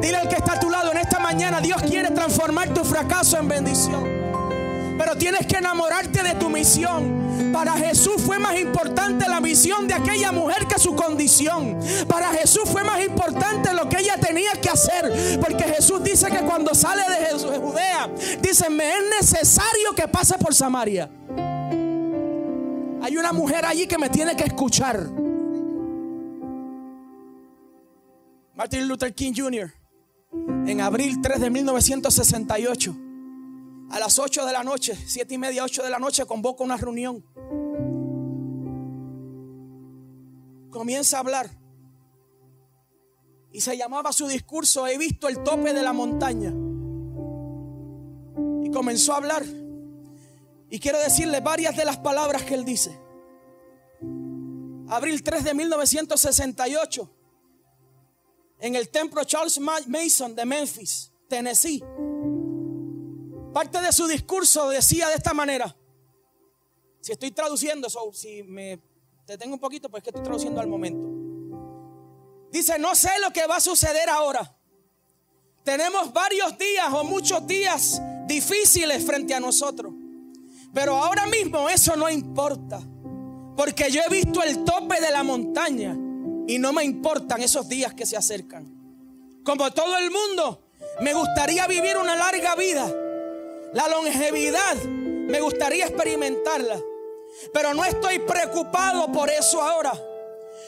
Dile 0.03 0.17
al 0.17 0.27
que 0.27 0.35
está 0.35 0.55
a 0.55 0.59
tu 0.59 0.69
lado 0.69 0.91
en 0.91 0.97
esta 0.97 1.17
mañana, 1.17 1.61
Dios 1.61 1.81
quiere 1.83 2.11
transformar 2.11 2.73
tu 2.73 2.83
fracaso 2.83 3.37
en 3.37 3.47
bendición. 3.47 4.03
Pero 4.97 5.17
tienes 5.17 5.47
que 5.47 5.55
enamorarte 5.55 6.21
de 6.21 6.35
tu 6.35 6.49
misión. 6.49 7.51
Para 7.53 7.71
Jesús 7.71 8.21
fue 8.21 8.37
más 8.37 8.59
importante 8.59 9.29
la 9.29 9.39
misión 9.39 9.87
de 9.87 9.93
aquella 9.93 10.33
mujer 10.33 10.67
que 10.67 10.77
su 10.77 10.93
condición. 10.93 11.79
Para 12.09 12.31
Jesús 12.33 12.63
fue 12.65 12.83
más 12.83 13.01
importante 13.01 13.73
lo 13.73 13.87
que 13.87 13.99
ella 13.99 14.17
tenía 14.17 14.51
que 14.61 14.69
hacer. 14.69 15.39
Porque 15.39 15.63
Jesús 15.63 16.03
dice 16.03 16.29
que 16.29 16.39
cuando 16.39 16.75
sale 16.75 17.03
de 17.03 17.59
Judea, 17.59 18.09
dice, 18.41 18.69
me 18.69 18.97
es 18.97 19.21
necesario 19.21 19.95
que 19.95 20.09
pase 20.09 20.37
por 20.37 20.53
Samaria. 20.53 21.09
Hay 23.01 23.15
una 23.15 23.31
mujer 23.31 23.65
allí 23.65 23.87
que 23.87 23.97
me 23.97 24.09
tiene 24.09 24.35
que 24.35 24.43
escuchar. 24.43 24.99
Martin 28.53 28.85
Luther 28.85 29.13
King 29.15 29.31
Jr. 29.33 29.82
en 30.65 30.81
abril 30.81 31.21
3 31.21 31.41
de 31.41 31.49
1968 31.49 32.95
a 33.89 33.99
las 33.99 34.17
8 34.17 34.45
de 34.45 34.53
la 34.53 34.63
noche, 34.63 34.95
7 34.95 35.35
y 35.35 35.37
media, 35.37 35.63
8 35.63 35.83
de 35.83 35.89
la 35.89 35.99
noche, 35.99 36.25
convoca 36.25 36.63
una 36.63 36.77
reunión. 36.77 37.23
Comienza 40.71 41.17
a 41.17 41.19
hablar. 41.19 41.49
Y 43.51 43.61
se 43.61 43.77
llamaba 43.77 44.11
su 44.11 44.27
discurso, 44.27 44.87
he 44.87 44.97
visto 44.97 45.27
el 45.27 45.43
tope 45.43 45.73
de 45.73 45.83
la 45.83 45.93
montaña. 45.93 46.51
Y 48.63 48.71
comenzó 48.71 49.13
a 49.13 49.17
hablar. 49.17 49.43
Y 50.71 50.79
quiero 50.79 50.99
decirle 50.99 51.39
varias 51.39 51.77
de 51.77 51.85
las 51.85 51.97
palabras 51.97 52.41
que 52.41 52.55
él 52.55 52.65
dice. 52.65 52.99
Abril 54.87 55.21
3 55.21 55.43
de 55.43 55.53
1968, 55.53 57.11
en 58.63 58.75
el 58.75 58.87
templo 58.87 59.21
Charles 59.25 59.59
Mason 59.59 60.33
de 60.33 60.45
Memphis, 60.45 61.11
Tennessee. 61.27 61.83
Parte 63.53 63.81
de 63.81 63.91
su 63.91 64.07
discurso 64.07 64.69
decía 64.69 65.09
de 65.09 65.15
esta 65.15 65.33
manera. 65.33 65.75
Si 67.01 67.11
estoy 67.11 67.31
traduciendo, 67.31 67.87
eso, 67.87 68.09
si 68.13 68.41
me 68.43 68.81
detengo 69.27 69.55
un 69.55 69.59
poquito, 69.59 69.89
pues 69.89 70.01
que 70.01 70.11
estoy 70.11 70.23
traduciendo 70.23 70.61
al 70.61 70.67
momento. 70.67 71.09
Dice, 72.53 72.79
no 72.79 72.95
sé 72.95 73.09
lo 73.21 73.31
que 73.31 73.45
va 73.47 73.57
a 73.57 73.59
suceder 73.59 74.07
ahora. 74.07 74.57
Tenemos 75.65 76.13
varios 76.13 76.57
días 76.57 76.87
o 76.93 77.03
muchos 77.03 77.45
días 77.45 78.01
difíciles 78.27 79.05
frente 79.05 79.33
a 79.33 79.41
nosotros. 79.41 79.93
Pero 80.73 80.95
ahora 80.95 81.25
mismo 81.25 81.67
eso 81.69 81.97
no 81.97 82.09
importa. 82.09 82.79
Porque 83.57 83.91
yo 83.91 83.99
he 84.07 84.09
visto 84.09 84.41
el 84.41 84.63
tope 84.63 85.01
de 85.01 85.11
la 85.11 85.23
montaña 85.23 85.97
y 86.47 86.59
no 86.59 86.73
me 86.73 86.83
importan 86.83 87.41
esos 87.41 87.67
días 87.69 87.93
que 87.93 88.05
se 88.05 88.17
acercan. 88.17 88.71
Como 89.43 89.71
todo 89.71 89.97
el 89.97 90.11
mundo, 90.11 90.63
me 91.01 91.13
gustaría 91.13 91.67
vivir 91.67 91.97
una 91.97 92.15
larga 92.15 92.55
vida 92.55 92.91
la 93.73 93.87
longevidad 93.87 94.75
me 94.85 95.41
gustaría 95.41 95.85
experimentarla. 95.85 96.79
Pero 97.51 97.73
no 97.73 97.83
estoy 97.83 98.19
preocupado 98.19 99.11
por 99.11 99.29
eso 99.31 99.61
ahora. 99.61 99.93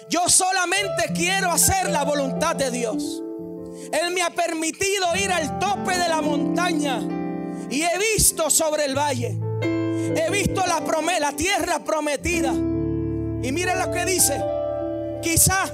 Yo 0.09 0.28
solamente 0.28 1.13
quiero 1.13 1.51
hacer 1.51 1.91
la 1.91 2.03
voluntad 2.03 2.55
de 2.55 2.71
Dios. 2.71 3.21
Él 3.91 4.11
me 4.11 4.23
ha 4.23 4.32
permitido 4.32 5.15
ir 5.15 5.32
al 5.32 5.59
tope 5.59 5.95
de 5.95 6.07
la 6.07 6.21
montaña 6.21 6.99
y 7.69 7.84
he 7.84 7.97
visto 8.15 8.49
sobre 8.49 8.86
el 8.86 8.97
valle. 8.97 9.38
He 9.61 10.30
visto 10.32 10.63
la, 10.65 11.32
tierra 11.34 11.84
prometida. 11.84 12.51
Y 12.53 13.51
miren 13.51 13.78
lo 13.78 13.91
que 13.91 14.05
dice. 14.05 14.41
Quizá 15.26 15.65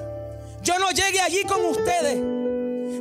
yo 0.62 0.80
no 0.80 0.92
llegue 0.92 1.20
allí 1.20 1.44
con 1.44 1.66
ustedes. 1.66 2.18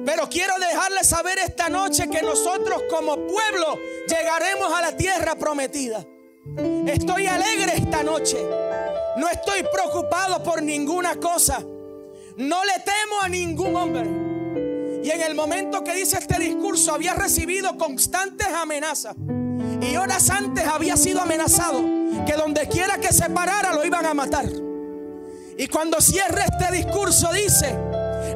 Pero 0.05 0.29
quiero 0.29 0.53
dejarles 0.59 1.07
saber 1.07 1.39
esta 1.39 1.69
noche 1.69 2.11
que 2.11 2.23
nosotros 2.23 2.83
como 2.91 3.15
pueblo 3.15 3.79
llegaremos 4.09 4.73
a 4.73 4.81
la 4.81 4.97
tierra 4.97 5.37
prometida. 5.37 6.05
Estoy 6.89 7.29
alegre 7.29 7.75
esta 7.77 8.03
noche. 8.03 8.37
No 9.17 9.29
estoy 9.29 9.63
preocupado 9.73 10.43
por 10.43 10.61
ninguna 10.61 11.15
cosa. 11.15 11.61
No 12.37 12.65
le 12.65 12.73
temo 12.81 13.21
a 13.23 13.29
ningún 13.29 13.77
hombre. 13.77 15.05
Y 15.05 15.09
en 15.09 15.21
el 15.23 15.37
momento 15.37 15.85
que 15.85 15.95
dice 15.95 16.19
este 16.19 16.41
discurso 16.41 16.93
había 16.93 17.15
recibido 17.15 17.79
constantes 17.79 18.49
amenazas. 18.49 19.15
Y 19.81 19.97
horas 19.97 20.29
antes 20.31 20.67
había 20.67 20.97
sido 20.97 21.21
amenazado 21.21 21.81
que 22.27 22.33
donde 22.33 22.67
quiera 22.67 22.99
que 22.99 23.13
se 23.13 23.31
parara 23.31 23.73
lo 23.73 23.85
iban 23.85 24.05
a 24.05 24.15
matar. 24.15 24.47
Y 25.61 25.69
cuando 25.69 26.01
cierra 26.01 26.47
este 26.47 26.75
discurso 26.75 27.31
dice, 27.35 27.77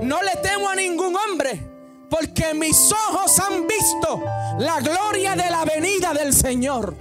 no 0.03 0.23
le 0.23 0.37
temo 0.43 0.69
a 0.69 0.75
ningún 0.75 1.17
hombre, 1.17 1.59
porque 2.11 2.53
mis 2.53 2.93
ojos 2.93 3.39
han 3.39 3.67
visto 3.67 4.23
la 4.59 4.79
gloria 4.81 5.35
de 5.35 5.49
la 5.51 5.65
venida 5.65 6.13
del 6.13 6.35
Señor. 6.35 6.95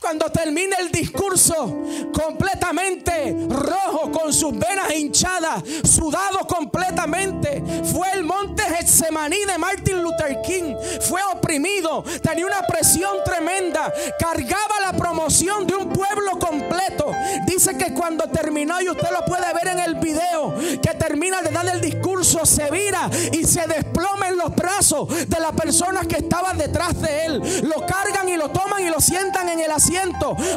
Cuando 0.00 0.30
termina 0.30 0.76
el 0.76 0.92
discurso 0.92 1.82
completamente 2.12 3.36
rojo, 3.48 4.12
con 4.12 4.32
sus 4.32 4.52
venas 4.56 4.94
hinchadas, 4.94 5.64
sudado 5.82 6.46
completamente, 6.46 7.62
fue 7.92 8.12
el 8.12 8.22
monte 8.22 8.62
Getsemaní 8.62 9.44
de 9.44 9.58
Martin 9.58 10.00
Luther 10.02 10.40
King. 10.42 10.76
Fue 11.00 11.20
oprimido, 11.32 12.04
tenía 12.22 12.46
una 12.46 12.62
presión 12.62 13.16
tremenda, 13.24 13.92
cargaba 14.20 14.80
la 14.80 14.92
promoción 14.92 15.66
de 15.66 15.74
un 15.74 15.88
pueblo 15.88 16.38
completo. 16.38 17.10
Dice 17.46 17.76
que 17.76 17.92
cuando 17.92 18.28
terminó, 18.30 18.80
y 18.80 18.88
usted 18.88 19.10
lo 19.10 19.24
puede 19.24 19.52
ver 19.52 19.66
en 19.66 19.80
el 19.80 19.96
video, 19.96 20.54
que 20.80 20.94
termina 20.94 21.42
de 21.42 21.50
dar 21.50 21.66
el 21.66 21.80
discurso, 21.80 22.46
se 22.46 22.70
vira 22.70 23.10
y 23.32 23.44
se 23.44 23.66
desploma 23.66 24.28
en 24.28 24.36
los 24.36 24.54
brazos 24.54 25.08
de 25.28 25.40
las 25.40 25.52
personas 25.52 26.06
que 26.06 26.18
estaban 26.18 26.56
detrás 26.56 27.00
de 27.02 27.26
él. 27.26 27.42
Lo 27.64 27.84
cargan 27.84 28.28
y 28.28 28.36
lo 28.36 28.50
toman 28.50 28.86
y 28.86 28.90
lo 28.90 29.00
sientan 29.00 29.48
en 29.48 29.58
el 29.58 29.70
asiento 29.72 29.87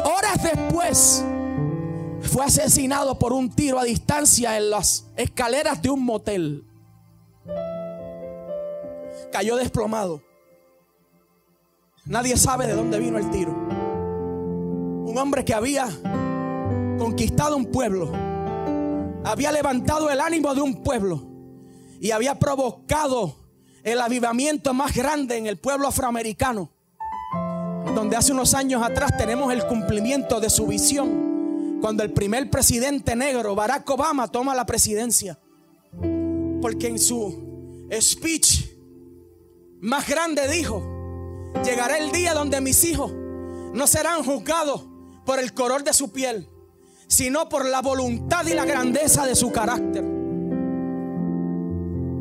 Horas 0.04 0.42
después 0.42 1.24
fue 2.20 2.44
asesinado 2.44 3.18
por 3.18 3.32
un 3.32 3.50
tiro 3.50 3.78
a 3.78 3.84
distancia 3.84 4.56
en 4.58 4.70
las 4.70 5.06
escaleras 5.16 5.80
de 5.80 5.90
un 5.90 6.04
motel. 6.04 6.66
Cayó 9.32 9.56
desplomado. 9.56 10.22
Nadie 12.04 12.36
sabe 12.36 12.66
de 12.66 12.74
dónde 12.74 12.98
vino 12.98 13.18
el 13.18 13.30
tiro. 13.30 13.52
Un 13.52 15.14
hombre 15.16 15.44
que 15.44 15.54
había 15.54 15.88
conquistado 16.98 17.56
un 17.56 17.66
pueblo, 17.66 18.12
había 19.24 19.50
levantado 19.50 20.10
el 20.10 20.20
ánimo 20.20 20.54
de 20.54 20.60
un 20.60 20.82
pueblo 20.82 21.22
y 22.00 22.10
había 22.10 22.38
provocado 22.38 23.34
el 23.82 24.00
avivamiento 24.00 24.74
más 24.74 24.94
grande 24.94 25.38
en 25.38 25.46
el 25.46 25.58
pueblo 25.58 25.88
afroamericano 25.88 26.70
donde 27.94 28.16
hace 28.16 28.32
unos 28.32 28.54
años 28.54 28.82
atrás 28.82 29.16
tenemos 29.16 29.52
el 29.52 29.66
cumplimiento 29.66 30.40
de 30.40 30.50
su 30.50 30.66
visión, 30.66 31.78
cuando 31.80 32.02
el 32.02 32.12
primer 32.12 32.50
presidente 32.50 33.16
negro, 33.16 33.54
Barack 33.54 33.88
Obama, 33.90 34.28
toma 34.28 34.54
la 34.54 34.66
presidencia. 34.66 35.38
Porque 36.60 36.88
en 36.88 36.98
su 36.98 37.86
speech 38.00 38.70
más 39.80 40.08
grande 40.08 40.48
dijo, 40.48 40.82
llegará 41.64 41.98
el 41.98 42.12
día 42.12 42.34
donde 42.34 42.60
mis 42.60 42.84
hijos 42.84 43.12
no 43.72 43.86
serán 43.86 44.24
juzgados 44.24 44.86
por 45.26 45.38
el 45.38 45.52
color 45.52 45.82
de 45.82 45.92
su 45.92 46.12
piel, 46.12 46.48
sino 47.08 47.48
por 47.48 47.66
la 47.66 47.82
voluntad 47.82 48.46
y 48.46 48.54
la 48.54 48.64
grandeza 48.64 49.26
de 49.26 49.34
su 49.34 49.50
carácter. 49.50 50.04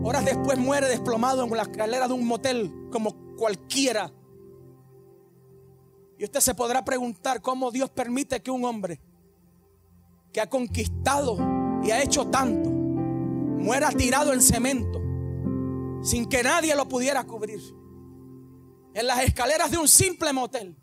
Horas 0.03 0.25
después 0.25 0.57
muere 0.57 0.87
desplomado 0.89 1.43
en 1.43 1.51
la 1.51 1.63
escalera 1.63 2.07
de 2.07 2.13
un 2.13 2.25
motel 2.25 2.71
como 2.91 3.15
cualquiera 3.37 4.11
y 6.21 6.23
usted 6.23 6.39
se 6.39 6.53
podrá 6.53 6.85
preguntar 6.85 7.41
cómo 7.41 7.71
Dios 7.71 7.89
permite 7.89 8.43
que 8.43 8.51
un 8.51 8.63
hombre 8.63 9.01
que 10.31 10.39
ha 10.39 10.47
conquistado 10.47 11.35
y 11.83 11.89
ha 11.89 12.03
hecho 12.03 12.27
tanto 12.27 12.69
muera 12.69 13.89
tirado 13.89 14.31
en 14.31 14.39
cemento 14.39 15.01
sin 16.03 16.29
que 16.29 16.43
nadie 16.43 16.75
lo 16.75 16.87
pudiera 16.87 17.23
cubrir. 17.23 17.59
En 18.93 19.07
las 19.07 19.23
escaleras 19.23 19.71
de 19.71 19.79
un 19.79 19.87
simple 19.87 20.31
motel. 20.31 20.77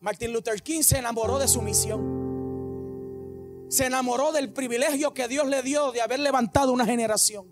Martin 0.00 0.32
Luther 0.32 0.60
King 0.60 0.82
se 0.82 0.98
enamoró 0.98 1.38
de 1.38 1.46
su 1.46 1.62
misión. 1.62 2.02
Se 3.68 3.86
enamoró 3.86 4.32
del 4.32 4.52
privilegio 4.52 5.14
que 5.14 5.28
Dios 5.28 5.46
le 5.46 5.62
dio 5.62 5.92
de 5.92 6.02
haber 6.02 6.18
levantado 6.18 6.72
una 6.72 6.84
generación. 6.84 7.46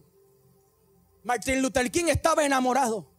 Martin 1.22 1.62
Luther 1.62 1.88
King 1.92 2.06
estaba 2.08 2.44
enamorado 2.44 3.12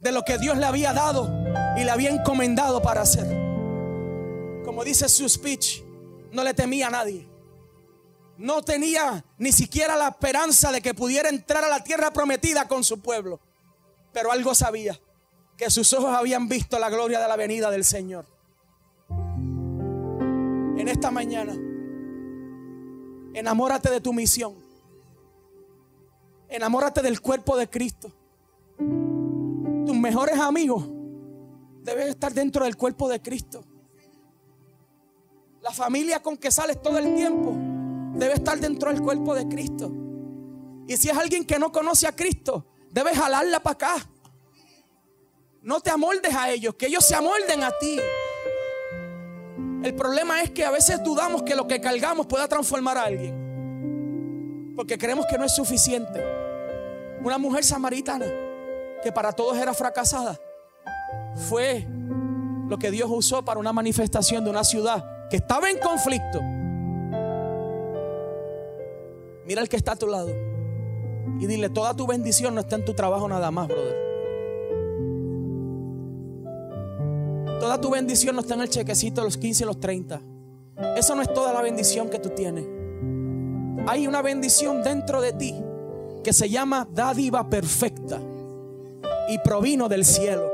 de 0.00 0.12
lo 0.12 0.22
que 0.22 0.36
Dios 0.36 0.58
le 0.58 0.66
había 0.66 0.92
dado 0.92 1.63
y 1.76 1.84
le 1.84 1.90
había 1.90 2.10
encomendado 2.10 2.82
para 2.82 3.02
hacer. 3.02 3.26
Como 4.64 4.84
dice 4.84 5.08
su 5.08 5.28
speech, 5.28 5.82
no 6.32 6.42
le 6.42 6.54
temía 6.54 6.88
a 6.88 6.90
nadie. 6.90 7.28
No 8.36 8.62
tenía 8.62 9.24
ni 9.38 9.52
siquiera 9.52 9.96
la 9.96 10.08
esperanza 10.08 10.72
de 10.72 10.80
que 10.80 10.94
pudiera 10.94 11.28
entrar 11.28 11.62
a 11.64 11.68
la 11.68 11.84
tierra 11.84 12.12
prometida 12.12 12.66
con 12.66 12.82
su 12.82 13.00
pueblo. 13.00 13.40
Pero 14.12 14.32
algo 14.32 14.54
sabía, 14.54 14.98
que 15.56 15.70
sus 15.70 15.92
ojos 15.92 16.14
habían 16.16 16.48
visto 16.48 16.78
la 16.78 16.90
gloria 16.90 17.20
de 17.20 17.28
la 17.28 17.36
venida 17.36 17.70
del 17.70 17.84
Señor. 17.84 18.26
En 20.76 20.88
esta 20.88 21.10
mañana, 21.10 21.54
enamórate 23.34 23.90
de 23.90 24.00
tu 24.00 24.12
misión. 24.12 24.54
Enamórate 26.48 27.02
del 27.02 27.20
cuerpo 27.20 27.56
de 27.56 27.68
Cristo 27.68 28.12
tus 29.84 29.96
mejores 29.96 30.38
amigos 30.38 30.84
deben 31.84 32.08
estar 32.08 32.32
dentro 32.32 32.64
del 32.64 32.76
cuerpo 32.76 33.08
de 33.08 33.20
Cristo. 33.20 33.62
La 35.60 35.70
familia 35.70 36.20
con 36.20 36.36
que 36.36 36.50
sales 36.50 36.80
todo 36.82 36.98
el 36.98 37.14
tiempo 37.14 37.54
debe 38.14 38.34
estar 38.34 38.58
dentro 38.58 38.90
del 38.90 39.02
cuerpo 39.02 39.34
de 39.34 39.46
Cristo. 39.46 39.92
Y 40.86 40.96
si 40.96 41.10
es 41.10 41.16
alguien 41.16 41.44
que 41.44 41.58
no 41.58 41.70
conoce 41.70 42.06
a 42.06 42.16
Cristo, 42.16 42.66
debes 42.90 43.16
jalarla 43.16 43.60
para 43.60 43.74
acá. 43.74 44.10
No 45.62 45.80
te 45.80 45.90
amoldes 45.90 46.34
a 46.34 46.50
ellos, 46.50 46.74
que 46.74 46.86
ellos 46.86 47.04
se 47.04 47.14
amolden 47.14 47.62
a 47.62 47.70
ti. 47.78 47.98
El 49.82 49.94
problema 49.94 50.42
es 50.42 50.50
que 50.50 50.64
a 50.64 50.70
veces 50.70 51.02
dudamos 51.02 51.42
que 51.42 51.54
lo 51.54 51.66
que 51.66 51.80
cargamos 51.80 52.26
pueda 52.26 52.48
transformar 52.48 52.96
a 52.96 53.04
alguien. 53.04 54.72
Porque 54.76 54.98
creemos 54.98 55.26
que 55.26 55.38
no 55.38 55.44
es 55.44 55.54
suficiente. 55.54 56.22
Una 57.22 57.38
mujer 57.38 57.64
samaritana 57.64 58.26
que 59.02 59.12
para 59.12 59.32
todos 59.32 59.56
era 59.56 59.72
fracasada, 59.74 60.38
fue 61.48 61.86
lo 62.68 62.78
que 62.78 62.90
Dios 62.90 63.10
usó 63.10 63.44
para 63.44 63.60
una 63.60 63.72
manifestación 63.72 64.44
de 64.44 64.50
una 64.50 64.64
ciudad 64.64 65.28
que 65.28 65.36
estaba 65.36 65.70
en 65.70 65.78
conflicto. 65.78 66.40
Mira 69.46 69.60
el 69.60 69.68
que 69.68 69.76
está 69.76 69.92
a 69.92 69.96
tu 69.96 70.06
lado 70.06 70.30
y 71.40 71.46
dile, 71.46 71.68
toda 71.68 71.94
tu 71.94 72.06
bendición 72.06 72.54
no 72.54 72.60
está 72.60 72.76
en 72.76 72.84
tu 72.84 72.94
trabajo 72.94 73.28
nada 73.28 73.50
más, 73.50 73.68
brother. 73.68 74.04
Toda 77.60 77.80
tu 77.80 77.90
bendición 77.90 78.34
no 78.34 78.42
está 78.42 78.54
en 78.54 78.62
el 78.62 78.68
chequecito 78.68 79.20
de 79.20 79.26
los 79.26 79.36
15 79.36 79.64
y 79.64 79.66
los 79.66 79.80
30. 79.80 80.20
Eso 80.96 81.14
no 81.14 81.22
es 81.22 81.32
toda 81.32 81.52
la 81.52 81.62
bendición 81.62 82.08
que 82.08 82.18
tú 82.18 82.30
tienes. 82.30 82.66
Hay 83.86 84.06
una 84.06 84.22
bendición 84.22 84.82
dentro 84.82 85.20
de 85.20 85.32
ti 85.32 85.54
que 86.22 86.32
se 86.32 86.48
llama 86.48 86.88
dádiva 86.90 87.48
perfecta 87.48 88.18
y 89.28 89.38
provino 89.38 89.88
del 89.88 90.04
cielo. 90.04 90.53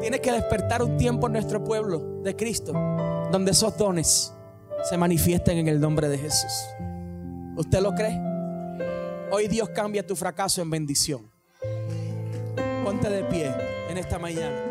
Tiene 0.00 0.20
que 0.20 0.32
despertar 0.32 0.82
un 0.82 0.96
tiempo 0.96 1.26
en 1.26 1.34
nuestro 1.34 1.62
pueblo 1.62 2.22
de 2.22 2.34
Cristo 2.34 2.72
donde 3.30 3.52
esos 3.52 3.76
dones 3.76 4.32
se 4.82 4.96
manifiesten 4.96 5.58
en 5.58 5.68
el 5.68 5.80
nombre 5.80 6.08
de 6.08 6.18
Jesús. 6.18 6.52
¿Usted 7.56 7.80
lo 7.80 7.94
cree? 7.94 8.18
Hoy 9.30 9.46
Dios 9.46 9.68
cambia 9.70 10.06
tu 10.06 10.16
fracaso 10.16 10.62
en 10.62 10.70
bendición. 10.70 11.30
Ponte 12.84 13.08
de 13.08 13.22
pie 13.24 13.54
en 13.88 13.98
esta 13.98 14.18
mañana. 14.18 14.69